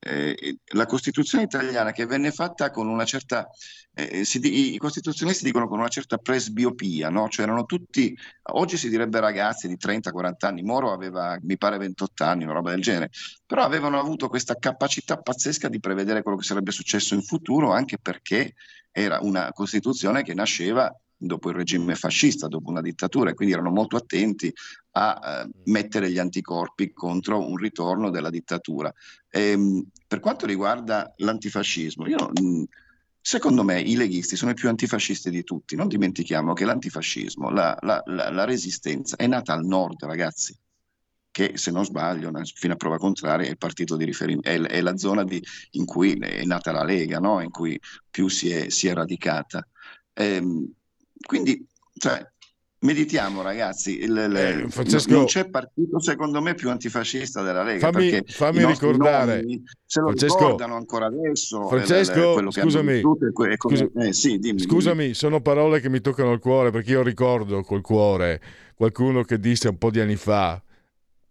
eh, 0.00 0.58
la 0.72 0.86
Costituzione 0.86 1.44
italiana 1.44 1.92
che 1.92 2.06
venne 2.06 2.30
fatta 2.32 2.70
con 2.70 2.88
una 2.88 3.04
certa, 3.04 3.46
eh, 3.94 4.24
si 4.24 4.38
di- 4.38 4.74
i 4.74 4.78
costituzionalisti 4.78 5.44
dicono 5.44 5.68
con 5.68 5.78
una 5.78 5.88
certa 5.88 6.16
presbiopia, 6.16 7.10
no? 7.10 7.28
Cioè 7.28 7.44
erano 7.44 7.66
tutti, 7.66 8.16
oggi 8.52 8.76
si 8.78 8.88
direbbe 8.88 9.20
ragazzi 9.20 9.68
di 9.68 9.76
30-40 9.76 10.48
anni, 10.48 10.62
Moro 10.62 10.92
aveva 10.92 11.38
mi 11.42 11.58
pare 11.58 11.76
28 11.76 12.24
anni, 12.24 12.44
una 12.44 12.54
roba 12.54 12.70
del 12.70 12.80
genere, 12.80 13.10
però 13.44 13.62
avevano 13.62 13.98
avuto 13.98 14.28
questa 14.28 14.56
capacità 14.56 15.18
pazzesca 15.18 15.68
di 15.68 15.80
prevedere 15.80 16.22
quello 16.22 16.38
che 16.38 16.44
sarebbe 16.44 16.72
successo 16.72 17.14
in 17.14 17.22
futuro, 17.22 17.72
anche 17.72 17.98
perché 17.98 18.54
era 18.90 19.18
una 19.20 19.52
Costituzione 19.52 20.22
che 20.22 20.34
nasceva 20.34 20.90
dopo 21.20 21.50
il 21.50 21.56
regime 21.56 21.94
fascista, 21.94 22.48
dopo 22.48 22.70
una 22.70 22.80
dittatura, 22.80 23.30
e 23.30 23.34
quindi 23.34 23.54
erano 23.54 23.70
molto 23.70 23.96
attenti 23.96 24.52
a 24.92 25.44
eh, 25.44 25.50
mettere 25.64 26.10
gli 26.10 26.18
anticorpi 26.18 26.92
contro 26.92 27.46
un 27.46 27.56
ritorno 27.56 28.10
della 28.10 28.30
dittatura. 28.30 28.92
Ehm, 29.28 29.84
per 30.06 30.20
quanto 30.20 30.46
riguarda 30.46 31.12
l'antifascismo, 31.18 32.06
io, 32.08 32.30
mh, 32.32 32.64
secondo 33.20 33.62
me 33.62 33.80
i 33.80 33.96
leghisti 33.96 34.34
sono 34.36 34.52
i 34.52 34.54
più 34.54 34.68
antifascisti 34.68 35.30
di 35.30 35.44
tutti. 35.44 35.76
Non 35.76 35.88
dimentichiamo 35.88 36.54
che 36.54 36.64
l'antifascismo, 36.64 37.50
la, 37.50 37.76
la- 37.82 38.02
la- 38.06 38.30
la 38.30 38.44
resistenza 38.44 39.16
è 39.16 39.26
nata 39.26 39.52
al 39.52 39.64
nord, 39.64 40.02
ragazzi 40.04 40.56
che 41.32 41.52
se 41.56 41.70
non 41.70 41.84
sbaglio, 41.84 42.30
no, 42.30 42.42
fino 42.44 42.72
a 42.72 42.76
prova 42.76 42.98
contraria, 42.98 43.46
è 43.46 43.50
il 43.50 43.58
partito 43.58 43.96
di 43.96 44.04
riferimento, 44.04 44.48
è, 44.48 44.58
è 44.60 44.80
la 44.80 44.96
zona 44.96 45.22
di- 45.24 45.42
in 45.72 45.84
cui 45.84 46.14
è 46.18 46.42
nata 46.44 46.72
la 46.72 46.82
Lega, 46.82 47.18
no? 47.18 47.40
in 47.40 47.50
cui 47.50 47.78
più 48.10 48.28
si 48.28 48.50
è, 48.50 48.68
si 48.68 48.88
è 48.88 48.94
radicata. 48.94 49.64
Ehm, 50.14 50.68
quindi, 51.26 51.66
cioè, 51.96 52.24
meditiamo 52.82 53.42
ragazzi, 53.42 53.98
il- 54.02 54.16
Eh, 54.16 54.70
Francesco- 54.70 55.12
non 55.12 55.26
c'è 55.26 55.48
partito 55.50 56.00
secondo 56.00 56.40
me 56.40 56.54
più 56.54 56.70
antifascista 56.70 57.42
della 57.42 57.62
Lega, 57.62 57.90
Fammi- 57.90 58.10
perché 58.10 58.32
fammi 58.32 58.64
ricordare. 58.64 59.44
se 59.84 60.00
lo 60.00 60.06
Francesco- 60.06 60.38
ricordano 60.38 60.76
ancora 60.76 61.06
adesso, 61.06 61.66
Francesco, 61.68 62.36
eh, 62.36 62.38
hanno 62.38 62.50
scusami. 62.50 63.00
come- 63.56 63.90
eh, 63.96 64.12
sì, 64.14 64.38
dimmi, 64.38 64.60
Scusami, 64.60 65.12
sono 65.14 65.40
parole 65.42 65.80
che 65.80 65.90
mi 65.90 66.00
toccano 66.00 66.32
il 66.32 66.38
cuore 66.40 66.70
perché 66.70 66.92
io 66.92 67.02
ricordo 67.02 67.62
col 67.62 67.82
cuore 67.82 68.40
qualcuno 68.74 69.24
che 69.24 69.38
disse 69.38 69.68
un 69.68 69.76
po' 69.76 69.90
di 69.90 70.00
anni 70.00 70.16
fa 70.16 70.62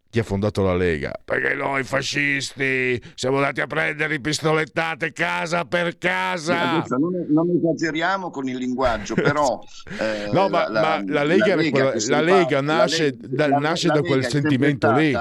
chi 0.09 0.19
ha 0.19 0.23
fondato 0.23 0.63
la 0.63 0.75
Lega. 0.75 1.13
Perché 1.23 1.53
noi 1.53 1.83
fascisti 1.83 2.99
siamo 3.15 3.37
andati 3.37 3.61
a 3.61 3.67
prendere 3.67 4.15
i 4.15 4.19
pistolettate 4.19 5.11
casa 5.11 5.65
per 5.65 5.97
casa. 5.97 6.77
adesso 6.77 6.97
non, 6.97 7.25
non 7.29 7.49
esageriamo 7.55 8.31
con 8.31 8.47
il 8.47 8.57
linguaggio, 8.57 9.13
però 9.15 9.59
eh, 9.99 10.29
No, 10.31 10.49
ma- 10.49 10.67
ma 10.69 11.03
la 11.05 11.23
Lega 11.23 11.55
quella- 11.55 11.93
la 12.07 12.21
Lega 12.21 12.61
nasce 12.61 13.03
Lega- 13.19 13.27
da- 13.27 13.47
la- 13.49 13.57
nasce 13.59 13.87
la 13.87 13.93
da 13.95 14.01
quel 14.01 14.25
sentimento 14.25 14.91
lì. 14.91 15.15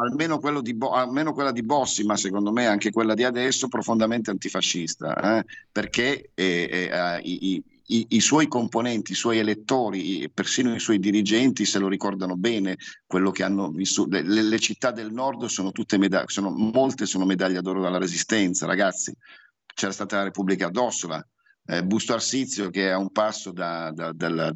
Almeno, 0.00 0.38
quello 0.38 0.60
di 0.60 0.76
almeno 0.92 1.32
quella 1.32 1.50
di 1.50 1.64
Bossi, 1.64 2.04
ma 2.04 2.16
secondo 2.16 2.52
me 2.52 2.66
anche 2.66 2.92
quella 2.92 3.14
di 3.14 3.24
adesso, 3.24 3.66
profondamente 3.66 4.30
antifascista, 4.30 5.38
eh, 5.38 5.44
perché 5.72 6.30
eh, 6.34 6.88
eh, 6.92 7.18
i, 7.24 7.54
i- 7.54 7.62
i- 7.90 8.06
i 8.10 8.20
suoi 8.20 8.48
componenti, 8.48 9.12
i 9.12 9.14
suoi 9.14 9.38
elettori, 9.38 10.28
persino 10.32 10.74
i 10.74 10.80
suoi 10.80 10.98
dirigenti 10.98 11.64
se 11.64 11.78
lo 11.78 11.88
ricordano 11.88 12.36
bene, 12.36 12.76
quello 13.06 13.30
che 13.30 13.42
hanno 13.44 13.70
vissuto. 13.70 14.10
Le, 14.20 14.42
le- 14.42 14.58
città 14.58 14.90
del 14.90 15.12
nord 15.12 15.44
sono 15.46 15.72
tutte 15.72 15.96
medaglie, 15.98 16.26
sono, 16.28 16.50
molte 16.50 17.06
sono 17.06 17.24
medaglie 17.24 17.60
d'oro 17.62 17.80
dalla 17.80 17.98
resistenza, 17.98 18.66
ragazzi. 18.66 19.14
C'era 19.74 19.92
stata 19.92 20.16
la 20.16 20.24
Repubblica 20.24 20.68
d'Ossola, 20.68 21.24
eh, 21.66 21.84
Busto 21.84 22.12
Arsizio 22.12 22.68
che 22.70 22.88
è 22.88 22.90
a 22.90 22.98
un 22.98 23.10
passo 23.10 23.52
da, 23.52 23.90
da- 23.92 24.12
dal- 24.12 24.54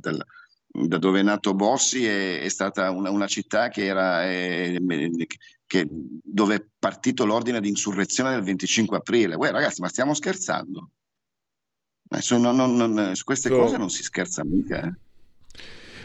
da 0.74 0.98
dove 0.98 1.20
è 1.20 1.22
nato 1.22 1.54
Bossi 1.54 2.06
è, 2.06 2.40
è 2.40 2.48
stata 2.48 2.90
una, 2.90 3.10
una 3.10 3.26
città 3.26 3.68
che 3.68 3.84
era, 3.84 4.24
eh, 4.28 4.80
che- 5.66 5.86
dove 5.88 6.54
è 6.54 6.64
partito 6.78 7.24
l'ordine 7.24 7.60
di 7.60 7.68
insurrezione 7.68 8.30
del 8.30 8.42
25 8.42 8.96
aprile. 8.98 9.34
Uè, 9.36 9.50
ragazzi, 9.50 9.80
ma 9.80 9.88
stiamo 9.88 10.14
scherzando? 10.14 10.90
Su, 12.20 12.38
non- 12.38 12.56
non- 12.56 13.14
su 13.14 13.24
queste 13.24 13.48
So- 13.48 13.56
cose 13.56 13.76
non 13.76 13.90
si 13.90 14.02
scherza 14.02 14.44
mica. 14.44 14.82
eh. 14.82 14.92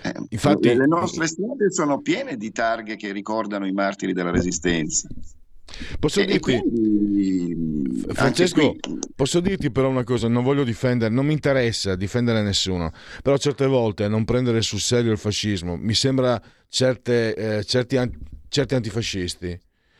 Eh, 0.10 0.14
Infatti- 0.30 0.74
le, 0.76 0.86
nostre 0.88 1.28
strade 1.28 1.72
sono 1.72 2.00
piene 2.02 2.38
di 2.38 2.52
targhe 2.52 2.96
che 2.96 3.12
ricordano 3.12 3.66
i 3.66 3.72
martiri 3.72 4.14
della 4.14 4.32
resistenza. 4.32 5.08
Posso 6.00 6.24
dirti, 6.24 6.40
quindi, 6.40 8.04
Francesco, 8.14 8.78
qui- 8.80 9.00
posso 9.14 9.42
dirti 9.42 9.70
però 9.70 9.90
una 9.90 10.06
cosa, 10.06 10.28
non 10.30 10.44
voglio 10.44 10.64
difendere, 10.64 11.14
non 11.14 11.26
mi 11.26 11.34
interessa 11.34 11.96
difendere 11.96 12.42
nessuno, 12.42 12.92
però 13.22 13.36
certe 13.38 13.66
volte 13.66 14.08
non 14.08 14.24
prendere 14.24 14.62
sul 14.62 14.80
serio 14.80 15.12
il 15.12 15.18
fascismo 15.18 15.76
mi 15.76 15.94
sembra 15.94 16.42
certe, 16.70 17.36
eh, 17.36 17.64
certi, 17.66 17.98
certi 18.48 18.76
antifascisti, 18.76 19.60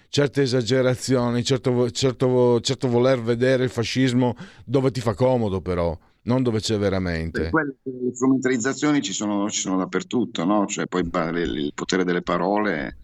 certe 0.10 0.42
esagerazioni, 0.42 1.44
certo, 1.44 1.90
certo 1.92 2.60
certo 2.62 2.88
voler 2.88 3.22
vedere 3.22 3.64
il 3.64 3.70
fascismo 3.70 4.36
dove 4.66 4.92
ti 4.92 5.02
fa 5.02 5.14
comodo 5.14 5.62
però, 5.62 5.98
non 6.24 6.44
dove 6.44 6.60
c'è 6.60 6.78
veramente. 6.78 7.50
Le 7.52 8.14
strumentalizzazioni 8.14 9.02
ci 9.02 9.14
sono, 9.14 9.50
ci 9.50 9.60
sono 9.60 9.78
dappertutto, 9.78 10.44
no? 10.46 10.66
Cioè, 10.66 10.88
poi 10.88 11.02
il 11.02 11.72
potere 11.74 12.04
delle 12.04 12.22
parole 12.22 12.98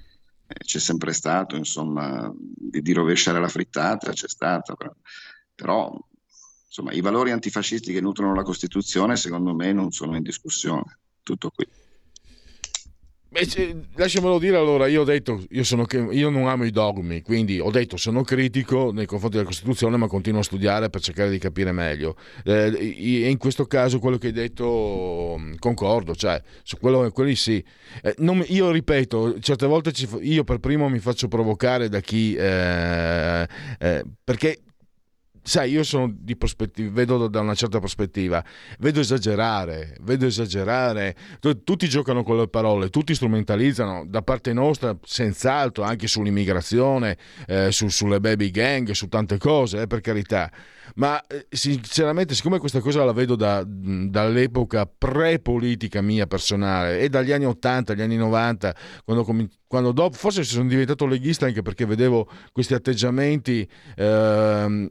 eh, 0.48 0.56
c'è 0.64 0.80
sempre 0.80 1.14
stato, 1.14 1.56
insomma, 1.56 2.32
di, 2.36 2.82
di 2.82 2.94
rovesciare 2.94 3.40
la 3.40 3.48
frittata 3.48 4.12
c'è 4.12 4.28
stato, 4.28 4.76
però, 4.76 4.94
però, 5.56 5.98
insomma, 6.66 6.92
i 6.94 7.02
valori 7.02 7.32
antifascisti 7.32 7.94
che 7.94 8.02
nutrono 8.02 8.34
la 8.34 8.44
Costituzione, 8.44 9.16
secondo 9.16 9.54
me, 9.54 9.74
non 9.74 9.92
sono 9.92 10.16
in 10.16 10.24
discussione. 10.24 11.00
Tutto 11.22 11.52
qui. 11.52 11.66
Beh, 13.34 13.88
lasciamelo 13.96 14.38
dire 14.38 14.58
allora, 14.58 14.86
io 14.86 15.02
ho 15.02 15.04
detto, 15.04 15.44
io, 15.50 15.64
sono 15.64 15.88
io 16.12 16.30
non 16.30 16.46
amo 16.46 16.66
i 16.66 16.70
dogmi, 16.70 17.24
quindi 17.24 17.60
ho 17.60 17.72
detto 17.72 17.98
sono 17.98 18.22
critico 18.22 18.92
nei 18.92 19.08
confronti 19.08 19.38
della 19.38 19.48
Costituzione, 19.48 19.98
ma 19.98 20.06
continuo 20.06 20.42
a 20.42 20.44
studiare 20.44 20.92
per 20.92 21.02
cercare 21.02 21.32
di 21.32 21.40
capire 21.40 21.72
meglio. 21.72 22.16
Eh, 22.44 22.94
e 23.24 23.30
in 23.30 23.38
questo 23.40 23.66
caso 23.66 23.98
quello 23.98 24.20
che 24.20 24.28
hai 24.28 24.34
detto 24.34 25.42
concordo, 25.58 26.14
cioè 26.14 26.40
su 26.62 26.78
quello, 26.78 27.10
quelli 27.10 27.34
sì. 27.36 27.64
Eh, 28.04 28.14
non- 28.20 28.46
io 28.50 28.70
ripeto, 28.70 29.40
certe 29.40 29.66
volte 29.66 29.92
ci 29.94 30.08
io 30.22 30.44
per 30.44 30.60
primo 30.60 30.88
mi 30.88 31.00
faccio 31.00 31.28
provocare 31.28 31.90
da 31.90 32.02
chi... 32.02 32.36
eh, 32.36 33.48
eh, 33.80 34.04
perché... 34.24 34.60
Sai, 35.46 35.72
io 35.72 35.84
sono 35.84 36.10
di 36.18 36.38
prospettiva, 36.38 36.90
vedo 36.94 37.28
da 37.28 37.42
una 37.42 37.54
certa 37.54 37.80
prospettiva, 37.80 38.42
vedo 38.80 39.02
esagerare, 39.02 39.98
vedo 40.00 40.26
esagerare, 40.26 41.16
Tu- 41.42 41.64
tutti 41.66 41.90
giocano 41.90 42.24
con 42.24 42.38
le 42.38 42.48
parole, 42.48 42.90
tutti 42.90 43.14
strumentalizzano 43.14 44.06
da 44.08 44.22
parte 44.22 44.54
nostra, 44.54 44.98
senz'altro, 45.04 45.84
anche 45.84 46.08
sull'immigrazione, 46.08 47.18
eh, 47.48 47.72
su- 47.74 47.90
sulle 47.90 48.22
baby 48.22 48.52
gang, 48.52 48.92
su 48.92 49.10
tante 49.10 49.38
cose, 49.38 49.82
eh, 49.82 49.88
per 49.88 50.00
carità. 50.00 50.50
Ma 50.96 51.22
eh, 51.28 51.46
sinceramente, 51.50 52.36
siccome 52.36 52.58
questa 52.58 52.80
cosa 52.80 53.04
la 53.04 53.12
vedo 53.12 53.36
da- 53.36 53.66
dall'epoca 53.68 54.86
pre-politica 54.86 56.02
mia 56.02 56.26
personale 56.26 57.00
e 57.00 57.10
dagli 57.10 57.34
anni 57.34 57.46
80, 57.46 57.92
agli 57.92 58.02
anni 58.02 58.16
90, 58.16 58.74
quando, 59.04 59.26
quando 59.68 59.92
dopo, 59.92 60.16
forse 60.16 60.44
sono 60.44 60.70
diventato 60.70 61.06
leghista 61.06 61.48
anche 61.48 61.62
perché 61.62 61.86
vedevo 61.86 62.30
questi 62.54 62.74
atteggiamenti 62.74 63.68
ehm, 63.98 64.90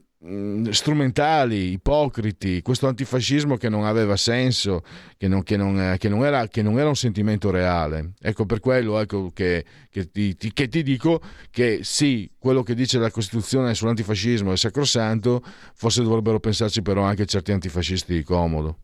strumentali, 0.71 1.73
ipocriti, 1.73 2.63
questo 2.63 2.87
antifascismo 2.87 3.57
che 3.57 3.69
non 3.69 3.85
aveva 3.85 4.17
senso, 4.17 4.83
che 5.17 5.27
non, 5.27 5.43
che 5.43 5.57
non, 5.57 5.81
eh, 5.81 5.99
che 5.99 6.09
non 6.09 6.25
era, 6.25 6.47
che 6.47 6.63
non 6.63 6.79
era 6.79 6.89
un 6.89 6.95
sentimento 6.95 7.51
reale. 7.51 8.13
Ecco 8.21 8.47
per 8.47 8.61
quello 8.61 9.01
ecco, 9.01 9.31
che, 9.33 9.65
che 9.91 10.11
ti, 10.11 10.37
ti- 10.37 10.53
che 10.53 10.69
ti 10.69 10.83
dico 10.85 11.21
che 11.51 11.81
sì, 11.83 12.31
quello 12.39 12.63
che 12.63 12.75
dice 12.75 12.99
la 12.99 13.11
Costituzione 13.11 13.75
sull'antifascismo 13.75 14.53
è 14.53 14.57
sacrosanto, 14.57 15.43
forse 15.75 16.03
dovrebbero 16.03 16.39
pensarci 16.39 16.83
però 16.83 17.03
anche 17.03 17.27
certi 17.27 17.51
antifascisti 17.51 18.15
di 18.15 18.23
comodo. 18.23 18.79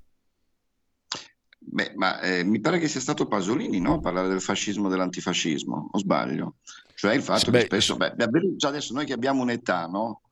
Beh, 1.71 1.93
ma 1.97 2.19
eh, 2.21 2.45
mi 2.45 2.61
pare 2.61 2.79
che 2.79 2.89
sia 2.89 3.01
stato 3.01 3.27
Pasolini, 3.27 3.79
no? 3.79 3.95
A 3.95 4.01
parlare 4.01 4.29
del 4.29 4.41
fascismo 4.41 4.87
e 4.87 4.91
dell'antifascismo, 4.91 5.91
o 5.93 5.99
sbaglio? 5.99 6.57
Cioè 6.95 7.15
il 7.15 7.23
fatto 7.23 7.51
Beh, 7.51 7.61
che 7.61 7.65
spesso, 7.67 7.97
beh, 7.97 8.15
beh, 8.17 8.57
già 8.57 8.69
adesso 8.69 8.95
noi 8.95 9.05
che 9.05 9.13
abbiamo 9.13 9.43
un'età, 9.43 9.87
no? 9.87 10.23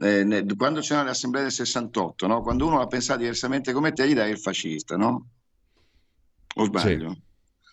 Eh, 0.00 0.24
ne- 0.24 0.46
quando 0.56 0.80
c'erano 0.80 1.06
le 1.06 1.10
assemblee 1.10 1.42
del 1.42 1.52
68, 1.52 2.26
no? 2.26 2.42
Quando 2.42 2.66
uno 2.66 2.78
la 2.78 2.86
pensava 2.86 3.18
diversamente 3.18 3.72
come 3.72 3.92
te, 3.92 4.08
gli 4.08 4.14
dai 4.14 4.30
il 4.30 4.38
fascista, 4.38 4.96
no? 4.96 5.26
O 6.54 6.64
sbaglio? 6.64 7.16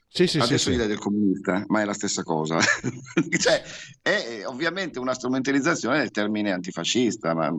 Sì, 0.07 0.28
sì, 0.28 0.39
sì, 0.39 0.39
Adesso 0.39 0.70
sì. 0.70 0.76
gli 0.76 0.78
dai 0.78 0.88
del 0.88 0.97
comunista, 0.97 1.63
ma 1.68 1.82
è 1.82 1.86
la 1.86 1.93
stessa 1.93 2.24
cosa. 2.24 2.57
cioè, 3.38 3.61
è 4.01 4.43
ovviamente 4.45 4.99
una 4.99 5.13
strumentalizzazione 5.13 5.99
del 5.99 6.11
termine 6.11 6.51
antifascista, 6.51 7.34
ma 7.34 7.53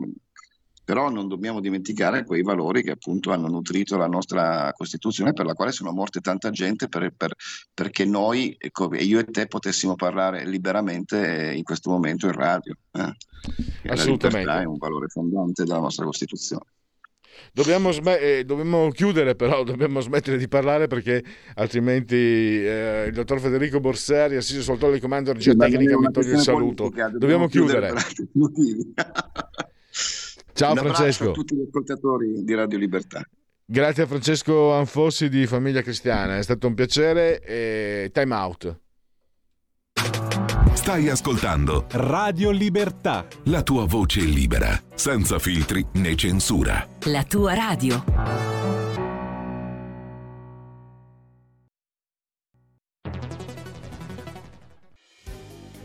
però 0.87 1.09
non 1.09 1.27
dobbiamo 1.27 1.59
dimenticare 1.59 2.23
quei 2.23 2.43
valori 2.43 2.81
che 2.81 2.91
appunto 2.91 3.33
hanno 3.33 3.49
nutrito 3.49 3.97
la 3.97 4.07
nostra 4.07 4.71
Costituzione, 4.73 5.33
per 5.33 5.45
la 5.45 5.53
quale 5.53 5.73
sono 5.73 5.91
morte 5.91 6.21
tanta 6.21 6.49
gente 6.49 6.87
per- 6.87 7.11
per- 7.13 7.35
perché 7.73 8.05
noi, 8.05 8.55
ecco, 8.57 8.95
io 8.95 9.19
e 9.19 9.25
te, 9.25 9.47
potessimo 9.47 9.95
parlare 9.95 10.45
liberamente 10.47 11.51
in 11.53 11.63
questo 11.63 11.89
momento 11.89 12.27
in 12.27 12.31
radio. 12.31 12.73
eh. 12.93 13.11
Assolutamente. 13.89 14.49
è 14.49 14.63
un 14.63 14.77
valore 14.77 15.07
fondante 15.09 15.65
della 15.65 15.79
nostra 15.79 16.05
Costituzione. 16.05 16.63
Dobbiamo, 17.51 17.91
sme- 17.91 18.19
eh, 18.19 18.45
dobbiamo 18.45 18.89
chiudere 18.89 19.35
però, 19.35 19.63
dobbiamo 19.65 19.99
smettere 19.99 20.37
di 20.37 20.47
parlare 20.47 20.87
perché 20.87 21.21
altrimenti 21.55 22.15
eh, 22.15 23.07
il 23.07 23.13
dottor 23.13 23.41
Federico 23.41 23.81
Borsari, 23.81 24.37
assiso 24.37 24.61
sul 24.61 24.77
telecomando 24.77 25.33
regia 25.33 25.51
Sì, 25.51 25.57
ma 25.57 25.65
non 25.65 25.73
è 25.73 25.77
tecnica, 25.79 25.99
mi 25.99 26.11
toglie 26.13 26.31
il 26.31 26.39
saluto. 26.39 26.83
politica, 26.83 27.09
Dobbiamo 27.09 27.47
chiudere. 27.49 27.87
per 27.89 27.97
altri 27.97 28.27
motivi. 28.31 28.93
Ciao 30.57 30.71
Un 30.71 30.77
Francesco. 30.77 31.29
a 31.29 31.33
tutti 31.33 31.55
gli 31.55 31.61
ascoltatori 31.61 32.43
di 32.43 32.55
Radio 32.55 32.79
Libertà. 32.79 33.21
Grazie 33.63 34.03
a 34.03 34.07
Francesco 34.07 34.73
Anfossi 34.73 35.29
di 35.29 35.45
Famiglia 35.45 35.83
Cristiana, 35.83 36.37
è 36.37 36.41
stato 36.41 36.65
un 36.65 36.73
piacere 36.73 37.39
e 37.41 38.09
time 38.11 38.33
out. 38.33 38.79
Stai 40.73 41.09
ascoltando 41.09 41.85
Radio 41.91 42.49
Libertà. 42.49 43.27
la 43.43 43.61
tua 43.61 43.85
voce 43.85 44.21
libera, 44.21 44.75
senza 44.95 45.37
filtri 45.37 45.85
né 45.93 46.15
censura. 46.15 46.87
La 47.03 47.23
tua 47.23 47.53
radio. 47.53 48.56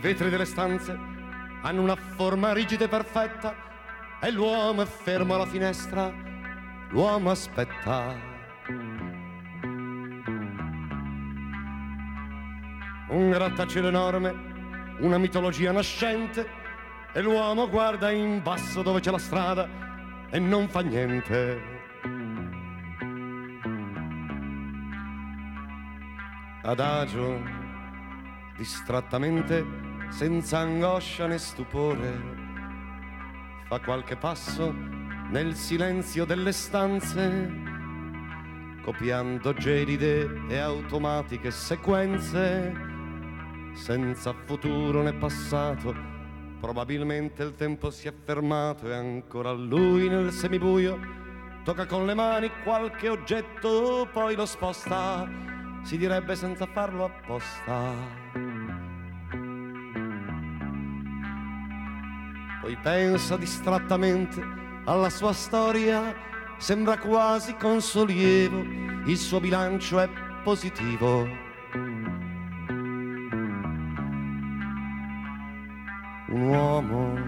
Vetri 0.00 0.30
delle 0.30 0.46
stanze 0.46 0.98
hanno 1.60 1.82
una 1.82 1.94
forma 1.94 2.54
rigida 2.54 2.86
e 2.86 2.88
perfetta 2.88 3.54
e 4.18 4.30
l'uomo 4.30 4.80
è 4.80 4.86
fermo 4.86 5.34
alla 5.34 5.44
finestra, 5.44 6.10
l'uomo 6.88 7.30
aspetta. 7.30 8.16
Un 13.08 13.30
grattacielo 13.30 13.88
enorme, 13.88 14.94
una 15.00 15.18
mitologia 15.18 15.70
nascente 15.70 16.48
e 17.12 17.20
l'uomo 17.20 17.68
guarda 17.68 18.10
in 18.10 18.42
basso 18.42 18.80
dove 18.80 19.00
c'è 19.00 19.10
la 19.10 19.18
strada 19.18 19.68
e 20.30 20.38
non 20.38 20.66
fa 20.68 20.80
niente. 20.80 21.78
Adagio, 26.62 27.42
distrattamente, 28.56 29.88
senza 30.10 30.58
angoscia 30.58 31.26
né 31.26 31.38
stupore, 31.38 32.20
fa 33.66 33.80
qualche 33.80 34.16
passo 34.16 34.70
nel 35.30 35.54
silenzio 35.54 36.24
delle 36.24 36.52
stanze, 36.52 37.50
copiando 38.82 39.54
gelide 39.54 40.44
e 40.48 40.58
automatiche 40.58 41.50
sequenze, 41.50 42.74
senza 43.72 44.34
futuro 44.44 45.02
né 45.02 45.14
passato. 45.14 45.94
Probabilmente 46.60 47.42
il 47.42 47.54
tempo 47.54 47.90
si 47.90 48.06
è 48.06 48.12
fermato 48.12 48.86
e 48.86 48.94
ancora 48.94 49.50
lui 49.52 50.08
nel 50.08 50.30
semibuio 50.30 50.98
tocca 51.64 51.86
con 51.86 52.04
le 52.04 52.14
mani 52.14 52.50
qualche 52.64 53.08
oggetto, 53.08 54.08
poi 54.12 54.34
lo 54.34 54.44
sposta, 54.44 55.28
si 55.82 55.96
direbbe 55.96 56.34
senza 56.34 56.66
farlo 56.66 57.04
apposta. 57.04 58.59
Poi 62.70 62.78
pensa 62.82 63.36
distrattamente 63.36 64.40
alla 64.84 65.10
sua 65.10 65.32
storia, 65.32 66.14
sembra 66.56 66.98
quasi 66.98 67.56
con 67.56 67.80
sollievo, 67.80 68.62
il 69.06 69.16
suo 69.16 69.40
bilancio 69.40 69.98
è 69.98 70.08
positivo. 70.44 71.26
Un 76.28 76.42
uomo 76.42 77.18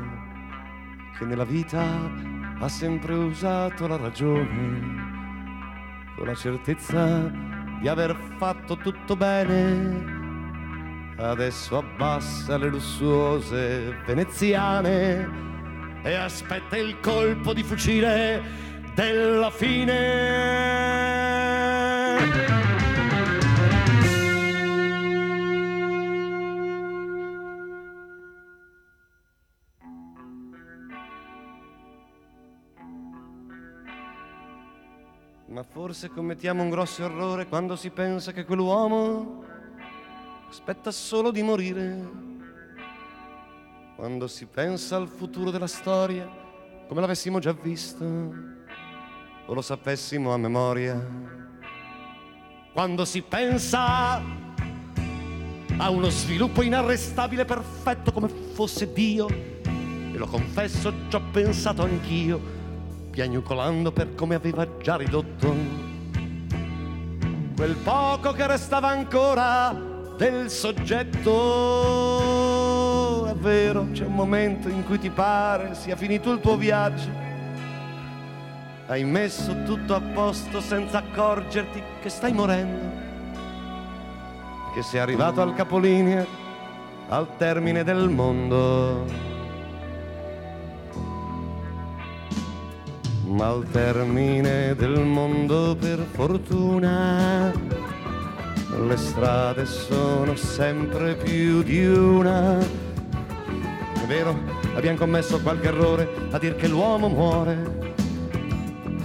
che 1.18 1.24
nella 1.24 1.44
vita 1.44 2.08
ha 2.60 2.68
sempre 2.68 3.14
usato 3.14 3.88
la 3.88 3.96
ragione, 3.96 4.80
con 6.14 6.24
la 6.24 6.36
certezza 6.36 7.28
di 7.80 7.88
aver 7.88 8.14
fatto 8.36 8.76
tutto 8.76 9.16
bene. 9.16 10.21
Adesso 11.22 11.78
abbassa 11.78 12.56
le 12.56 12.68
lussuose 12.68 13.96
veneziane 14.04 16.00
e 16.02 16.14
aspetta 16.14 16.76
il 16.76 16.98
colpo 16.98 17.54
di 17.54 17.62
fucile 17.62 18.42
della 18.94 19.50
fine. 19.50 20.80
Ma 35.46 35.62
forse 35.62 36.08
commettiamo 36.08 36.62
un 36.62 36.68
grosso 36.68 37.04
errore 37.04 37.46
quando 37.46 37.76
si 37.76 37.90
pensa 37.90 38.32
che 38.32 38.44
quell'uomo 38.44 39.51
aspetta 40.52 40.90
solo 40.90 41.30
di 41.30 41.40
morire. 41.42 42.10
Quando 43.96 44.26
si 44.26 44.44
pensa 44.44 44.96
al 44.96 45.08
futuro 45.08 45.50
della 45.50 45.66
storia 45.66 46.28
come 46.86 47.00
l'avessimo 47.00 47.38
già 47.38 47.52
visto 47.52 48.04
o 49.46 49.54
lo 49.54 49.62
sapessimo 49.62 50.30
a 50.30 50.36
memoria. 50.36 51.08
Quando 52.70 53.06
si 53.06 53.22
pensa 53.22 54.20
a 55.78 55.88
uno 55.88 56.08
sviluppo 56.10 56.60
inarrestabile 56.60 57.46
perfetto 57.46 58.12
come 58.12 58.28
fosse 58.28 58.92
Dio, 58.92 59.28
e 59.28 60.16
lo 60.18 60.26
confesso, 60.26 60.92
ci 61.08 61.16
ho 61.16 61.22
pensato 61.32 61.82
anch'io, 61.82 62.38
piagnucolando 63.10 63.90
per 63.90 64.14
come 64.14 64.34
aveva 64.34 64.68
già 64.76 64.96
ridotto 64.96 65.90
quel 67.56 67.74
poco 67.76 68.32
che 68.32 68.46
restava 68.46 68.88
ancora 68.88 69.91
del 70.16 70.50
soggetto. 70.50 71.30
È 73.26 73.34
vero, 73.34 73.88
c'è 73.92 74.04
un 74.04 74.14
momento 74.14 74.68
in 74.68 74.84
cui 74.84 74.98
ti 74.98 75.10
pare 75.10 75.74
sia 75.74 75.96
finito 75.96 76.32
il 76.32 76.40
tuo 76.40 76.56
viaggio. 76.56 77.08
Hai 78.86 79.04
messo 79.04 79.62
tutto 79.64 79.94
a 79.94 80.00
posto 80.00 80.60
senza 80.60 80.98
accorgerti 80.98 81.82
che 82.00 82.08
stai 82.08 82.32
morendo. 82.32 83.00
Che 84.74 84.82
sei 84.82 85.00
arrivato 85.00 85.40
al 85.40 85.54
capolinea, 85.54 86.26
al 87.08 87.36
termine 87.36 87.84
del 87.84 88.08
mondo. 88.08 89.04
Ma 93.24 93.46
al 93.46 93.64
termine 93.70 94.74
del 94.74 95.00
mondo, 95.00 95.74
per 95.74 96.04
fortuna, 96.10 97.50
le 98.78 98.96
strade 98.96 99.66
sono 99.66 100.34
sempre 100.34 101.14
più 101.14 101.62
di 101.62 101.84
una. 101.86 102.58
È 102.58 104.06
vero, 104.06 104.36
abbiamo 104.74 104.96
commesso 104.96 105.40
qualche 105.40 105.68
errore 105.68 106.08
a 106.30 106.38
dir 106.38 106.56
che 106.56 106.68
l'uomo 106.68 107.08
muore. 107.08 107.80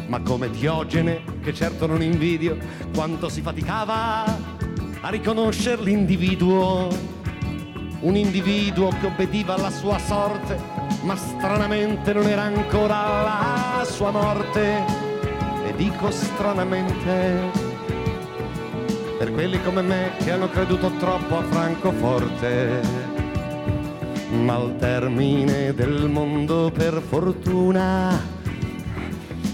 Ma 0.07 0.21
come 0.21 0.49
Diogene, 0.49 1.21
che 1.41 1.53
certo 1.53 1.85
non 1.85 2.01
invidio, 2.01 2.57
quanto 2.93 3.27
si 3.27 3.41
faticava 3.41 4.23
a 5.01 5.09
riconoscere 5.09 5.81
l'individuo. 5.81 6.87
Un 7.99 8.15
individuo 8.15 8.89
che 8.99 9.07
obbediva 9.07 9.55
alla 9.55 9.71
sua 9.71 9.97
sorte, 9.99 10.57
ma 11.01 11.15
stranamente 11.15 12.13
non 12.13 12.27
era 12.27 12.43
ancora 12.43 13.21
la 13.21 13.85
sua 13.85 14.11
morte. 14.11 14.85
E 15.65 15.73
dico 15.75 16.09
stranamente 16.09 17.66
per 19.17 19.31
quelli 19.31 19.61
come 19.63 19.81
me 19.81 20.11
che 20.19 20.31
hanno 20.31 20.49
creduto 20.49 20.91
troppo 20.99 21.39
a 21.39 21.43
Francoforte. 21.43 22.81
Ma 24.31 24.55
al 24.55 24.75
termine 24.77 25.73
del 25.73 26.07
mondo 26.07 26.71
per 26.71 27.01
fortuna 27.01 28.35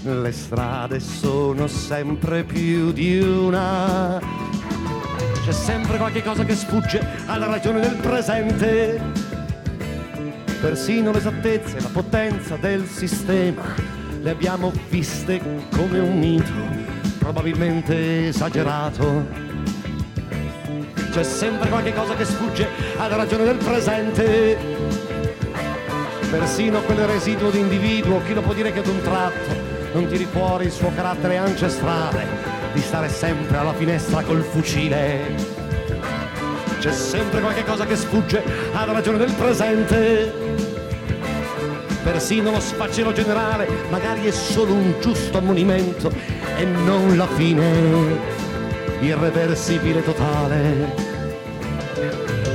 le 0.02 0.32
strade 0.32 1.00
sono 1.00 1.66
sempre 1.66 2.44
più 2.44 2.92
di 2.92 3.18
una. 3.20 4.20
C'è 5.44 5.52
sempre 5.52 5.96
qualche 5.96 6.22
cosa 6.22 6.44
che 6.44 6.54
sfugge 6.54 7.02
alla 7.26 7.46
ragione 7.46 7.80
del 7.80 7.96
presente. 7.96 9.00
Persino 10.60 11.10
l'esattezza 11.10 11.76
e 11.76 11.80
la 11.80 11.90
potenza 11.92 12.56
del 12.56 12.86
sistema 12.86 13.62
le 14.20 14.30
abbiamo 14.30 14.72
viste 14.88 15.40
come 15.74 15.98
un 15.98 16.18
mito, 16.18 16.52
probabilmente 17.18 18.28
esagerato. 18.28 19.43
C'è 21.14 21.22
sempre 21.22 21.68
qualche 21.68 21.94
cosa 21.94 22.16
che 22.16 22.24
sfugge 22.24 22.66
alla 22.96 23.14
ragione 23.14 23.44
del 23.44 23.56
presente. 23.58 24.58
Persino 26.28 26.80
quel 26.80 27.06
residuo 27.06 27.50
di 27.50 27.60
individuo, 27.60 28.20
chi 28.24 28.34
lo 28.34 28.40
può 28.40 28.52
dire 28.52 28.72
che 28.72 28.80
ad 28.80 28.88
un 28.88 29.00
tratto 29.00 29.54
non 29.92 30.08
tiri 30.08 30.24
fuori 30.24 30.64
il 30.64 30.72
suo 30.72 30.90
carattere 30.92 31.36
ancestrale 31.36 32.26
di 32.72 32.80
stare 32.80 33.08
sempre 33.08 33.58
alla 33.58 33.72
finestra 33.74 34.22
col 34.22 34.42
fucile. 34.42 35.36
C'è 36.80 36.90
sempre 36.90 37.40
qualche 37.40 37.62
cosa 37.62 37.86
che 37.86 37.94
sfugge 37.94 38.42
alla 38.72 38.90
ragione 38.90 39.18
del 39.18 39.32
presente. 39.34 40.32
Persino 42.02 42.50
lo 42.50 42.58
sfacelo 42.58 43.12
generale 43.12 43.68
magari 43.88 44.26
è 44.26 44.32
solo 44.32 44.72
un 44.72 44.94
giusto 45.00 45.38
ammonimento 45.38 46.10
e 46.56 46.64
non 46.64 47.16
la 47.16 47.28
fine 47.28 48.43
irreversibile 49.00 50.02
totale. 50.02 50.94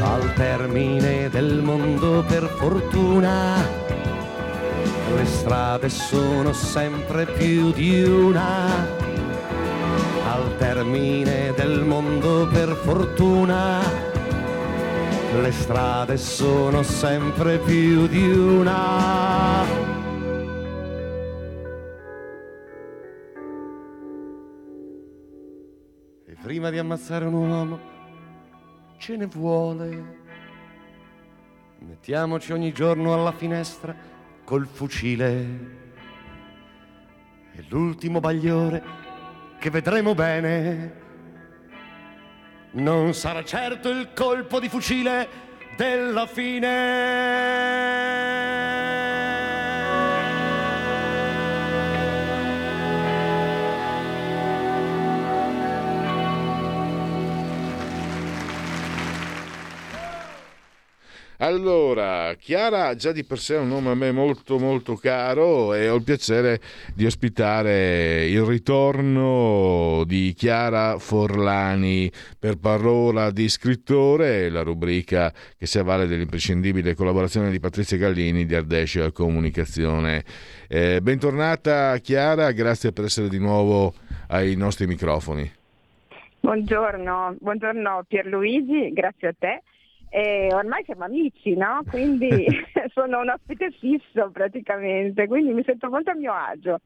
Al 0.02 0.34
termine 0.34 1.30
del 1.30 1.62
mondo 1.62 2.24
per 2.28 2.48
fortuna 2.58 3.58
le 5.16 5.26
strade 5.26 5.90
sono 5.90 6.54
sempre 6.54 7.26
più 7.26 7.72
di 7.72 8.04
una. 8.04 8.68
Al 10.32 10.56
termine 10.58 11.54
del 11.56 11.84
mondo 11.84 12.48
per 12.48 12.76
fortuna 12.84 13.80
le 15.42 15.52
strade 15.52 16.18
sono 16.18 16.84
sempre 16.84 17.58
più 17.58 18.08
di 18.08 18.32
una. 18.32 19.99
Prima 26.50 26.72
di 26.72 26.80
ammazzare 26.80 27.26
un 27.26 27.34
uomo 27.36 27.80
ce 28.97 29.16
ne 29.16 29.28
vuole. 29.28 30.18
Mettiamoci 31.78 32.52
ogni 32.54 32.72
giorno 32.72 33.14
alla 33.14 33.32
finestra 33.32 33.95
col 34.45 34.66
fucile. 34.66 35.28
E 37.52 37.66
l'ultimo 37.70 38.20
bagliore 38.20 38.82
che 39.60 39.70
vedremo 39.70 40.16
bene 40.16 40.93
non 42.72 43.14
sarà 43.14 43.43
certo 43.43 43.89
il 43.89 44.10
colpo 44.16 44.60
di 44.60 44.70
fucile 44.70 45.30
della 45.78 46.26
fine. 46.26 47.60
Allora, 61.42 62.34
Chiara 62.34 62.96
già 62.96 63.14
di 63.14 63.24
per 63.24 63.40
sé 63.40 63.56
è 63.56 63.60
un 63.60 63.70
nome 63.70 63.92
a 63.92 63.96
me 63.96 64.12
molto 64.12 64.60
molto 64.60 64.96
caro 64.96 65.74
e 65.74 65.88
ho 65.88 65.96
il 65.96 66.04
piacere 66.04 66.60
di 66.94 67.06
ospitare 67.06 68.26
il 68.26 68.42
ritorno 68.42 70.04
di 70.06 70.34
Chiara 70.36 70.98
Forlani 70.98 72.12
per 72.38 72.58
parola 72.58 73.32
di 73.32 73.48
scrittore, 73.48 74.50
la 74.50 74.64
rubrica 74.64 75.32
che 75.58 75.66
si 75.66 75.80
avvale 75.80 76.08
dell'imprescindibile 76.08 76.94
collaborazione 76.94 77.52
di 77.52 77.60
Patrizia 77.62 77.96
Gallini 77.96 78.46
di 78.46 78.56
Ardescia 78.56 79.10
Comunicazione. 79.14 80.26
Eh, 80.68 81.00
bentornata 81.02 81.98
Chiara, 82.00 82.52
grazie 82.52 82.92
per 82.92 83.06
essere 83.06 83.30
di 83.30 83.40
nuovo 83.40 83.94
ai 84.28 84.58
nostri 84.58 84.88
microfoni. 84.88 85.50
Buongiorno, 86.42 87.38
buongiorno 87.40 88.04
Pierluigi, 88.10 88.92
grazie 88.92 89.30
a 89.30 89.36
te. 89.40 89.64
E 90.10 90.49
ormai 90.53 90.84
siamo 90.86 91.03
amici, 91.05 91.55
no? 91.55 91.82
Quindi 91.88 92.45
sono 92.93 93.20
un 93.20 93.30
ospite 93.30 93.72
fisso 93.80 94.30
praticamente, 94.32 95.28
quindi 95.28 95.53
mi 95.53 95.64
sento 95.66 95.89
molto 95.89 96.12
a 96.12 96.16
mio 96.16 96.34
agio. 96.34 96.80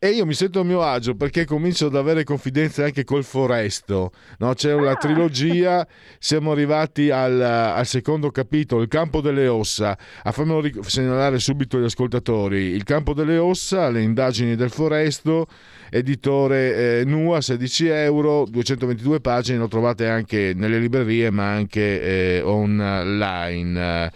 E 0.00 0.08
io 0.08 0.26
mi 0.26 0.34
sento 0.34 0.58
a 0.58 0.64
mio 0.64 0.82
agio 0.82 1.14
perché 1.14 1.44
comincio 1.44 1.86
ad 1.86 1.94
avere 1.94 2.24
confidenze 2.24 2.82
anche 2.82 3.04
col 3.04 3.22
Foresto. 3.22 4.10
No? 4.40 4.52
C'è 4.52 4.74
una 4.74 4.90
Ah. 4.90 4.96
trilogia, 4.96 5.86
siamo 6.18 6.50
arrivati 6.50 7.10
al, 7.10 7.40
al 7.40 7.86
secondo 7.86 8.30
capitolo, 8.32 8.82
Il 8.82 8.88
campo 8.88 9.20
delle 9.20 9.46
ossa. 9.46 9.96
A 10.24 10.32
farmelo 10.32 10.60
ric- 10.60 10.84
segnalare 10.84 11.38
subito 11.38 11.76
agli 11.76 11.84
ascoltatori: 11.84 12.56
Il 12.70 12.82
campo 12.82 13.14
delle 13.14 13.38
ossa, 13.38 13.88
le 13.90 14.02
indagini 14.02 14.56
del 14.56 14.70
Foresto, 14.70 15.46
editore 15.94 17.00
eh, 17.00 17.04
NUA, 17.04 17.40
16 17.40 17.86
euro, 17.86 18.46
222 18.50 19.20
pagine, 19.20 19.58
lo 19.58 19.68
trovate 19.68 20.08
anche 20.08 20.52
nelle 20.52 20.80
librerie 20.80 21.30
ma 21.30 21.52
anche 21.52 22.02
eh, 22.02 22.40
online. 22.42 24.10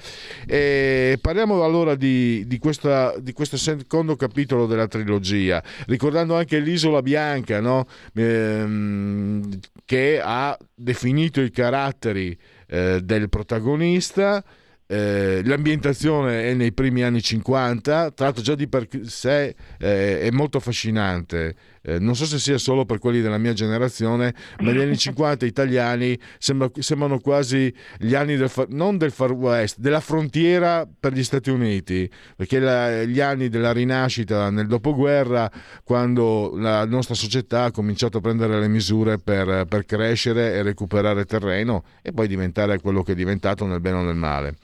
E 0.45 1.19
parliamo 1.21 1.63
allora 1.63 1.95
di, 1.95 2.45
di 2.49 2.59
questa- 2.59 3.15
di 3.21 3.33
questo 3.33 3.57
secondo 3.57 4.17
capitolo 4.17 4.67
della 4.67 4.89
trilogia, 4.89 5.63
ricordando 5.87 6.35
anche 6.37 6.59
l'Isola 6.59 7.01
Bianca, 7.01 7.61
no? 7.61 7.87
Ehm, 8.15 9.59
che 9.85 10.21
ha 10.23 10.59
definito 10.75 11.41
i 11.41 11.51
caratteri 11.51 12.37
eh, 12.67 13.01
del 13.03 13.29
protagonista. 13.29 14.43
Eh, 14.91 15.43
l'ambientazione 15.45 16.45
è 16.45 16.55
nei 16.55 16.73
primi 16.73 17.03
anni 17.03 17.21
50, 17.21 18.13
tra 18.13 18.25
l'altro 18.25 18.43
già 18.43 18.55
di 18.55 18.69
per 18.69 18.89
sé 19.03 19.55
eh, 19.79 20.21
è 20.21 20.31
molto 20.31 20.57
affascinante. 20.57 21.55
Eh, 21.83 21.99
non 21.99 22.15
so 22.15 22.25
se 22.25 22.39
sia 22.39 22.59
solo 22.59 22.85
per 22.85 22.99
quelli 22.99 23.21
della 23.21 23.39
mia 23.39 23.53
generazione, 23.53 24.35
ma 24.61 24.73
gli 24.73 24.81
anni 24.81 24.97
50 24.99 25.47
italiani 25.47 26.19
sembra- 26.39 26.71
sembrano 26.79 27.19
quasi 27.21 27.73
gli 27.99 28.15
anni 28.15 28.37
del 28.37 28.49
far- 28.49 28.69
non 28.71 28.97
del 28.99 29.11
Far 29.13 29.33
West, 29.33 29.79
della 29.79 30.01
frontiera 30.01 30.87
per 30.99 31.13
gli 31.13 31.23
Stati 31.23 31.51
Uniti, 31.51 32.11
perché 32.37 32.59
la- 32.59 33.05
gli 33.05 33.21
anni 33.21 33.49
della 33.49 33.73
rinascita 33.73 34.51
nel 34.51 34.67
dopoguerra, 34.67 35.51
quando 35.85 36.53
la 36.57 36.85
nostra 36.85 37.15
società 37.15 37.65
ha 37.65 37.71
cominciato 37.71 38.19
a 38.19 38.21
prendere 38.21 38.59
le 38.59 38.69
misure 38.69 39.19
per, 39.19 39.65
per 39.69 39.85
crescere 39.85 40.53
e 40.55 40.63
recuperare 40.63 41.25
terreno 41.25 41.85
e 42.03 42.13
poi 42.13 42.29
diventare 42.29 42.79
quello 42.81 43.03
che 43.03 43.13
è 43.13 43.15
diventato 43.15 43.65
nel 43.67 43.81
bene 43.81 43.97
o 43.99 44.03
nel 44.03 44.15
male. 44.17 44.57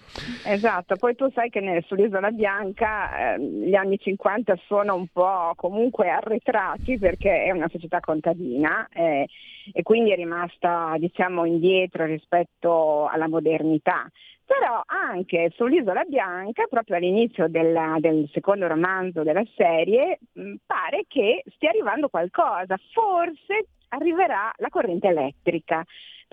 Esatto, 0.44 0.96
poi 0.96 1.14
tu 1.14 1.30
sai 1.34 1.50
che 1.50 1.60
nel- 1.60 1.84
sull'Isola 1.86 2.30
Bianca 2.30 3.34
ehm, 3.34 3.64
gli 3.64 3.74
anni 3.74 3.98
50 3.98 4.54
sono 4.66 4.94
un 4.94 5.06
po' 5.12 5.52
comunque 5.56 6.08
arretrati 6.10 6.96
perché 7.05 7.44
è 7.44 7.50
una 7.50 7.68
società 7.68 8.00
contadina 8.00 8.88
eh, 8.90 9.28
e 9.74 9.82
quindi 9.82 10.11
è 10.11 10.14
rimasta 10.14 10.94
diciamo 10.96 11.44
indietro 11.44 12.07
rispetto 12.07 13.07
alla 13.09 13.28
modernità. 13.28 14.09
Però 14.46 14.82
anche 14.86 15.52
sull'Isola 15.55 16.05
Bianca, 16.05 16.64
proprio 16.66 16.96
all'inizio 16.96 17.46
della- 17.48 17.96
del 17.98 18.26
secondo 18.32 18.66
romanzo 18.66 19.22
della 19.22 19.44
serie, 19.55 20.18
pare 20.64 21.05
che 21.07 21.42
stia 21.55 21.68
arrivando 21.68 22.09
qualcosa, 22.09 22.78
forse 22.92 23.66
arriverà 23.88 24.50
la 24.57 24.68
corrente 24.70 25.09
elettrica 25.09 25.84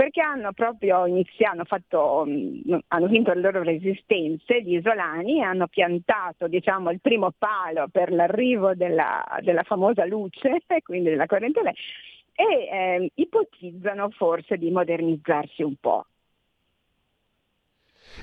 perché 0.01 0.19
hanno 0.21 0.51
proprio 0.51 1.05
iniziato, 1.05 1.53
hanno, 1.53 1.63
fatto, 1.63 2.23
mh, 2.25 2.79
hanno 2.87 3.05
vinto 3.05 3.31
le 3.33 3.41
loro 3.41 3.61
resistenze, 3.61 4.63
gli 4.63 4.73
isolani, 4.73 5.43
hanno 5.43 5.67
piantato 5.67 6.47
diciamo, 6.47 6.89
il 6.89 6.99
primo 6.99 7.31
palo 7.37 7.87
per 7.87 8.11
l'arrivo 8.11 8.73
della, 8.73 9.23
della 9.41 9.61
famosa 9.61 10.03
luce, 10.05 10.63
quindi 10.81 11.11
della 11.11 11.27
corrente 11.27 11.59
elettrica, 11.59 11.87
e 12.33 12.67
ehm, 12.71 13.07
ipotizzano 13.13 14.09
forse 14.09 14.57
di 14.57 14.71
modernizzarsi 14.71 15.61
un 15.61 15.75
po'. 15.79 16.07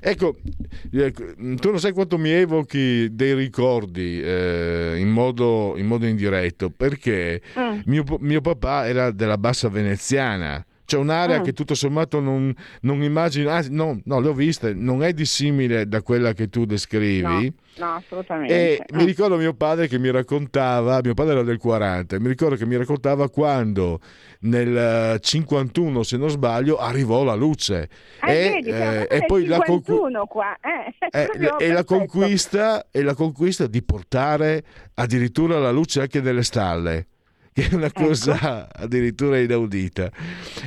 Ecco, 0.01 0.35
eh, 0.93 1.13
tu 1.13 1.71
non 1.71 1.79
sai 1.79 1.93
quanto 1.93 2.19
mi 2.19 2.31
evochi 2.31 3.15
dei 3.15 3.35
ricordi 3.35 4.21
eh, 4.21 4.97
in, 4.99 5.11
modo, 5.11 5.75
in 5.77 5.87
modo 5.87 6.07
indiretto, 6.07 6.71
perché 6.71 7.41
Mm. 7.57 7.81
mio, 7.85 8.03
mio 8.19 8.41
papà 8.41 8.89
era 8.89 9.13
della 9.13 9.39
bassa 9.39 9.69
veneziana. 9.69 10.65
C'è 10.89 10.97
un'area 10.97 11.41
Mm. 11.41 11.43
che 11.43 11.53
tutto 11.53 11.75
sommato 11.75 12.19
non, 12.19 12.51
non 12.81 13.03
immagino, 13.03 13.51
ah, 13.51 13.63
no, 13.69 14.01
no, 14.05 14.21
le 14.21 14.29
ho 14.29 14.33
viste, 14.33 14.73
non 14.73 15.03
è 15.03 15.13
dissimile 15.13 15.87
da 15.87 16.01
quella 16.01 16.33
che 16.33 16.49
tu 16.49 16.65
descrivi. 16.65 17.53
No, 17.77 17.93
assolutamente. 17.97 18.55
E 18.55 18.83
Mm. 18.91 18.97
mi 18.97 19.05
ricordo 19.05 19.37
mio 19.37 19.53
padre 19.53 19.87
che 19.87 19.99
mi 19.99 20.11
raccontava, 20.11 21.01
mio 21.05 21.13
padre 21.13 21.33
era 21.33 21.43
del 21.43 21.59
40, 21.59 22.19
mi 22.19 22.29
ricordo 22.29 22.57
che 22.57 22.65
mi 22.65 22.75
raccontava 22.79 23.29
quando 23.29 24.01
nel 24.41 24.75
eh, 25.15 25.19
51, 25.21 26.03
se 26.05 26.17
non 26.17 26.31
sbaglio, 26.31 26.79
arrivò 26.79 27.23
la 27.23 27.35
luce. 27.35 27.91
Eh, 28.27 28.33
e, 28.47 28.51
vedi, 28.55 28.71
eh, 28.71 29.07
e 29.11 29.27
poi 29.27 29.45
la, 29.45 29.59
conqu- 29.59 29.89
51 29.95 30.25
qua. 30.25 30.57
Eh, 31.11 31.29
eh, 31.35 31.55
e 31.69 31.71
la 31.71 31.85
conquista, 31.85 32.87
e 32.91 33.03
la 33.03 33.15
conquista 33.15 33.67
di 33.67 33.83
portare 33.83 34.65
addirittura 34.95 35.59
la 35.59 35.71
luce 35.71 36.01
anche 36.01 36.23
nelle 36.23 36.43
stalle, 36.43 37.07
che 37.59 37.69
è 37.69 37.75
una 37.75 37.87
Ecco. 37.87 38.05
cosa 38.05 38.69
addirittura 38.73 39.39
inaudita. 39.41 40.13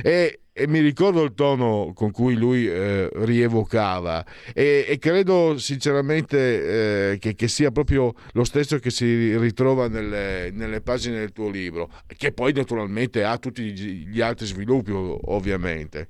E, 0.02 0.40
e 0.52 0.68
mi 0.68 0.80
ricordo 0.80 1.22
il 1.22 1.32
tono 1.32 1.92
con 1.94 2.10
cui 2.10 2.34
lui 2.34 2.68
eh, 2.68 3.08
rievocava 3.10 4.22
e, 4.52 4.84
e 4.86 4.98
credo 4.98 5.56
sinceramente 5.56 7.12
eh, 7.12 7.18
che, 7.18 7.34
che 7.34 7.48
sia 7.48 7.70
proprio 7.70 8.12
lo 8.32 8.44
stesso 8.44 8.78
che 8.78 8.90
si 8.90 9.34
ritrova 9.38 9.88
nelle, 9.88 10.50
nelle 10.52 10.82
pagine 10.82 11.20
del 11.20 11.32
tuo 11.32 11.48
libro, 11.48 11.90
che 12.06 12.32
poi 12.32 12.52
naturalmente 12.52 13.24
ha 13.24 13.38
tutti 13.38 13.62
gli 13.62 14.20
altri 14.20 14.44
sviluppi 14.44 14.90
ov- 14.90 15.20
ovviamente. 15.28 16.06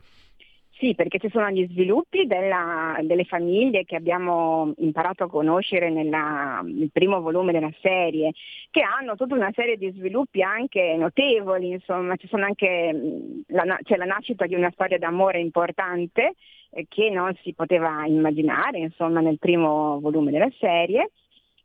Sì, 0.82 0.96
perché 0.96 1.18
ci 1.20 1.28
sono 1.30 1.48
gli 1.50 1.64
sviluppi 1.70 2.26
della- 2.26 2.98
delle 3.02 3.22
famiglie 3.24 3.84
che 3.84 3.94
abbiamo 3.94 4.72
imparato 4.78 5.22
a 5.22 5.28
conoscere 5.28 5.90
nella- 5.90 6.60
nel 6.64 6.90
primo 6.90 7.20
volume 7.20 7.52
della 7.52 7.70
serie, 7.80 8.32
che 8.68 8.80
hanno 8.82 9.14
tutta 9.14 9.36
una 9.36 9.52
serie 9.54 9.76
di 9.76 9.92
sviluppi 9.92 10.42
anche 10.42 10.96
notevoli, 10.96 11.68
insomma, 11.70 12.16
anche, 12.30 13.00
la, 13.46 13.78
c'è 13.84 13.96
la 13.96 14.04
nascita 14.06 14.46
di 14.46 14.56
una 14.56 14.72
storia 14.72 14.98
d'amore 14.98 15.38
importante 15.38 16.34
eh, 16.72 16.86
che 16.88 17.10
non 17.10 17.32
si 17.44 17.54
poteva 17.54 18.04
immaginare, 18.06 18.78
insomma, 18.78 19.20
nel 19.20 19.38
primo 19.38 20.00
volume 20.00 20.32
della 20.32 20.50
serie 20.58 21.10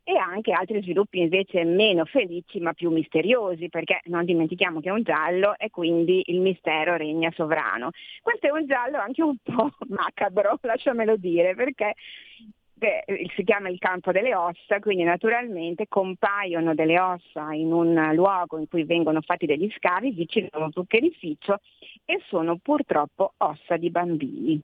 e 0.08 0.16
anche 0.16 0.52
altri 0.52 0.80
sviluppi 0.80 1.18
invece 1.18 1.64
meno 1.64 2.06
felici 2.06 2.60
ma 2.60 2.72
più 2.72 2.90
misteriosi, 2.90 3.68
perché 3.68 4.00
non 4.04 4.24
dimentichiamo 4.24 4.80
che 4.80 4.88
è 4.88 4.92
un 4.92 5.02
giallo 5.02 5.54
e 5.58 5.68
quindi 5.68 6.22
il 6.28 6.40
mistero 6.40 6.96
regna 6.96 7.30
sovrano. 7.36 7.90
Questo 8.22 8.46
è 8.46 8.50
un 8.50 8.66
giallo 8.66 8.96
anche 8.96 9.22
un 9.22 9.36
po' 9.42 9.70
macabro, 9.88 10.58
lasciamelo 10.62 11.16
dire, 11.16 11.54
perché 11.54 11.92
beh, 12.72 13.04
si 13.36 13.44
chiama 13.44 13.68
il 13.68 13.78
campo 13.78 14.10
delle 14.10 14.34
ossa, 14.34 14.78
quindi 14.80 15.02
naturalmente 15.02 15.88
compaiono 15.88 16.74
delle 16.74 16.98
ossa 16.98 17.52
in 17.52 17.70
un 17.70 18.10
luogo 18.14 18.56
in 18.56 18.66
cui 18.66 18.84
vengono 18.84 19.20
fatti 19.20 19.44
degli 19.44 19.70
scavi 19.76 20.12
vicino 20.12 20.48
a 20.52 20.64
un 20.64 20.72
zuccherificio 20.72 21.60
e 22.06 22.22
sono 22.28 22.56
purtroppo 22.56 23.34
ossa 23.36 23.76
di 23.76 23.90
bambini. 23.90 24.58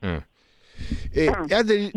Eh. 0.00 0.22
E 1.12 1.28
ha 1.28 1.62
degli- 1.62 1.90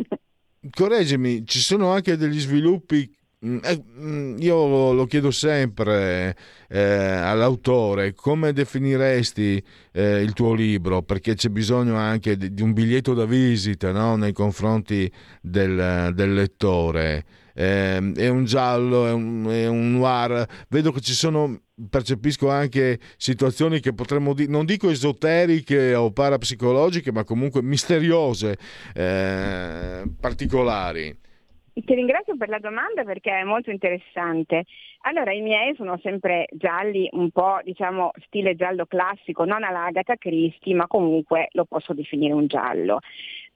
correggimi, 0.72 1.46
ci 1.46 1.60
sono 1.60 1.92
anche 1.92 2.18
degli 2.18 2.40
sviluppi. 2.40 3.10
mm, 3.46 3.58
eh, 3.64 3.84
mm, 4.00 4.38
Io 4.40 4.94
lo 4.94 5.06
chiedo 5.06 5.32
sempre 5.32 6.36
eh, 6.70 6.80
all'autore, 6.82 8.14
come 8.14 8.54
definiresti 8.54 9.64
eh, 9.94 10.22
il 10.22 10.34
tuo 10.34 10.54
libro? 10.54 11.02
Perché 11.04 11.36
c'è 11.36 11.50
bisogno 11.50 11.96
anche 11.98 12.38
di, 12.38 12.62
un 12.62 12.74
biglietto 12.74 13.14
da 13.14 13.26
visita 13.26 13.92
no? 13.92 14.16
nei 14.16 14.34
confronti 14.34 15.12
del, 15.42 16.12
del 16.14 16.34
lettore. 16.34 17.26
Eh, 17.60 18.12
è 18.16 18.28
un 18.28 18.46
giallo, 18.46 19.08
è 19.08 19.12
un, 19.12 19.48
è 19.50 19.68
un 19.68 19.98
noir. 19.98 20.46
Vedo 20.70 20.92
che 20.92 21.02
ci 21.02 21.14
sono, 21.14 21.60
percepisco 21.90 22.52
anche 22.52 23.00
situazioni 23.18 23.80
che 23.80 23.96
potremmo 23.96 24.36
dire, 24.36 24.52
non 24.52 24.66
dico 24.66 24.92
esoteriche 24.92 25.96
o 25.96 26.12
parapsicologiche, 26.12 27.12
ma 27.12 27.24
comunque 27.24 27.64
misteriose, 27.64 28.58
eh, 28.94 30.04
particolari. 30.22 31.26
Ti 31.74 31.94
ringrazio 31.94 32.38
per 32.38 32.50
la 32.50 32.60
domanda 32.60 33.04
perché 33.04 33.32
è 33.32 33.44
molto 33.44 33.72
interessante. 33.72 34.66
Allora, 35.02 35.32
i 35.32 35.42
miei 35.42 35.76
sono 35.76 36.00
sempre 36.02 36.46
gialli, 36.52 37.08
un 37.12 37.30
po' 37.32 37.60
diciamo 37.64 38.12
stile 38.26 38.56
giallo 38.56 38.86
classico, 38.86 39.46
non 39.46 39.64
alla 39.64 39.86
Agatha 39.86 40.16
Christie, 40.16 40.76
ma 40.76 40.88
comunque 40.88 41.50
lo 41.52 41.66
posso 41.66 41.94
definire 41.94 42.34
un 42.34 42.48
giallo 42.48 43.00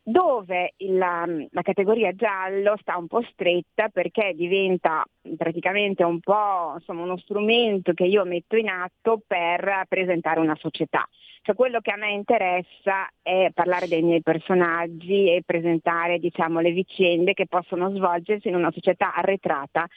dove 0.04 0.74
la, 0.78 1.28
la 1.52 1.62
categoria 1.62 2.14
giallo 2.14 2.76
sta 2.80 2.98
un 2.98 3.08
po' 3.08 3.22
stretta 3.32 3.90
perché 3.90 4.34
diventa 4.36 5.06
praticamente 5.38 6.04
un 6.04 6.20
po' 6.20 6.74
insomma, 6.76 7.04
uno 7.04 7.18
strumento 7.18 7.94
che 7.94 8.06
io 8.06 8.26
metto 8.26 8.56
in 8.56 8.70
atto 8.70 9.22
per 9.26 9.86
presentare 9.88 10.40
una 10.40 10.56
società. 10.56 11.08
Cioè 11.44 11.56
quello 11.56 11.80
che 11.80 11.92
a 11.92 11.98
me 11.98 12.12
interessa 12.12 13.10
è 13.22 13.50
parlare 13.54 13.88
dei 13.88 14.02
miei 14.02 14.22
personaggi 14.22 15.34
e 15.34 15.44
presentare 15.46 16.20
diciamo, 16.20 16.60
le 16.60 16.72
vicende 16.72 17.34
che 17.34 17.48
possono 17.48 17.90
svolgersi 17.96 18.48
in 18.48 18.56
una 18.56 18.72
società 18.72 19.14
arretrata 19.16 19.88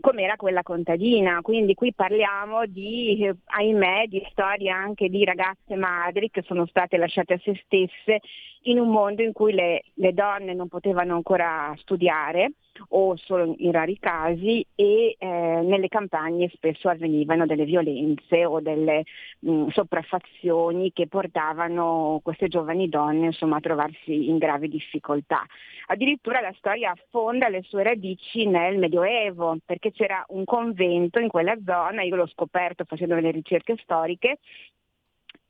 come 0.00 0.22
era 0.22 0.36
quella 0.36 0.62
contadina. 0.62 1.40
Quindi 1.42 1.74
qui 1.74 1.92
parliamo 1.94 2.66
di, 2.66 3.30
ahimè, 3.44 4.06
di 4.06 4.26
storie 4.30 4.70
anche 4.70 5.08
di 5.08 5.24
ragazze 5.24 5.76
madri 5.76 6.30
che 6.30 6.42
sono 6.42 6.66
state 6.66 6.96
lasciate 6.96 7.34
a 7.34 7.40
se 7.42 7.60
stesse 7.64 8.20
in 8.64 8.78
un 8.78 8.88
mondo 8.88 9.22
in 9.22 9.32
cui 9.32 9.52
le, 9.52 9.84
le 9.94 10.12
donne 10.12 10.54
non 10.54 10.68
potevano 10.68 11.14
ancora 11.14 11.74
studiare 11.78 12.52
o 12.88 13.16
solo 13.16 13.54
in 13.58 13.72
rari 13.72 13.98
casi 13.98 14.64
e 14.74 15.16
eh, 15.18 15.26
nelle 15.26 15.88
campagne 15.88 16.48
spesso 16.48 16.88
avvenivano 16.88 17.46
delle 17.46 17.64
violenze 17.64 18.44
o 18.44 18.60
delle 18.60 19.04
mh, 19.40 19.68
sopraffazioni 19.68 20.92
che 20.92 21.06
portavano 21.06 22.20
queste 22.22 22.48
giovani 22.48 22.88
donne 22.88 23.26
insomma, 23.26 23.56
a 23.56 23.60
trovarsi 23.60 24.28
in 24.28 24.38
gravi 24.38 24.68
difficoltà. 24.68 25.44
Addirittura 25.86 26.40
la 26.40 26.54
storia 26.56 26.92
affonda 26.92 27.48
le 27.48 27.62
sue 27.62 27.82
radici 27.82 28.46
nel 28.46 28.78
Medioevo, 28.78 29.56
perché 29.64 29.90
c'era 29.90 30.24
un 30.28 30.44
convento 30.44 31.18
in 31.18 31.28
quella 31.28 31.56
zona, 31.64 32.02
io 32.02 32.16
l'ho 32.16 32.28
scoperto 32.28 32.84
facendo 32.84 33.14
delle 33.14 33.32
ricerche 33.32 33.76
storiche, 33.82 34.38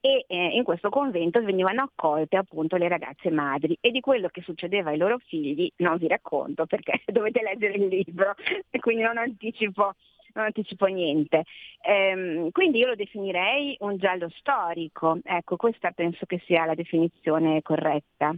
e 0.00 0.24
eh, 0.26 0.48
in 0.56 0.64
questo 0.64 0.88
convento 0.88 1.42
venivano 1.42 1.82
accolte 1.82 2.36
appunto 2.36 2.76
le 2.76 2.88
ragazze 2.88 3.30
madri 3.30 3.76
e 3.80 3.90
di 3.90 4.00
quello 4.00 4.28
che 4.28 4.40
succedeva 4.42 4.90
ai 4.90 4.96
loro 4.96 5.18
figli 5.18 5.70
non 5.76 5.98
vi 5.98 6.08
racconto 6.08 6.66
perché 6.66 7.02
dovete 7.12 7.42
leggere 7.42 7.74
il 7.74 7.86
libro 7.86 8.34
e 8.70 8.78
quindi 8.78 9.02
non 9.02 9.18
anticipo, 9.18 9.94
non 10.34 10.44
anticipo 10.44 10.86
niente. 10.86 11.44
Ehm, 11.82 12.50
quindi 12.50 12.78
io 12.78 12.88
lo 12.88 12.94
definirei 12.94 13.76
un 13.80 13.98
giallo 13.98 14.30
storico, 14.38 15.18
ecco 15.22 15.56
questa 15.56 15.90
penso 15.90 16.24
che 16.26 16.40
sia 16.46 16.64
la 16.64 16.74
definizione 16.74 17.60
corretta. 17.62 18.34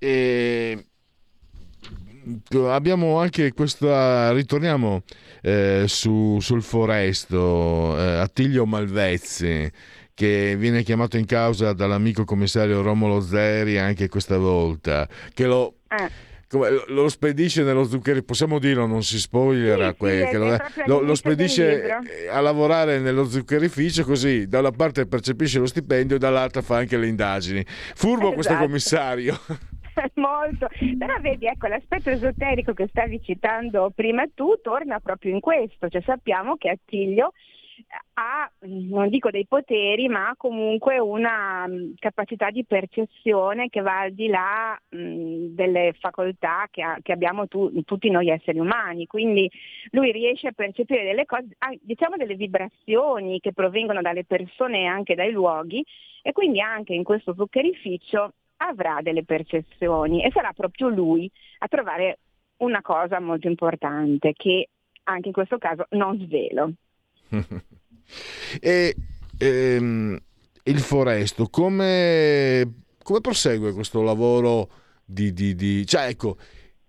E 0.00 0.87
abbiamo 2.68 3.18
anche 3.18 3.52
questa 3.52 4.32
ritorniamo 4.32 5.02
eh, 5.42 5.84
su- 5.86 6.38
sul 6.40 6.62
foresto 6.62 7.96
eh, 7.98 8.16
Attilio 8.18 8.66
Malvezzi 8.66 9.70
che 10.14 10.56
viene 10.58 10.82
chiamato 10.82 11.16
in 11.16 11.26
causa 11.26 11.72
dall'amico 11.72 12.24
commissario 12.24 12.82
Romolo 12.82 13.20
Zeri 13.20 13.78
anche 13.78 14.08
questa 14.08 14.36
volta 14.36 15.08
che 15.32 15.46
lo, 15.46 15.76
come- 16.48 16.70
lo- 16.70 16.84
lo 16.88 17.08
spedisce 17.08 17.62
nello 17.62 17.84
zucchero 17.84 18.20
possiamo 18.22 18.58
dirlo 18.58 18.86
non 18.86 19.04
si 19.04 19.18
spoilera 19.20 19.94
Sì, 19.98 20.06
sì, 20.30 20.32
lo, 20.36 20.56
lo- 20.86 21.00
lo 21.02 21.14
spedisce 21.14 21.84
eh, 21.84 22.28
a 22.28 22.40
lavorare 22.40 22.98
nello 22.98 23.28
zuccherificio 23.28 24.02
così 24.04 24.48
da 24.48 24.58
una 24.58 24.72
parte 24.72 25.06
percepisce 25.06 25.60
lo 25.60 25.66
stipendio 25.66 26.16
e 26.16 26.18
dall'altra 26.18 26.62
fa 26.62 26.78
anche 26.78 26.96
le 26.96 27.06
indagini. 27.06 27.64
Furbo 27.94 28.32
questo 28.32 28.52
Esatto. 28.52 28.66
commissario 28.66 29.38
Molto, 30.14 30.68
però 30.98 31.18
vedi 31.20 31.46
ecco 31.46 31.66
l'aspetto 31.66 32.10
esoterico 32.10 32.72
che 32.72 32.86
stavi 32.88 33.20
citando 33.22 33.90
prima 33.94 34.24
tu 34.34 34.60
torna 34.62 35.00
proprio 35.00 35.32
in 35.32 35.40
questo, 35.40 35.88
cioè 35.88 36.02
sappiamo 36.02 36.56
che 36.56 36.70
Attilio 36.70 37.32
ha, 38.14 38.50
non 38.60 39.08
dico 39.08 39.30
dei 39.30 39.46
poteri, 39.46 40.08
ma 40.08 40.30
ha 40.30 40.36
comunque 40.36 40.98
una 40.98 41.66
mh, 41.66 41.94
capacità 41.98 42.50
di 42.50 42.64
percezione 42.64 43.68
che 43.68 43.80
va 43.80 44.00
al 44.00 44.12
di 44.12 44.26
là 44.26 44.78
mh, 44.88 45.54
delle 45.54 45.94
facoltà 45.98 46.66
che, 46.70 46.82
ha- 46.82 46.98
che 47.00 47.12
abbiamo 47.12 47.46
tu- 47.46 47.82
tutti 47.84 48.10
noi 48.10 48.28
esseri 48.28 48.58
umani. 48.58 49.06
Quindi 49.06 49.50
lui 49.90 50.10
riesce 50.12 50.48
a 50.48 50.52
percepire 50.52 51.04
delle 51.04 51.24
cose, 51.24 51.46
ah, 51.58 51.74
diciamo 51.80 52.16
delle 52.16 52.34
vibrazioni 52.34 53.40
che 53.40 53.52
provengono 53.52 54.02
dalle 54.02 54.24
persone 54.24 54.80
e 54.80 54.86
anche 54.86 55.14
dai 55.14 55.30
luoghi 55.30 55.84
e 56.22 56.32
quindi 56.32 56.60
anche 56.60 56.94
in 56.94 57.04
questo 57.04 57.34
zuccherificio 57.34 58.32
avrà 58.58 59.00
delle 59.02 59.24
percezioni 59.24 60.24
e 60.24 60.30
sarà 60.32 60.52
proprio 60.52 60.88
lui 60.88 61.30
a 61.58 61.68
trovare 61.68 62.18
una 62.58 62.82
cosa 62.82 63.20
molto 63.20 63.46
importante 63.46 64.32
che 64.32 64.68
anche 65.04 65.28
in 65.28 65.32
questo 65.32 65.58
caso 65.58 65.86
non 65.90 66.18
svelo. 66.18 66.72
e 68.60 68.96
ehm, 69.38 70.18
il 70.64 70.78
foresto 70.78 71.46
come, 71.48 72.82
come 73.02 73.20
prosegue 73.20 73.72
questo 73.72 74.02
lavoro 74.02 74.70
di, 75.04 75.32
di, 75.32 75.54
di... 75.54 75.86
cioè 75.86 76.06
ecco 76.06 76.36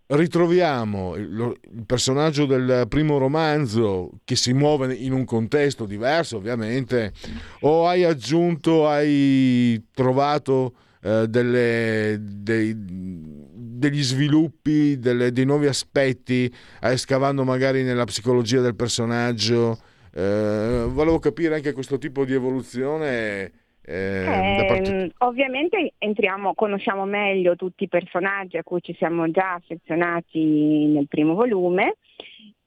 ritroviamo 0.07 1.15
il, 1.15 1.59
il 1.71 1.85
personaggio 1.85 2.45
del 2.45 2.87
primo 2.89 3.17
romanzo 3.17 4.09
che 4.25 4.35
si 4.35 4.53
muove 4.53 4.93
in 4.93 5.13
un 5.13 5.23
contesto 5.23 5.85
diverso 5.85 6.37
ovviamente 6.37 7.13
o 7.61 7.87
hai 7.87 8.03
aggiunto 8.03 8.87
hai 8.87 9.81
trovato 9.93 10.73
eh, 11.01 11.27
delle- 11.27 12.17
dei- 12.19 12.73
degli 12.75 14.01
sviluppi 14.01 14.99
delle- 14.99 15.31
dei 15.31 15.45
nuovi 15.45 15.67
aspetti 15.67 16.51
eh, 16.81 16.97
scavando 16.97 17.43
magari 17.43 17.83
nella 17.83 18.05
psicologia 18.05 18.61
del 18.61 18.75
personaggio 18.75 19.77
Eh, 20.11 20.85
volevo 20.89 21.19
capire 21.19 21.53
anche 21.53 21.71
questo 21.71 21.99
tipo 21.99 22.25
di 22.25 22.33
evoluzione 22.33 23.51
eh, 23.85 24.25
Ehm, 24.25 25.09
ovviamente 25.19 25.93
entriamo, 25.99 26.55
conosciamo 26.55 27.05
meglio 27.05 27.55
tutti 27.55 27.83
i 27.83 27.87
personaggi 27.87 28.57
a 28.57 28.63
cui 28.63 28.81
ci 28.81 28.95
siamo 28.97 29.29
già 29.29 29.53
affezionati 29.53 30.87
nel 30.87 31.07
primo 31.07 31.35
volume. 31.35 31.97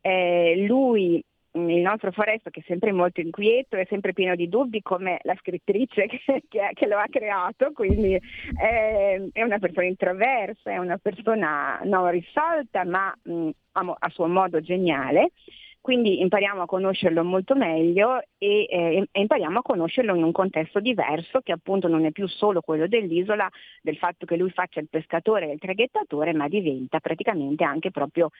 Eh, 0.01 0.64
lui, 0.66 1.22
il 1.55 1.80
nostro 1.80 2.11
Foresto, 2.12 2.50
che 2.50 2.61
è 2.61 2.64
sempre 2.66 2.92
molto 2.92 3.20
inquieto, 3.20 3.76
è 3.76 3.86
sempre 3.88 4.12
pieno 4.12 4.34
di 4.34 4.48
dubbi, 4.48 4.80
come 4.82 5.18
la 5.22 5.34
scrittrice 5.38 6.07
che, 6.09 6.20
che- 6.48 6.70
che 6.72 6.86
lo 6.86 6.96
ha 6.98 7.07
creato, 7.11 7.72
quindi 7.72 8.14
eh, 8.14 9.28
è 9.32 9.42
una 9.42 9.59
persona 9.59 9.86
introversa, 9.86 10.70
è 10.70 10.78
una 10.78 10.98
persona 10.98 11.80
non 11.84 12.11
risolta, 12.11 12.84
ma 12.84 13.14
mh, 13.22 13.48
a, 13.72 13.96
a 13.98 14.09
suo 14.11 14.26
modo 14.26 14.61
geniale. 14.61 15.32
Quindi 15.82 16.20
impariamo 16.20 16.62
a 16.62 16.66
conoscerlo 16.66 17.24
molto 17.24 17.57
meglio 17.57 18.20
e, 18.38 18.66
eh, 18.70 19.09
e 19.11 19.20
impariamo 19.20 19.59
a 19.59 19.62
conoscerlo 19.62 20.14
in 20.14 20.22
un 20.22 20.30
contesto 20.30 20.78
diverso 20.78 21.40
che 21.40 21.50
appunto 21.50 21.88
non 21.88 22.05
è 22.05 22.12
più 22.12 22.28
solo 22.28 22.61
quello 22.61 22.86
dell'isola, 22.86 23.48
del 23.82 23.96
fatto 23.96 24.24
che 24.24 24.36
lui 24.36 24.50
faccia 24.50 24.78
il 24.78 24.86
pescatore 24.88 25.48
e 25.48 25.55
il 25.55 25.59
traghettatore, 25.59 26.34
ma 26.34 26.46
diventa 26.46 27.00
praticamente 27.00 27.64
anche 27.64 27.90
proprio 27.90 28.30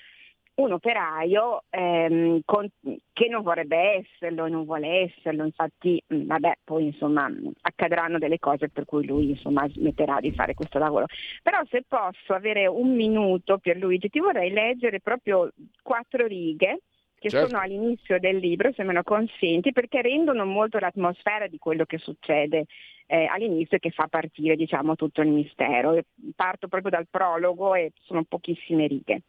un 0.55 0.72
operaio 0.72 1.64
ehm, 1.70 2.40
con- 2.44 2.70
che 3.12 3.28
non 3.28 3.42
vorrebbe 3.42 4.05
esserlo, 4.05 4.48
non 4.48 4.64
vuole 4.64 5.11
esserlo, 5.11 5.44
infatti 5.44 6.03
mh, 6.07 6.24
vabbè, 6.24 6.59
poi 6.64 6.86
insomma 6.86 7.28
mh, 7.28 7.53
accadranno 7.62 8.18
delle 8.18 8.38
cose 8.38 8.68
per 8.68 8.84
cui 8.84 9.07
lui 9.07 9.30
insomma 9.30 9.66
smetterà 9.68 10.20
di 10.20 10.32
fare 10.32 10.55
questo 10.55 10.78
lavoro. 10.78 11.07
Però 11.42 11.61
se 11.70 11.84
posso 11.86 12.34
avere 12.34 12.66
un 12.66 12.94
minuto 12.94 13.59
per 13.59 13.76
Luigi, 13.76 14.09
ti 14.09 14.20
vorrei 14.20 14.50
leggere 14.50 15.00
proprio 15.00 15.50
quattro 15.82 16.26
righe 16.26 16.80
che 17.23 17.31
Certo. 17.31 17.51
sono 17.51 17.62
all'inizio 17.62 18.18
del 18.18 18.39
libro, 18.39 18.73
se 18.73 18.83
me 18.83 18.93
lo 18.93 19.05
consenti, 19.05 19.70
perché 19.70 20.03
rendono 20.03 20.45
molto 20.45 20.81
l'atmosfera 20.81 21.47
di 21.47 21.57
quello 21.57 21.85
che 21.85 21.99
succede 21.99 22.66
eh, 23.07 23.27
all'inizio 23.27 23.77
e 23.77 23.81
che 23.81 23.91
fa 23.91 24.09
partire 24.09 24.57
diciamo, 24.57 24.97
tutto 24.97 25.20
il 25.20 25.29
mistero. 25.29 25.97
Parto 26.35 26.66
proprio 26.66 26.91
dal 26.91 27.07
prologo 27.09 27.77
e 27.77 27.93
sono 28.03 28.25
pochissime 28.25 28.89
righe. 28.89 29.23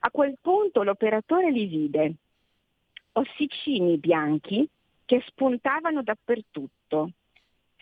A 0.00 0.10
quel 0.10 0.36
punto 0.38 0.82
l'operatore 0.82 1.50
li 1.50 1.64
vide, 1.64 2.12
ossicini 3.12 3.96
bianchi 3.96 4.68
che 5.06 5.22
spuntavano 5.24 6.02
dappertutto. 6.02 7.12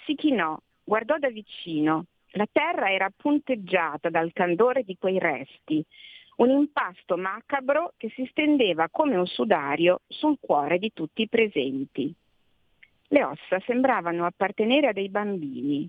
Si 0.05 0.15
chinò, 0.15 0.57
guardò 0.85 1.19
da 1.19 1.31
vicino. 1.31 2.05
La 2.33 2.47
terra 2.51 2.93
era 2.93 3.11
punteggiata 3.15 4.09
dal 4.09 4.33
candore 4.33 4.85
di 4.85 4.97
quei 4.97 5.19
resti, 5.19 5.85
un 6.39 6.51
impasto 6.51 7.17
macabro 7.17 7.95
che 7.97 8.11
si 8.15 8.27
stendeva 8.31 8.89
come 8.91 9.17
un 9.17 9.27
sudario 9.27 10.03
sul 10.07 10.39
cuore 10.41 10.79
di 10.79 10.93
tutti 10.93 11.23
i 11.23 11.29
presenti. 11.29 12.15
Le 13.09 13.25
ossa 13.25 13.59
sembravano 13.65 14.25
appartenere 14.25 14.89
a 14.89 14.93
dei 14.93 15.09
bambini. 15.09 15.89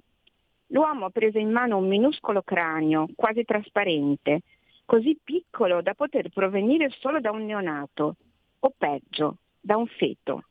L'uomo 0.68 1.10
prese 1.10 1.40
in 1.40 1.52
mano 1.52 1.78
un 1.78 1.88
minuscolo 1.88 2.42
cranio, 2.42 3.08
quasi 3.16 3.44
trasparente, 3.44 4.42
così 4.86 5.20
piccolo 5.24 5.82
da 5.82 5.94
poter 5.94 6.30
provenire 6.30 6.90
solo 7.00 7.20
da 7.20 7.32
un 7.32 7.46
neonato, 7.46 8.16
o 8.60 8.74
peggio, 8.76 9.38
da 9.60 9.78
un 9.78 9.88
feto. 9.88 10.46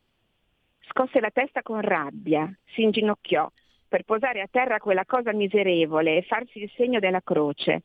Scosse 0.89 1.21
la 1.21 1.31
testa 1.31 1.63
con 1.63 1.81
rabbia, 1.81 2.53
si 2.67 2.83
inginocchiò 2.83 3.51
per 3.89 4.05
posare 4.05 4.43
a 4.43 4.49
terra 4.51 4.79
quella 4.79 5.05
cosa 5.07 5.33
miserevole 5.33 6.17
e 6.17 6.23
farsi 6.23 6.63
il 6.63 6.71
segno 6.77 7.01
della 7.01 7.23
croce. 7.23 7.83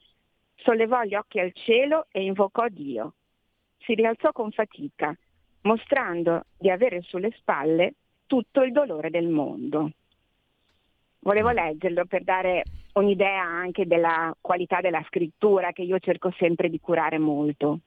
Sollevò 0.56 1.04
gli 1.04 1.16
occhi 1.16 1.40
al 1.40 1.52
cielo 1.54 2.08
e 2.12 2.24
invocò 2.24 2.68
Dio. 2.70 3.14
Si 3.80 3.94
rialzò 3.94 4.32
con 4.32 4.52
fatica, 4.52 5.16
mostrando 5.62 6.46
di 6.58 6.70
avere 6.70 7.02
sulle 7.02 7.32
spalle 7.38 7.96
tutto 8.26 8.62
il 8.62 8.72
dolore 8.72 9.10
del 9.10 9.28
mondo. 9.28 9.92
Volevo 11.20 11.52
leggerlo 11.52 12.06
per 12.06 12.24
dare 12.24 12.64
un'idea 12.94 13.42
anche 13.42 13.86
della 13.86 14.36
qualità 14.40 14.82
della 14.82 15.04
scrittura 15.08 15.72
che 15.72 15.82
io 15.82 16.00
cerco 16.00 16.32
sempre 16.38 16.70
di 16.70 16.80
curare 16.80 17.18
molto. 17.18 17.80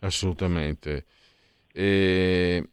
Assolutamente. 0.00 1.04
E 1.72 2.68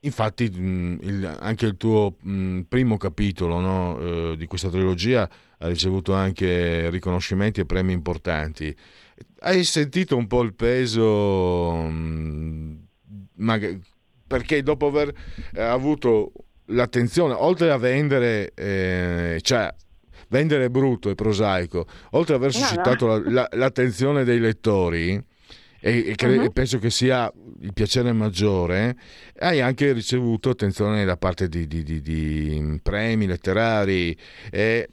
infatti 0.00 0.48
mh, 0.48 0.98
il- 1.02 1.36
anche 1.40 1.66
il 1.66 1.76
tuo 1.76 2.16
mh, 2.20 2.60
primo 2.68 2.96
capitolo 2.96 3.58
no, 3.60 3.98
eh, 4.32 4.36
di 4.36 4.46
questa 4.46 4.68
trilogia 4.68 5.28
ha 5.58 5.66
ricevuto 5.66 6.12
anche 6.14 6.88
riconoscimenti 6.90 7.60
e 7.60 7.66
premi 7.66 7.92
importanti. 7.92 8.74
Hai 9.40 9.64
sentito 9.64 10.16
un 10.16 10.26
po' 10.28 10.42
il 10.42 10.54
peso, 10.54 11.74
mh, 11.74 12.78
mag- 13.36 13.80
perché 14.26 14.62
dopo 14.62 14.86
aver 14.86 15.12
eh, 15.54 15.62
avuto 15.62 16.32
l'attenzione, 16.66 17.34
oltre 17.34 17.70
a 17.70 17.76
vendere, 17.78 18.52
eh, 18.54 19.38
cioè 19.42 19.74
vendere 20.28 20.70
brutto 20.70 21.08
e 21.10 21.14
prosaico, 21.14 21.86
oltre 22.10 22.34
ad 22.34 22.42
aver 22.42 22.52
No, 22.54 22.60
no. 22.60 22.66
suscitato 22.66 23.06
la- 23.06 23.22
la- 23.30 23.48
l'attenzione 23.52 24.22
dei 24.24 24.38
lettori, 24.38 25.20
e, 25.80 26.14
e 26.18 26.44
e 26.44 26.50
penso 26.52 26.78
che 26.78 26.90
sia 26.90 27.30
il 27.60 27.72
piacere 27.72 28.12
maggiore, 28.12 28.96
hai 29.38 29.60
anche 29.60 29.92
ricevuto 29.92 30.50
attenzione 30.50 31.04
da 31.04 31.16
parte 31.16 31.48
di, 31.48 31.66
di- 31.66 31.82
di- 31.82 32.00
di 32.00 32.80
premi 32.82 33.26
letterari. 33.26 34.16
e 34.50 34.88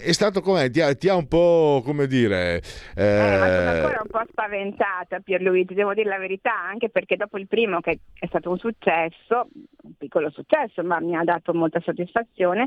è 0.00 0.12
stato 0.12 0.40
come 0.40 0.70
ti 0.70 0.80
ha, 0.80 0.94
ti 0.94 1.08
ha 1.08 1.16
un 1.16 1.26
po' 1.26 1.82
come 1.84 2.06
dire 2.06 2.62
Eh, 2.94 3.38
ma 3.38 3.48
sono 3.48 3.70
eh, 3.70 3.76
ancora 3.78 4.00
un 4.02 4.10
po' 4.10 4.22
spaventata 4.30 5.18
Pierluigi, 5.18 5.74
devo 5.74 5.92
dire 5.92 6.08
la 6.08 6.18
verità, 6.18 6.56
anche 6.56 6.88
perché 6.88 7.16
dopo 7.16 7.36
il 7.36 7.48
primo 7.48 7.80
che 7.80 7.98
è 8.12 8.26
stato 8.26 8.50
un 8.50 8.58
successo, 8.58 9.48
un 9.82 9.92
piccolo 9.98 10.30
successo, 10.30 10.84
ma 10.84 11.00
mi 11.00 11.16
ha 11.16 11.24
dato 11.24 11.52
molta 11.52 11.80
soddisfazione, 11.80 12.66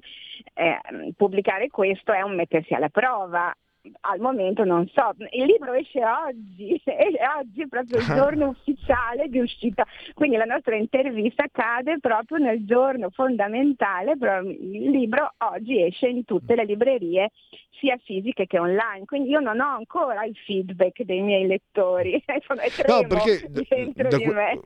eh, 0.53 0.77
pubblicare 1.15 1.69
questo 1.69 2.11
è 2.11 2.21
un 2.21 2.35
mettersi 2.35 2.73
alla 2.73 2.89
prova. 2.89 3.53
Al 4.01 4.19
momento 4.19 4.63
non 4.63 4.87
so, 4.89 5.15
il 5.31 5.45
libro 5.45 5.73
esce 5.73 6.01
oggi, 6.05 6.79
e 6.85 7.17
oggi 7.37 7.63
è 7.63 7.67
proprio 7.67 7.97
il 7.97 8.05
giorno 8.13 8.49
ufficiale 8.49 9.27
di 9.27 9.39
uscita, 9.39 9.85
quindi 10.13 10.37
la 10.37 10.45
nostra 10.45 10.75
intervista 10.75 11.45
cade 11.51 11.99
proprio 11.99 12.37
nel 12.37 12.63
giorno 12.65 13.09
fondamentale, 13.09 14.17
però 14.17 14.41
il 14.41 14.89
libro 14.89 15.33
oggi 15.53 15.81
esce 15.81 16.07
in 16.07 16.25
tutte 16.25 16.55
le 16.55 16.65
librerie 16.65 17.31
sia 17.79 17.97
fisiche 18.03 18.45
che 18.47 18.59
online, 18.59 19.05
quindi 19.05 19.29
io 19.29 19.39
non 19.39 19.59
ho 19.59 19.75
ancora 19.75 20.23
il 20.25 20.35
feedback 20.45 21.03
dei 21.03 21.21
miei 21.21 21.47
lettori, 21.47 22.21
tremo 22.75 23.07
perché 23.07 23.47
dentro 23.67 24.09
da 24.09 24.17
di 24.17 24.25
me. 24.25 24.59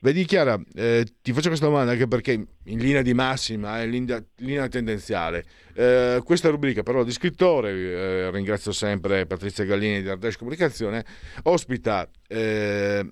Vedi 0.00 0.24
Chiara, 0.24 0.58
eh, 0.74 1.04
ti 1.20 1.32
faccio 1.32 1.48
questa 1.48 1.66
domanda 1.66 1.92
anche 1.92 2.08
perché 2.08 2.32
in 2.32 2.78
linea 2.78 3.02
di 3.02 3.12
massima, 3.12 3.80
eh, 3.80 3.84
in 3.84 3.90
linea, 3.90 4.24
linea 4.36 4.68
tendenziale, 4.68 5.44
eh, 5.74 6.20
questa 6.24 6.48
rubrica 6.48 6.82
però 6.82 7.04
di 7.04 7.12
scrittore, 7.12 7.70
eh, 7.70 8.30
ringrazio 8.30 8.72
sempre 8.72 9.26
Patrizia 9.26 9.64
Gallini 9.64 10.02
di 10.02 10.08
Ardèche 10.08 10.38
Comunicazione, 10.38 11.04
ospita 11.44 12.08
eh, 12.26 13.06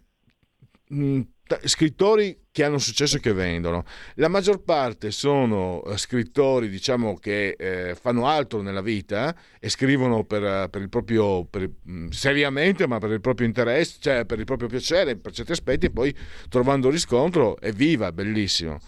mh, 0.89 1.21
scrittori 1.65 2.47
che 2.51 2.65
hanno 2.65 2.79
successo 2.79 3.17
e 3.17 3.21
che 3.21 3.33
vendono. 3.33 3.85
La 4.15 4.29
maggior 4.29 4.63
parte 4.63 5.11
sono 5.11 5.83
eh, 5.85 5.97
scrittori, 5.99 6.69
diciamo, 6.69 7.17
che 7.17 7.57
eh, 7.59 7.95
fanno 7.95 8.27
altro 8.27 8.63
nella 8.63 8.81
vita 8.81 9.35
e 9.59 9.69
scrivono 9.69 10.25
per, 10.25 10.45
eh, 10.45 10.69
per 10.71 10.81
il 10.81 10.89
proprio 10.89 11.45
per- 11.45 11.71
mh, 11.83 12.09
seriamente, 12.09 12.87
ma 12.87 12.99
per 12.99 13.11
il 13.11 13.21
proprio 13.21 13.47
interesse, 13.47 13.97
cioè 14.01 14.25
per 14.25 14.39
il 14.39 14.45
proprio 14.45 14.69
piacere 14.69 15.17
per 15.17 15.33
certi 15.33 15.53
aspetti, 15.53 15.87
e 15.87 15.91
poi 15.91 16.15
trovando 16.49 16.89
riscontro 16.91 17.59
è 17.59 17.73
viva, 17.73 18.13
bellissimo. 18.13 18.79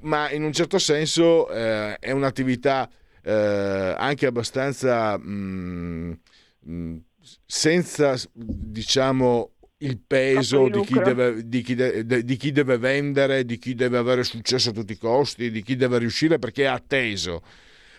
Ma 0.00 0.30
in 0.30 0.44
un 0.44 0.52
certo 0.52 0.78
senso 0.78 1.50
eh, 1.50 1.98
è 1.98 2.12
un'attività 2.12 2.88
eh, 3.22 3.94
anche 3.98 4.26
abbastanza 4.26 5.18
mh, 5.18 6.20
mh, 6.60 6.96
senza, 7.44 8.16
diciamo, 8.32 9.54
il 9.78 10.00
peso 10.04 10.68
di 10.68 10.80
di 10.80 10.86
chi, 10.86 10.98
deve, 11.00 11.48
di, 11.48 11.62
chi 11.62 11.74
de- 11.74 12.24
di 12.24 12.36
chi 12.36 12.52
deve 12.52 12.78
vendere, 12.78 13.44
di 13.44 13.58
chi 13.58 13.74
deve 13.74 13.98
avere 13.98 14.24
successo 14.24 14.70
a 14.70 14.72
tutti 14.72 14.92
i 14.92 14.98
costi, 14.98 15.50
di 15.50 15.62
chi 15.62 15.76
deve 15.76 15.98
riuscire 15.98 16.38
perché 16.38 16.62
è 16.64 16.66
atteso. 16.66 17.42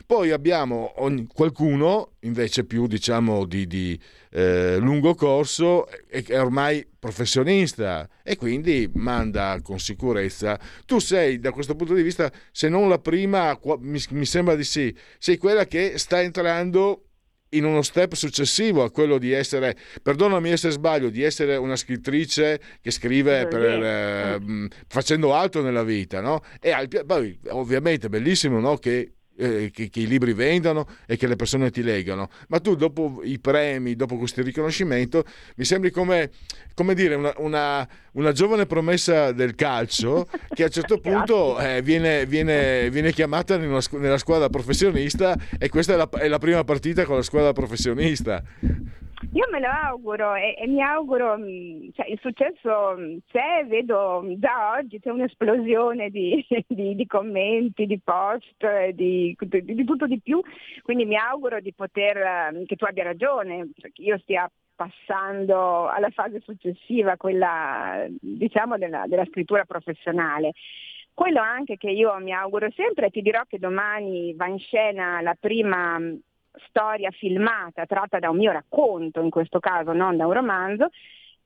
Poi 0.06 0.31
abbiamo 0.31 0.93
ogni- 1.03 1.27
qualcuno 1.27 2.14
invece 2.22 2.65
più 2.65 2.88
diciamo 2.88 3.45
di, 3.45 3.68
di, 3.68 3.99
eh, 4.31 4.77
lungo 4.80 5.14
corso 5.14 5.88
e 6.07 6.23
che 6.23 6.34
è 6.34 6.41
ormai 6.41 6.85
professionista 6.97 8.10
e 8.23 8.35
quindi 8.35 8.89
manda 8.95 9.60
con 9.61 9.80
sicurezza. 9.80 10.60
Tu 10.85 10.97
sei 10.97 11.39
da 11.39 11.51
questo 11.51 11.76
punto 11.76 11.93
di 11.93 12.01
vista, 12.01 12.31
se 12.51 12.69
non 12.69 12.89
la 12.89 12.97
prima, 12.97 13.57
mi, 13.80 14.01
mi 14.10 14.26
sembra 14.26 14.56
di 14.56 14.64
sì, 14.64 14.93
sei 15.19 15.38
quella 15.38 15.65
che 15.65 15.97
sta 15.99 16.19
entrando 16.22 17.09
in 17.51 17.65
uno 17.65 17.81
step 17.81 18.13
successivo 18.13 18.84
a 18.84 18.91
quello 18.91 19.17
di 19.17 19.31
essere, 19.31 19.76
perdonami 20.01 20.55
se 20.57 20.69
sbaglio, 20.69 21.09
di 21.09 21.23
essere 21.23 21.55
una 21.55 21.76
scrittrice 21.76 22.59
che 22.81 22.91
scrive 22.91 23.47
per, 23.47 23.84
eh, 23.84 24.39
mh, 24.39 24.67
facendo 24.88 25.34
altro 25.34 25.61
nella 25.61 25.84
vita, 25.84 26.21
no? 26.21 26.41
E 26.59 26.71
al- 26.71 26.88
poi 27.05 27.38
ovviamente 27.49 28.07
è 28.07 28.09
bellissimo 28.09 28.59
no? 28.59 28.77
che, 28.77 29.13
eh, 29.40 29.72
che- 29.74 29.90
che 29.90 29.99
i 30.02 30.07
libri 30.07 30.34
vendano 30.34 30.88
e 31.07 31.16
che 31.18 31.26
le 31.28 31.36
persone 31.36 31.72
ti 31.72 31.82
leggano, 31.82 32.30
ma 32.49 32.60
tu 32.60 32.76
dopo 32.76 33.22
i 33.24 33.40
premi, 33.40 33.95
dopo 33.95 34.18
questo 34.18 34.41
riconoscimento, 34.41 35.24
mi 35.56 35.64
sembri 35.66 35.91
come, 35.91 36.30
come 36.74 36.94
dire 36.94 37.16
una, 37.16 37.34
una- 37.38 37.88
una 38.14 38.32
giovane 38.34 38.66
promessa 38.66 39.32
del 39.32 39.56
calcio 39.56 40.28
che 40.53 40.64
a 40.64 40.66
un 40.66 40.72
certo 40.72 40.99
punto 40.99 41.57
eh, 41.60 41.82
viene, 41.82 42.26
viene- 42.26 42.90
viene 42.90 43.14
chiamata 43.14 43.57
squ- 43.82 43.99
nella 44.02 44.18
squadra 44.18 44.49
professionista 44.49 45.38
e 45.57 45.70
questa 45.70 45.94
è 45.94 45.95
la, 45.95 46.10
è 46.10 46.28
la 46.28 46.40
prima 46.40 46.64
partita 46.64 47.06
con 47.06 47.16
la 47.16 47.22
squadra 47.24 47.53
professionista. 47.53 48.44
Io 49.32 49.46
me 49.52 49.60
lo 49.60 49.68
auguro 49.70 50.34
e, 50.36 50.56
e 50.58 50.68
mi 50.68 50.82
auguro, 50.82 51.38
mh, 51.38 51.91
cioè, 51.94 52.08
il 52.08 52.20
successo 52.20 52.96
mh, 52.98 53.18
c'è, 53.28 53.66
vedo 53.68 54.22
mh, 54.24 54.40
già 54.40 54.72
oggi 54.78 55.00
c'è 55.00 55.10
un'esplosione 55.12 56.10
di, 56.10 56.44
di- 56.68 56.96
di 56.96 57.06
commenti, 57.06 57.86
di 57.86 58.00
post, 58.00 58.64
eh, 58.64 58.94
di, 58.94 59.36
di- 59.40 59.84
tutto 59.84 60.08
di 60.08 60.20
più, 60.20 60.41
quindi 60.82 61.06
mi 61.06 61.16
auguro 61.16 61.60
di 61.60 61.74
poter, 61.74 62.18
eh, 62.18 62.64
che 62.66 62.76
tu 62.76 62.86
abbia 62.86 63.04
ragione, 63.04 63.70
cioè, 63.78 63.91
che 63.91 64.02
io 64.02 64.18
stia 64.20 64.50
passando 64.76 65.88
alla 65.90 66.10
fase 66.10 66.40
successiva, 66.40 67.18
quella 67.18 68.06
diciamo 68.10 68.78
della, 68.78 69.06
della 69.08 69.26
scrittura 69.26 69.66
professionale. 69.66 70.54
Quello 71.14 71.41
anche 71.41 71.76
che 71.76 71.90
io 71.90 72.18
mi 72.20 72.32
auguro 72.32 72.70
sempre, 72.72 73.10
ti 73.10 73.22
dirò 73.22 73.41
che 73.46 73.60
domani 73.60 74.34
va 74.36 74.48
in 74.48 74.58
scena 74.58 75.20
la 75.20 75.36
prima 75.38 76.00
storia 76.68 77.11
filmata 77.11 77.86
tratta 77.86 78.19
da 78.19 78.30
un 78.30 78.38
mio 78.38 78.52
racconto, 78.52 79.22
in 79.22 79.30
questo 79.30 79.60
caso 79.60 79.94
non 79.94 80.18
da 80.18 80.26
un 80.26 80.34
romanzo, 80.34 80.90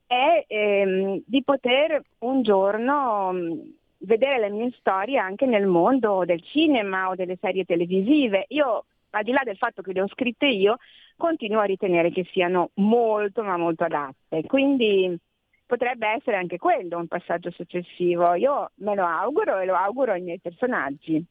è 0.06 0.44
ehm, 0.46 1.22
di 1.26 1.42
poter 1.42 2.02
un 2.18 2.42
giorno 2.42 3.32
mh, 3.32 3.74
vedere 3.98 4.38
le 4.38 4.50
mie 4.50 4.70
storie 4.78 5.18
anche 5.18 5.46
nel 5.46 5.66
mondo 5.66 6.24
del 6.24 6.42
cinema 6.42 7.08
o 7.08 7.14
delle 7.14 7.36
serie 7.40 7.64
televisive. 7.64 8.46
Io, 8.48 8.84
al 9.10 9.22
di 9.22 9.32
là 9.32 9.42
del 9.44 9.56
fatto 9.56 9.82
che 9.82 9.92
le 9.92 10.02
ho 10.02 10.08
scritte 10.08 10.46
io, 10.46 10.76
continuo 11.16 11.60
a 11.60 11.64
ritenere 11.64 12.10
che 12.10 12.26
siano 12.32 12.70
molto 12.74 13.42
ma 13.42 13.56
molto 13.56 13.84
adatte. 13.84 14.42
Quindi 14.46 15.18
potrebbe 15.66 16.08
essere 16.08 16.36
anche 16.36 16.58
quello 16.58 16.98
un 16.98 17.08
passaggio 17.08 17.50
successivo. 17.50 18.34
Io 18.34 18.70
me 18.76 18.94
lo 18.94 19.06
auguro 19.06 19.58
e 19.58 19.64
lo 19.64 19.74
auguro 19.74 20.12
ai 20.12 20.22
miei 20.22 20.40
personaggi. 20.40 21.24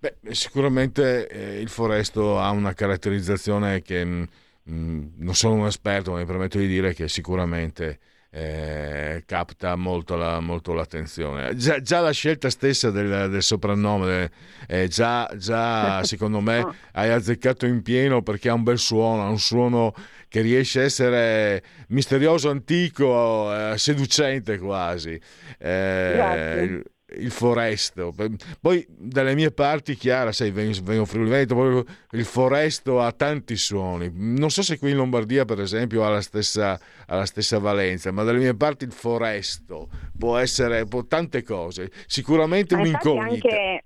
Beh, 0.00 0.16
sicuramente 0.32 1.26
eh, 1.28 1.60
il 1.60 1.68
Foresto 1.68 2.38
ha 2.38 2.50
una 2.50 2.74
caratterizzazione 2.74 3.80
che 3.82 4.04
mh, 4.04 4.28
mh, 4.64 5.12
non 5.16 5.34
sono 5.34 5.54
un 5.54 5.66
esperto, 5.66 6.12
ma 6.12 6.18
mi 6.18 6.26
permetto 6.26 6.58
di 6.58 6.66
dire 6.66 6.92
che 6.94 7.08
sicuramente 7.08 7.98
eh, 8.30 9.22
capta 9.26 9.76
molto, 9.76 10.16
la- 10.16 10.40
molto 10.40 10.72
l'attenzione. 10.72 11.54
Già, 11.56 11.80
già 11.80 12.00
la 12.00 12.10
scelta 12.10 12.50
stessa 12.50 12.90
del, 12.90 13.30
del 13.30 13.42
soprannome, 13.42 14.30
eh, 14.66 14.88
già, 14.88 15.30
già 15.36 16.02
secondo 16.04 16.40
me 16.40 16.66
hai 16.92 17.10
azzeccato 17.10 17.64
in 17.64 17.82
pieno 17.82 18.22
perché 18.22 18.48
ha 18.48 18.54
un 18.54 18.64
bel 18.64 18.78
suono, 18.78 19.22
ha 19.24 19.28
un 19.28 19.38
suono 19.38 19.94
che 20.28 20.40
riesce 20.40 20.80
a 20.80 20.82
essere 20.82 21.62
misterioso, 21.88 22.50
antico, 22.50 23.54
eh, 23.54 23.78
seducente 23.78 24.58
quasi. 24.58 25.12
Eh, 25.58 26.12
Grazie. 26.14 26.82
Il- 27.16 27.30
foresto. 27.30 28.14
Poi 28.60 28.86
dalle 28.88 29.34
mie 29.34 29.50
parti, 29.50 29.94
Chiara, 29.94 30.32
sai, 30.32 30.50
vengo, 30.50 31.04
Friuli 31.04 31.30
Veneto, 31.30 31.84
il 32.12 32.24
foresto 32.24 33.00
ha 33.00 33.12
tanti 33.12 33.56
suoni. 33.56 34.10
Non 34.12 34.50
so 34.50 34.62
se 34.62 34.78
qui 34.78 34.90
in 34.90 34.96
Lombardia, 34.96 35.44
per 35.44 35.60
esempio, 35.60 36.04
ha 36.04 36.08
la 36.08 36.20
stessa, 36.20 36.78
ha 37.06 37.16
la 37.16 37.26
stessa 37.26 37.58
valenza, 37.58 38.12
ma 38.12 38.22
dalle 38.22 38.38
mie 38.38 38.56
parti 38.56 38.84
il 38.84 38.92
foresto 38.92 39.88
può 40.18 40.36
essere 40.36 40.86
può, 40.86 41.04
tante 41.04 41.42
cose. 41.42 41.90
Sicuramente 42.06 42.74
un'incognita. 42.74 43.48
Anche, 43.48 43.84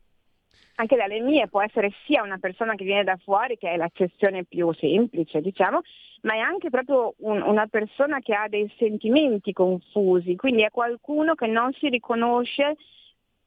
anche 0.77 0.97
dalle 0.97 1.21
mie 1.21 1.49
può 1.49 1.63
essere 1.63 1.91
sia 2.07 2.23
una 2.23 2.39
persona 2.39 2.75
che 2.75 2.85
viene 2.85 3.05
da 3.05 3.19
fuori, 3.23 3.57
che 3.57 3.71
è 3.71 3.77
l'accezione 3.77 4.45
più 4.45 4.73
semplice, 4.75 5.41
diciamo, 5.41 5.81
ma 6.23 6.35
è 6.35 6.39
anche 6.39 6.69
proprio 6.69 7.15
un- 7.19 7.43
una 7.43 7.67
persona 7.67 8.19
che 8.21 8.35
ha 8.35 8.49
dei 8.49 8.73
sentimenti 8.79 9.53
confusi, 9.53 10.37
quindi 10.37 10.63
è 10.63 10.71
qualcuno 10.71 11.35
che 11.35 11.47
non 11.47 11.73
si 11.75 11.89
riconosce 11.89 12.77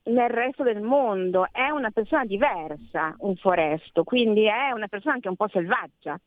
nel 0.03 0.29
resto 0.29 0.63
del 0.63 0.81
mondo, 0.81 1.47
è 1.51 1.69
una 1.69 1.91
persona 1.91 2.25
diversa, 2.25 3.15
un 3.19 3.35
foresto, 3.35 4.03
quindi 4.03 4.45
è 4.45 4.71
una 4.73 4.87
persona 4.87 5.13
anche 5.15 5.27
un 5.29 5.35
po' 5.35 5.47
selvaggia. 5.49 6.19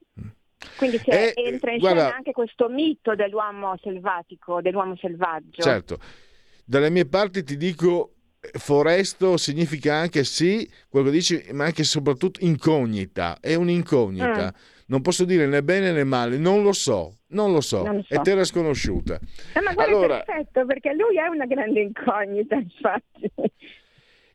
Quindi 0.77 0.99
si 1.05 1.11
Eh, 1.11 1.33
entra 1.37 1.73
in 1.73 1.79
guarda- 1.79 2.01
scena 2.03 2.17
anche 2.17 2.33
questo 2.33 2.69
mito 2.69 3.15
dell'uomo 3.15 3.77
selvatico, 3.83 4.61
dell'uomo 4.61 4.97
selvaggio. 4.97 5.63
Certo, 5.63 5.99
dalle 6.65 6.91
mie 6.91 7.07
parti 7.07 7.43
ti 7.45 7.57
dico 7.57 8.11
foresto 8.59 9.37
significa 9.37 9.95
anche 9.95 10.25
sì, 10.25 10.69
quello 10.89 11.07
che 11.07 11.13
dici, 11.13 11.45
ma 11.53 11.65
anche 11.65 11.83
e 11.83 11.85
soprattutto 11.85 12.41
incognita, 12.45 13.39
è 13.41 13.55
un'incognita. 13.55 14.47
Mm. 14.47 14.73
Non 14.87 15.01
posso 15.01 15.25
dire 15.25 15.47
né 15.47 15.63
bene 15.63 15.93
né 15.93 16.05
male, 16.05 16.37
non 16.37 16.63
lo 16.63 16.73
so, 16.73 17.15
non 17.35 17.53
lo 17.53 17.61
so, 17.61 17.85
Non 17.85 17.97
lo 17.97 18.03
so. 18.07 18.15
è 18.15 18.21
terra 18.23 18.45
sconosciuta. 18.45 19.19
Eh, 19.55 19.61
ma 19.61 19.73
guarda, 19.75 19.93
Allora- 19.93 20.23
è 20.23 20.25
perfetto, 20.25 20.65
perché 20.65 20.93
lui 20.95 21.19
è 21.19 21.27
una 21.27 21.45
grande 21.47 21.81
incognita, 21.81 22.55
infatti. 22.57 23.31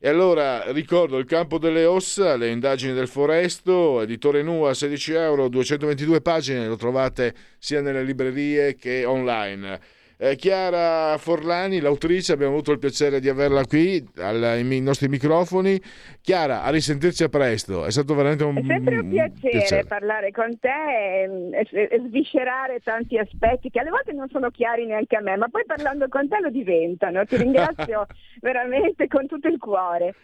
E 0.01 0.07
allora 0.07 0.71
ricordo 0.71 1.17
il 1.17 1.25
campo 1.25 1.57
delle 1.57 1.83
ossa, 1.83 2.37
le 2.37 2.49
indagini 2.51 2.93
del 2.93 3.09
foresto, 3.09 3.99
editore 4.01 4.41
Nua, 4.43 4.73
16 4.73 5.11
euro, 5.13 5.49
222 5.49 6.21
pagine, 6.21 6.67
lo 6.67 6.77
trovate 6.77 7.33
sia 7.57 7.81
nelle 7.81 8.03
librerie 8.03 8.75
che 8.75 9.03
online. 9.03 9.79
Eh, 10.21 10.35
Chiara 10.35 11.17
Forlani, 11.17 11.79
l'autrice, 11.79 12.33
abbiamo 12.33 12.51
avuto 12.51 12.73
il 12.73 12.77
piacere 12.77 13.21
di 13.21 13.29
averla 13.29 13.63
qui 13.65 14.05
al- 14.17 14.43
ai 14.43 14.81
nostri 14.81 15.07
microfoni. 15.07 15.81
Chiara, 16.21 16.63
a 16.63 16.69
risentirci 16.71 17.23
a 17.23 17.29
presto, 17.29 17.85
è 17.85 17.91
stato 17.91 18.15
veramente 18.15 18.43
un, 18.43 18.57
È 18.57 18.63
sempre 18.67 18.97
un 18.97 19.05
un 19.05 19.09
piacere, 19.11 19.85
parlare 19.85 20.31
con 20.31 20.59
te 20.59 20.67
e, 21.23 21.49
e- 21.71 21.87
e 21.89 22.01
sviscerare 22.07 22.81
tanti 22.83 23.17
aspetti 23.17 23.69
che 23.69 23.79
alle 23.79 23.91
volte 23.91 24.11
non 24.11 24.27
sono 24.27 24.49
chiari 24.49 24.85
neanche 24.85 25.15
a 25.15 25.21
me, 25.21 25.37
ma 25.37 25.47
poi 25.47 25.63
parlando 25.65 26.09
con 26.09 26.27
te 26.27 26.37
lo 26.41 26.49
diventano. 26.49 27.23
Ti 27.23 27.37
ringrazio 27.37 28.05
veramente 28.41 29.07
con 29.07 29.25
tutto 29.25 29.47
il 29.47 29.57
cuore. 29.57 30.15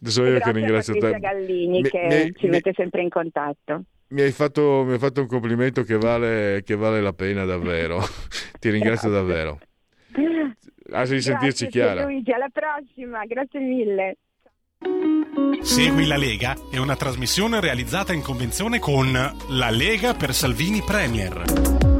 Adesso 0.00 0.20
io 0.24 0.34
che 0.34 0.34
grazie 0.38 0.52
ringrazio 0.52 0.94
te. 0.98 1.18
Gallini 1.18 1.80
Mi- 1.80 1.90
che 1.90 2.06
mi- 2.06 2.32
ci 2.38 2.46
mette 2.46 2.72
sempre 2.76 3.02
in 3.02 3.08
contatto. 3.08 3.82
Mi 4.12 4.20
hai, 4.20 4.30
fatto, 4.30 4.84
mi 4.84 4.92
hai 4.92 4.98
fatto 4.98 5.22
un 5.22 5.26
complimento 5.26 5.84
che 5.84 5.96
vale, 5.96 6.62
che 6.66 6.76
vale 6.76 7.00
la 7.00 7.14
pena 7.14 7.46
davvero. 7.46 7.98
Ti 8.60 8.68
ringrazio 8.68 9.08
davvero. 9.08 9.58
A 10.90 11.04
risentirci, 11.04 11.64
Grazie, 11.64 11.68
Chiara. 11.68 12.04
Luigi, 12.04 12.30
alla 12.30 12.50
prossima, 12.52 13.24
grazie 13.24 13.60
mille. 13.60 14.18
Segui 15.62 16.06
la 16.06 16.18
Lega 16.18 16.54
è 16.70 16.76
una 16.76 16.96
trasmissione 16.96 17.58
realizzata 17.60 18.12
in 18.12 18.20
convenzione 18.20 18.78
con 18.78 19.12
La 19.12 19.70
Lega 19.70 20.12
per 20.12 20.34
Salvini 20.34 20.82
Premier. 20.84 21.91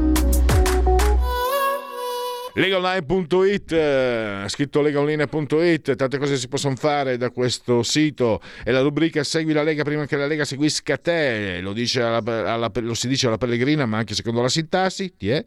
Legaonline.it, 2.55 3.71
eh, 3.71 4.43
scritto 4.47 4.81
legaonline.it, 4.81 5.95
tante 5.95 6.19
cose 6.19 6.37
si 6.37 6.47
possono 6.47 6.75
fare 6.75 7.17
da 7.17 7.31
questo 7.31 7.81
sito. 7.81 8.41
E 8.63 8.71
la 8.71 8.81
rubrica 8.81 9.23
Segui 9.23 9.53
la 9.53 9.63
Lega 9.63 9.81
prima 9.81 10.05
che 10.05 10.15
la 10.17 10.27
Lega 10.27 10.45
seguisca 10.45 10.97
te, 10.97 11.61
lo, 11.61 11.73
alla- 11.95 12.53
alla- 12.53 12.71
lo 12.75 12.93
si 12.93 13.07
dice 13.07 13.25
alla 13.25 13.39
Pellegrina 13.39 13.87
ma 13.87 13.97
anche 13.97 14.13
secondo 14.13 14.41
la 14.43 14.49
sintassi, 14.49 15.11
e 15.17 15.45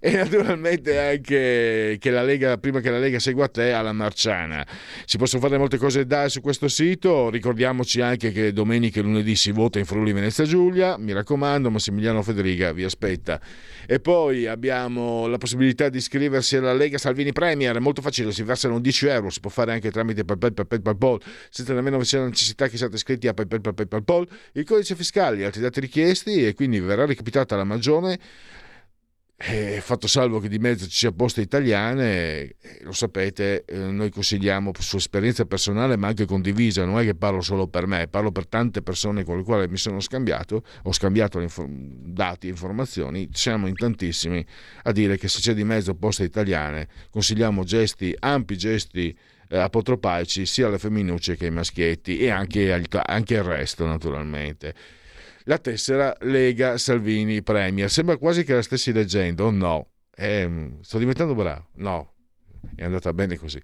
naturalmente 0.00 0.98
anche 0.98 1.96
che 1.98 2.10
la 2.10 2.22
Lega 2.22 2.58
prima 2.58 2.80
che 2.80 2.90
la 2.90 2.98
Lega 2.98 3.18
segua 3.18 3.48
te 3.48 3.72
alla 3.72 3.92
Marciana. 3.92 4.66
Si 5.06 5.16
possono 5.16 5.40
fare 5.40 5.56
molte 5.56 5.78
cose 5.78 6.04
da 6.04 6.28
su 6.28 6.42
questo 6.42 6.68
sito, 6.68 7.30
ricordiamoci 7.30 8.02
anche 8.02 8.32
che 8.32 8.52
domenica 8.52 9.00
e 9.00 9.02
lunedì 9.02 9.34
si 9.34 9.50
vota 9.50 9.78
in 9.78 9.86
Friuli 9.86 10.12
Venezia 10.12 10.44
Giulia, 10.44 10.98
mi 10.98 11.14
raccomando 11.14 11.70
Massimiliano 11.70 12.22
Federica 12.22 12.72
vi 12.72 12.84
aspetta. 12.84 13.40
E 13.86 14.00
poi 14.00 14.46
abbiamo 14.46 15.26
la 15.26 15.38
possibilità 15.38 15.88
di 15.88 15.98
iscriversi 15.98 16.56
alla 16.56 16.72
Lega 16.72 16.98
Salvini 16.98 17.32
Premier, 17.32 17.76
è 17.76 17.80
molto 17.80 18.00
facile, 18.00 18.32
si 18.32 18.42
versano 18.42 18.80
10 18.80 19.06
euro, 19.08 19.30
si 19.30 19.40
può 19.40 19.50
fare 19.50 19.72
anche 19.72 19.90
tramite 19.90 20.24
PayPal, 20.24 20.52
PayPal, 20.52 20.80
PayPal, 20.80 21.20
senza 21.50 21.74
nemmeno 21.74 21.98
c'è 21.98 22.18
la 22.18 22.26
necessità 22.26 22.68
che 22.68 22.76
siate 22.76 22.94
iscritti 22.96 23.28
a 23.28 23.34
PayPal, 23.34 23.60
PayPal, 23.60 23.88
PayPal, 23.88 24.28
il 24.52 24.64
codice 24.64 24.94
fiscale, 24.94 25.44
altri 25.44 25.60
dati 25.60 25.80
richiesti 25.80 26.46
e 26.46 26.54
quindi 26.54 26.80
verrà 26.80 27.04
recapitata 27.04 27.56
la 27.56 27.64
magione 27.64 28.18
Eh, 29.36 29.80
fatto 29.80 30.06
salvo 30.06 30.38
che 30.38 30.48
di 30.48 30.58
mezzo 30.60 30.84
ci 30.84 30.96
sia 30.96 31.10
poste 31.10 31.40
italiane, 31.40 32.54
eh, 32.60 32.78
lo 32.82 32.92
sapete, 32.92 33.64
eh, 33.64 33.76
noi 33.76 34.08
consigliamo 34.08 34.70
su 34.78 34.96
esperienza 34.96 35.44
personale 35.44 35.96
ma 35.96 36.06
anche 36.06 36.24
condivisa, 36.24 36.84
non 36.84 37.00
è 37.00 37.04
che 37.04 37.16
parlo 37.16 37.40
solo 37.40 37.66
per 37.66 37.88
me, 37.88 38.06
parlo 38.06 38.30
per 38.30 38.46
tante 38.46 38.80
persone 38.80 39.24
con 39.24 39.38
le 39.38 39.42
quali 39.42 39.66
mi 39.66 39.76
sono 39.76 39.98
scambiato, 39.98 40.62
ho 40.84 40.92
scambiato 40.92 41.40
infor- 41.40 41.68
dati 41.68 42.46
informazioni, 42.46 43.28
siamo 43.32 43.66
in 43.66 43.74
tantissimi 43.74 44.44
a 44.84 44.92
dire 44.92 45.18
che 45.18 45.26
se 45.26 45.40
c'è 45.40 45.52
di 45.52 45.64
mezzo 45.64 45.96
poste 45.96 46.22
italiane 46.22 46.86
consigliamo 47.10 47.64
gesti, 47.64 48.14
ampi 48.16 48.56
gesti 48.56 49.14
eh, 49.48 49.58
apotropaici 49.58 50.46
sia 50.46 50.68
alle 50.68 50.78
femminucce 50.78 51.36
che 51.36 51.46
ai 51.46 51.50
maschietti 51.50 52.18
e 52.18 52.30
anche, 52.30 52.72
al, 52.72 52.86
anche 53.04 53.34
il 53.34 53.42
resto 53.42 53.84
naturalmente 53.84 54.74
la 55.44 55.58
tessera 55.58 56.16
Lega 56.20 56.78
Salvini 56.78 57.42
Premier. 57.42 57.90
Sembra 57.90 58.16
quasi 58.16 58.44
che 58.44 58.54
la 58.54 58.62
stessi 58.62 58.92
leggendo, 58.92 59.50
no. 59.50 59.88
Eh, 60.14 60.76
sto 60.80 60.98
diventando 60.98 61.34
bravo, 61.34 61.68
no. 61.74 62.13
È 62.74 62.84
andata 62.84 63.12
bene 63.12 63.36
così. 63.36 63.60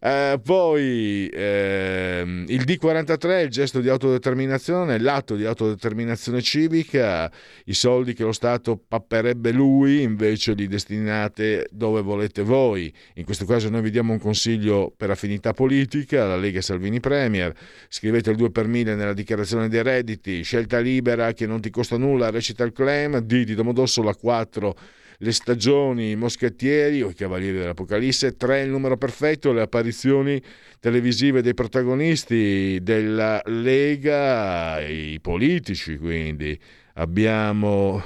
Eh, 0.00 0.40
poi 0.42 1.28
ehm, 1.32 2.44
il 2.48 2.62
D43, 2.62 3.42
il 3.42 3.50
gesto 3.50 3.80
di 3.80 3.88
autodeterminazione, 3.88 4.98
l'atto 4.98 5.36
di 5.36 5.44
autodeterminazione 5.44 6.40
civica, 6.42 7.30
i 7.64 7.74
soldi 7.74 8.14
che 8.14 8.24
lo 8.24 8.32
Stato 8.32 8.76
papperebbe 8.76 9.52
lui 9.52 10.02
invece 10.02 10.54
li 10.54 10.66
destinate 10.66 11.68
dove 11.70 12.02
volete 12.02 12.42
voi. 12.42 12.92
In 13.14 13.24
questo 13.24 13.44
caso 13.44 13.68
noi 13.68 13.82
vi 13.82 13.90
diamo 13.90 14.12
un 14.12 14.18
consiglio 14.18 14.92
per 14.96 15.10
affinità 15.10 15.52
politica, 15.52 16.26
la 16.26 16.36
Lega 16.36 16.60
Salvini 16.60 17.00
Premier, 17.00 17.54
scrivete 17.88 18.30
il 18.30 18.36
2 18.36 18.50
per 18.50 18.66
1000 18.66 18.94
nella 18.94 19.14
dichiarazione 19.14 19.68
dei 19.68 19.82
redditi, 19.82 20.42
scelta 20.42 20.78
libera 20.78 21.32
che 21.32 21.46
non 21.46 21.60
ti 21.60 21.70
costa 21.70 21.96
nulla, 21.96 22.30
recita 22.30 22.64
il 22.64 22.72
claim, 22.72 23.18
D 23.18 23.44
di 23.44 23.54
Domodossola 23.54 24.14
4 24.14 24.76
le 25.18 25.32
stagioni, 25.32 26.10
i 26.10 26.16
moschettieri 26.16 27.02
o 27.02 27.10
i 27.10 27.14
cavalieri 27.14 27.58
dell'Apocalisse, 27.58 28.36
tre 28.36 28.62
il 28.62 28.70
numero 28.70 28.96
perfetto, 28.96 29.52
le 29.52 29.62
apparizioni 29.62 30.40
televisive 30.80 31.42
dei 31.42 31.54
protagonisti 31.54 32.78
della 32.82 33.40
Lega, 33.46 34.80
i 34.80 35.18
politici 35.20 35.96
quindi. 35.96 36.58
Abbiamo... 36.94 38.02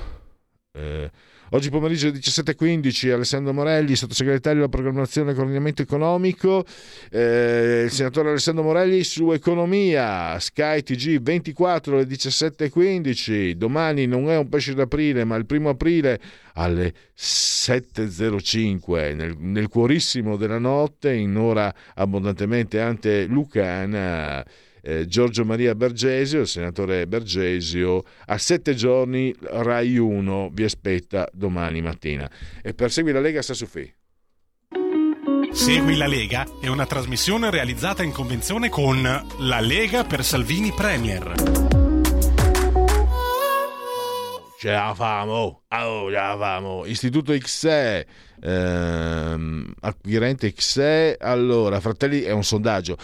Eh, 0.73 1.11
Oggi 1.51 1.71
pomeriggio 1.71 2.09
alle 2.09 2.19
17.15 2.19 3.11
Alessandro 3.11 3.55
Morelli, 3.55 3.97
sottosegretario 3.97 4.59
della 4.59 4.69
programmazione 4.69 5.31
e 5.31 5.35
coordinamento 5.35 5.81
economico, 5.81 6.63
eh, 7.11 7.85
il 7.87 7.91
senatore 7.91 8.29
Alessandro 8.29 8.65
Morelli 8.65 9.03
su 9.03 9.33
economia, 9.33 10.39
Sky 10.41 10.83
TG 10.83 11.23
24 11.23 11.95
alle 11.95 12.05
17.15, 12.05 13.53
domani 13.53 14.05
non 14.05 14.29
è 14.29 14.37
un 14.37 14.51
pesce 14.51 14.75
d'aprile 14.75 15.25
ma 15.25 15.37
il 15.37 15.47
primo 15.47 15.71
aprile 15.71 16.21
alle 16.53 16.93
7.05 17.17 19.17
nel, 19.17 19.35
nel 19.39 19.69
cuorissimo 19.69 20.37
della 20.37 20.59
notte 20.59 21.15
in 21.15 21.35
ora 21.35 21.75
abbondantemente 21.95 22.79
ante 22.79 23.25
lucana 23.25 24.45
eh, 24.83 25.07
Giorgio 25.07 25.45
Maria 25.45 25.75
Bergesio, 25.75 26.41
il 26.41 26.47
senatore 26.47 27.07
Bergesio, 27.07 28.05
a 28.27 28.39
sette 28.39 28.75
giorni 28.75 29.35
Rai 29.41 29.99
1 29.99 30.51
vi 30.53 30.65
aspetta 30.65 31.29
domani 31.33 31.83
mattina. 31.83 32.31
E 32.63 32.75
per 32.75 32.91
Segui 32.91 33.13
la 33.13 33.21
Lega 33.21 33.43
sta 33.43 33.55
su 33.55 33.67
Fi. 33.67 33.95
Segui 35.51 35.97
la 35.97 36.07
Lega 36.07 36.47
è 36.61 36.69
una 36.69 36.87
trasmissione 36.87 37.51
realizzata 37.51 38.03
in 38.03 38.13
convenzione 38.13 38.69
con 38.69 39.03
La 39.03 39.61
Lega 39.61 40.05
per 40.05 40.23
Salvini 40.23 40.73
Premier. 40.73 41.33
Ce 44.61 44.71
la 44.71 44.93
famo, 44.95 45.63
oh, 45.69 46.09
ce 46.09 46.15
la 46.15 46.37
famo. 46.39 46.85
Istituto 46.85 47.33
XE, 47.33 48.07
ehm, 48.43 49.73
acquirente 49.81 50.53
XE, 50.53 51.17
allora, 51.19 51.81
fratelli, 51.81 52.23
è 52.23 52.33
un 52.33 52.45
sondaggio 52.45 52.97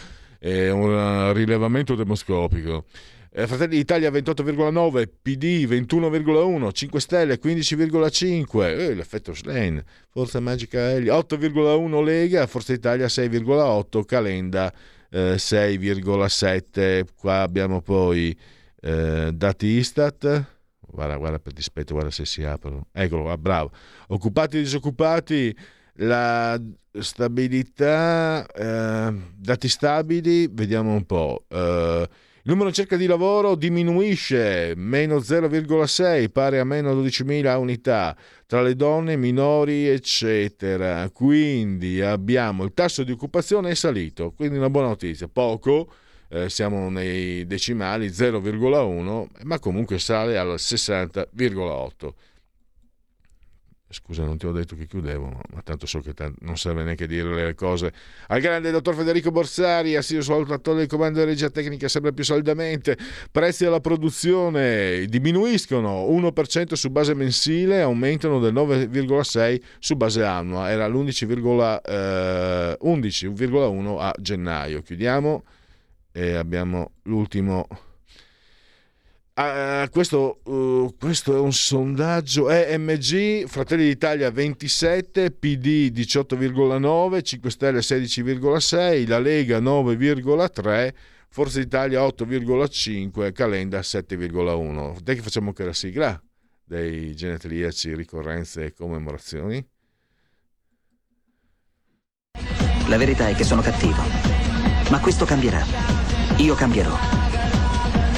è 0.44 0.70
un 0.70 1.32
rilevamento 1.32 1.94
demoscopico. 1.94 2.84
Eh, 3.32 3.46
Fratelli 3.46 3.76
d'Italia 3.76 4.10
28,9, 4.10 5.08
PD 5.22 5.66
21,1, 5.66 6.70
5 6.70 7.00
Stelle 7.00 7.40
15,5, 7.40 8.62
eh, 8.62 8.94
l'effetto 8.94 9.32
Schlein, 9.32 9.82
Forza 10.10 10.40
Magica 10.40 10.90
Eli 10.90 11.08
8,1 11.08 12.04
Lega, 12.04 12.46
Forza 12.46 12.74
Italia 12.74 13.06
6,8, 13.06 14.04
Calenda 14.04 14.70
eh, 15.08 15.36
6,7. 15.36 17.06
Qua 17.18 17.40
abbiamo 17.40 17.80
poi 17.80 18.36
eh, 18.82 19.30
dati 19.32 19.66
Istat. 19.66 20.44
Guarda, 20.78 21.16
guarda 21.16 21.38
per 21.38 21.54
dispetto, 21.54 21.94
guarda 21.94 22.10
se 22.10 22.26
si 22.26 22.44
aprono. 22.44 22.88
Eccolo, 22.92 23.30
ah, 23.30 23.38
bravo. 23.38 23.70
Occupati 24.08 24.58
e 24.58 24.60
disoccupati 24.60 25.56
la 25.98 26.60
stabilità, 27.00 28.46
eh, 28.46 29.14
dati 29.36 29.68
stabili, 29.68 30.48
vediamo 30.50 30.92
un 30.94 31.04
po'. 31.04 31.44
Eh, 31.48 32.08
il 32.46 32.50
numero 32.50 32.68
di 32.68 32.74
cerca 32.74 32.96
di 32.96 33.06
lavoro 33.06 33.54
diminuisce, 33.54 34.74
meno 34.76 35.18
0,6, 35.20 36.28
pari 36.30 36.58
a 36.58 36.64
meno 36.64 36.92
12.000 36.92 37.56
unità 37.56 38.14
tra 38.46 38.60
le 38.60 38.76
donne, 38.76 39.16
minori, 39.16 39.88
eccetera. 39.88 41.08
Quindi 41.10 42.02
abbiamo 42.02 42.64
il 42.64 42.74
tasso 42.74 43.02
di 43.02 43.12
occupazione 43.12 43.70
è 43.70 43.74
salito, 43.74 44.32
quindi 44.36 44.58
una 44.58 44.68
buona 44.68 44.88
notizia. 44.88 45.26
Poco, 45.26 45.90
eh, 46.28 46.50
siamo 46.50 46.90
nei 46.90 47.46
decimali 47.46 48.08
0,1, 48.08 49.26
ma 49.44 49.58
comunque 49.58 49.98
sale 49.98 50.36
al 50.36 50.56
60,8 50.58 52.12
scusa 53.94 54.24
non 54.24 54.36
ti 54.36 54.46
ho 54.46 54.52
detto 54.52 54.76
che 54.76 54.86
chiudevo 54.86 55.26
ma 55.26 55.62
tanto 55.62 55.86
so 55.86 56.00
che 56.00 56.12
t- 56.12 56.32
non 56.40 56.56
serve 56.56 56.82
neanche 56.82 57.06
dire 57.06 57.32
le 57.32 57.54
cose. 57.54 57.92
Al 58.28 58.40
grande 58.40 58.70
dottor 58.70 58.94
Federico 58.94 59.30
Borsari 59.30 59.96
assiso 59.96 60.20
sull'autatore 60.20 60.78
del 60.78 60.86
comando 60.88 61.20
di 61.20 61.24
regia 61.24 61.48
tecnica 61.48 61.88
sempre 61.88 62.12
più 62.12 62.24
saldamente. 62.24 62.98
Prezzi 63.30 63.64
alla 63.64 63.80
produzione 63.80 65.06
diminuiscono 65.06 66.06
1% 66.08 66.74
su 66.74 66.90
base 66.90 67.14
mensile 67.14 67.80
aumentano 67.80 68.40
del 68.40 68.52
9,6% 68.52 69.60
su 69.78 69.96
base 69.96 70.24
annua. 70.24 70.70
Era 70.70 70.86
l'11,1% 70.88 71.80
eh, 71.84 72.76
a 74.00 74.14
gennaio. 74.20 74.82
Chiudiamo 74.82 75.44
e 76.12 76.34
abbiamo 76.34 76.92
l'ultimo 77.04 77.66
Uh, 79.36 79.88
questo, 79.90 80.42
uh, 80.44 80.94
questo, 80.96 81.34
è 81.34 81.40
un 81.40 81.52
sondaggio 81.52 82.48
EMG, 82.48 83.46
Fratelli 83.48 83.86
d'Italia 83.86 84.30
27, 84.30 85.32
PD 85.32 85.90
18,9, 85.92 87.20
5 87.20 87.50
Stelle 87.50 87.80
16,6, 87.80 89.08
la 89.08 89.18
Lega 89.18 89.58
9,3, 89.58 90.94
Forza 91.30 91.58
Italia 91.58 92.02
8,5, 92.02 93.32
Calenda 93.32 93.80
7,1. 93.80 95.00
Dai 95.00 95.16
che 95.16 95.22
facciamo 95.22 95.48
anche 95.48 95.64
la 95.64 95.72
sigla 95.72 96.22
dei 96.62 97.16
genetriaci, 97.16 97.92
ricorrenze 97.92 98.66
e 98.66 98.72
commemorazioni. 98.72 99.66
La 102.86 102.96
verità 102.96 103.28
è 103.28 103.34
che 103.34 103.42
sono 103.42 103.62
cattivo, 103.62 104.00
ma 104.90 105.00
questo 105.00 105.24
cambierà. 105.24 105.64
Io 106.36 106.54
cambierò. 106.54 107.23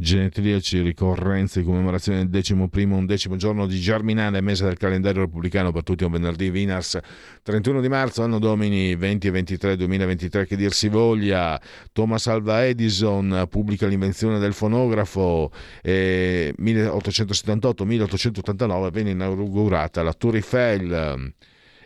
genetriaci, 0.00 0.80
ricorrenze 0.80 1.60
e 1.60 1.62
commemorazione 1.62 2.18
del 2.18 2.28
decimo 2.30 2.68
primo, 2.68 2.96
undecimo 2.96 3.36
giorno 3.36 3.66
di 3.66 3.78
Germinale, 3.78 4.40
mese 4.40 4.64
del 4.64 4.78
calendario 4.78 5.20
repubblicano 5.20 5.72
per 5.72 5.82
tutti 5.82 6.04
un 6.04 6.12
venerdì, 6.12 6.48
Vinars, 6.50 6.98
31 7.42 7.82
di 7.82 7.88
marzo, 7.88 8.22
anno 8.22 8.38
domini 8.38 8.96
20 8.96 9.26
e 9.26 9.30
23, 9.30 9.76
2023, 9.76 10.46
che 10.46 10.56
dir 10.56 10.72
si 10.72 10.88
voglia, 10.88 11.60
Thomas 11.92 12.26
Alva 12.28 12.64
Edison 12.64 13.46
pubblica 13.50 13.86
l'invenzione 13.86 14.38
del 14.38 14.54
fonografo, 14.54 15.52
e 15.82 16.54
1878-1889 16.58 18.90
venne 18.90 19.10
inaugurata 19.10 20.02
la 20.02 20.14
Tour 20.14 20.36
Eiffel, 20.36 21.34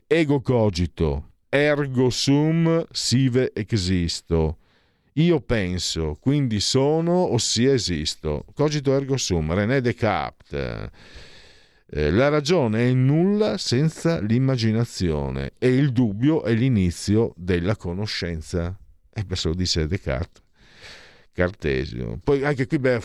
ego 0.07 0.41
cogito, 0.41 1.31
ergo 1.49 2.11
sum 2.11 2.87
sive 2.93 3.51
existo, 3.55 4.59
Io 5.17 5.41
penso, 5.41 6.17
quindi 6.21 6.59
sono, 6.59 7.33
ossia 7.33 7.73
esisto. 7.73 8.47
Cogito 8.53 8.93
ergo 8.95 9.17
sum, 9.17 9.55
René 9.55 9.81
Descartes. 9.81 10.89
Eh, 11.87 12.11
la 12.11 12.29
ragione 12.29 12.89
è 12.89 12.93
nulla 12.93 13.57
senza 13.57 14.19
l'immaginazione 14.19 15.53
e 15.59 15.69
il 15.69 15.93
dubbio 15.93 16.43
è 16.43 16.53
l'inizio 16.53 17.33
della 17.37 17.77
conoscenza. 17.77 18.77
E 19.13 19.25
questo 19.25 19.51
lo 19.51 19.55
dice 19.55 19.87
Descartes, 19.87 20.43
Cartesio. 21.31 22.19
Poi 22.25 22.45
anche 22.45 22.67
qui 22.67 22.81
beh, 22.81 23.01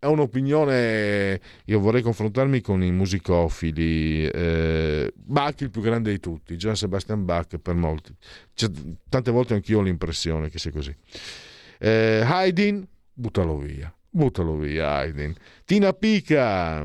è 0.00 0.06
un'opinione, 0.06 1.40
io 1.64 1.80
vorrei 1.80 2.02
confrontarmi 2.02 2.60
con 2.60 2.82
i 2.82 2.92
musicofili. 2.92 4.26
Eh, 4.26 5.12
Bach 5.14 5.60
il 5.60 5.70
più 5.70 5.80
grande 5.80 6.10
di 6.12 6.20
tutti, 6.20 6.56
Johann 6.56 6.74
Sebastian 6.74 7.24
Bach 7.24 7.56
per 7.58 7.74
molti. 7.74 8.14
C'è- 8.54 8.70
tante 9.08 9.30
volte 9.30 9.54
anch'io 9.54 9.78
ho 9.78 9.82
l'impressione 9.82 10.50
che 10.50 10.58
sia 10.58 10.70
così. 10.70 10.94
Eh, 11.78 12.22
Haydn, 12.24 12.86
buttalo 13.12 13.58
via, 13.58 13.92
buttalo 14.08 14.56
via 14.56 14.94
Haydn. 14.94 15.34
Tina 15.64 15.92
Pica 15.92 16.84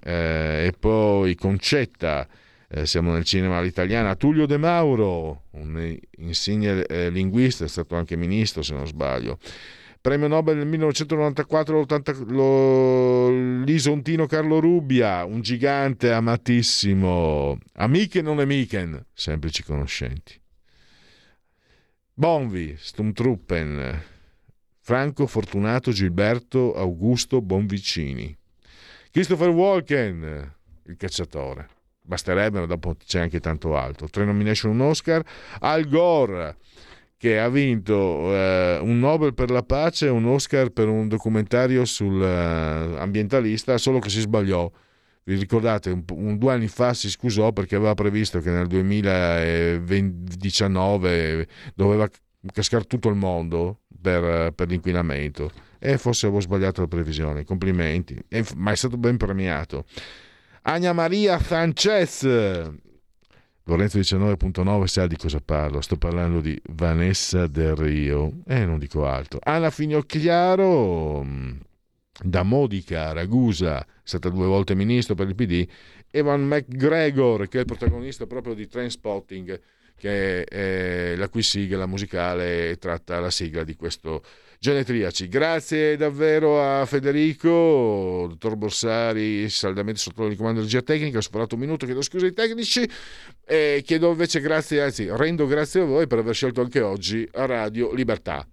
eh, 0.00 0.66
e 0.66 0.74
poi 0.78 1.34
Concetta. 1.34 2.28
Eh, 2.74 2.86
siamo 2.86 3.12
nel 3.12 3.24
cinema 3.24 3.58
all'italiana. 3.58 4.14
Tullio 4.14 4.46
De 4.46 4.56
Mauro, 4.56 5.42
un 5.50 5.94
insigne 6.18 6.86
eh, 6.86 7.10
linguista, 7.10 7.64
è 7.64 7.68
stato 7.68 7.96
anche 7.96 8.16
ministro 8.16 8.62
se 8.62 8.72
non 8.72 8.86
sbaglio. 8.86 9.38
Premio 10.02 10.26
Nobel 10.26 10.56
nel 10.56 10.66
1994 10.66 11.78
80 11.78 12.12
lo, 12.26 13.62
l'isontino 13.62 14.26
Carlo 14.26 14.58
Rubbia, 14.58 15.24
un 15.24 15.42
gigante 15.42 16.10
amatissimo. 16.10 17.56
Amiche 17.74 18.20
non 18.20 18.40
amichen, 18.40 19.06
semplici 19.12 19.62
conoscenti. 19.62 20.40
Bonvi, 22.14 22.74
Stumtruppen, 22.76 24.02
Franco 24.80 25.28
Fortunato 25.28 25.92
Gilberto 25.92 26.74
Augusto 26.74 27.40
Bonvicini. 27.40 28.36
Christopher 29.12 29.50
Walken, 29.50 30.54
il 30.86 30.96
cacciatore. 30.96 31.68
Basterebbe, 32.00 32.58
ma 32.58 32.66
dopo 32.66 32.96
c'è 32.96 33.20
anche 33.20 33.38
tanto 33.38 33.76
altro. 33.76 34.08
Tre 34.08 34.24
nomination, 34.24 34.72
un 34.72 34.80
Oscar. 34.80 35.24
Al 35.60 35.88
Gore, 35.88 36.56
che 37.22 37.38
ha 37.38 37.48
vinto 37.48 38.34
eh, 38.34 38.80
un 38.82 38.98
Nobel 38.98 39.32
per 39.32 39.52
la 39.52 39.62
pace 39.62 40.06
e 40.06 40.08
un 40.08 40.26
Oscar 40.26 40.70
per 40.70 40.88
un 40.88 41.06
documentario 41.06 41.84
sull'ambientalista, 41.84 43.78
solo 43.78 44.00
che 44.00 44.08
si 44.08 44.18
sbagliò. 44.18 44.68
Vi 45.22 45.36
ricordate, 45.36 45.90
un, 45.90 46.02
un- 46.14 46.36
due 46.36 46.52
anni 46.52 46.66
fa 46.66 46.94
si 46.94 47.08
scusò 47.08 47.52
perché 47.52 47.76
aveva 47.76 47.94
previsto 47.94 48.40
che 48.40 48.50
nel 48.50 48.66
2019 48.66 51.46
doveva 51.76 52.08
cascare 52.52 52.86
tutto 52.86 53.08
il 53.08 53.14
mondo 53.14 53.82
per, 54.00 54.50
per 54.52 54.66
l'inquinamento 54.66 55.48
e 55.78 55.98
forse 55.98 56.26
avevo 56.26 56.40
sbagliato 56.40 56.80
la 56.80 56.88
previsione. 56.88 57.44
Complimenti, 57.44 58.18
E- 58.26 58.44
ma 58.56 58.72
è 58.72 58.74
stato 58.74 58.96
ben 58.96 59.16
premiato. 59.16 59.84
Agna 60.62 60.92
Maria 60.92 61.38
Sanchez, 61.38 62.24
Lorenzo 63.64 63.98
19.9 63.98 64.84
sa 64.84 65.06
di 65.06 65.16
cosa 65.16 65.40
parlo, 65.40 65.80
sto 65.80 65.96
parlando 65.96 66.40
di 66.40 66.60
Vanessa 66.70 67.46
Del 67.46 67.76
Rio. 67.76 68.42
E 68.46 68.64
non 68.64 68.78
dico 68.78 69.06
altro. 69.06 69.38
Anna 69.42 69.70
Finocchiaro 69.70 71.22
mh, 71.22 71.60
da 72.24 72.42
Modica, 72.42 73.12
Ragusa, 73.12 73.80
è 73.80 73.86
stata 74.02 74.28
due 74.30 74.46
volte 74.46 74.74
ministro 74.74 75.14
per 75.14 75.28
il 75.28 75.34
PD, 75.36 75.66
Evan 76.10 76.46
McGregor 76.46 77.48
che 77.48 77.58
è 77.58 77.60
il 77.60 77.66
protagonista 77.66 78.26
proprio 78.26 78.54
di 78.54 78.66
Trainspotting 78.66 79.60
che 79.96 80.42
è 80.44 81.14
la 81.16 81.28
cui 81.28 81.42
sigla 81.42 81.86
musicale 81.86 82.76
tratta 82.78 83.20
la 83.20 83.30
sigla 83.30 83.62
di 83.62 83.76
questo 83.76 84.24
Genetriaci. 84.62 85.26
Grazie 85.26 85.96
davvero 85.96 86.62
a 86.62 86.86
Federico, 86.86 88.26
dottor 88.28 88.54
Borsari, 88.54 89.48
saldamente 89.48 89.98
sotto 89.98 90.24
il 90.26 90.36
comando 90.36 90.60
di 90.60 90.66
regia 90.66 90.82
tecnica, 90.82 91.18
ho 91.18 91.20
superato 91.20 91.56
un 91.56 91.62
minuto, 91.62 91.84
chiedo 91.84 92.00
scusa 92.00 92.26
ai 92.26 92.32
tecnici 92.32 92.88
e 93.44 93.82
chiedo 93.84 94.10
invece 94.12 94.38
grazie, 94.38 94.80
anzi 94.80 95.08
rendo 95.10 95.48
grazie 95.48 95.80
a 95.80 95.84
voi 95.84 96.06
per 96.06 96.18
aver 96.18 96.32
scelto 96.32 96.60
anche 96.60 96.80
oggi 96.80 97.28
Radio 97.32 97.92
Libertà. 97.92 98.46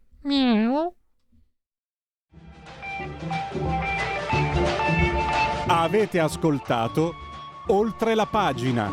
Avete 5.68 6.20
ascoltato 6.20 7.14
oltre 7.68 8.16
la 8.16 8.26
pagina. 8.26 8.92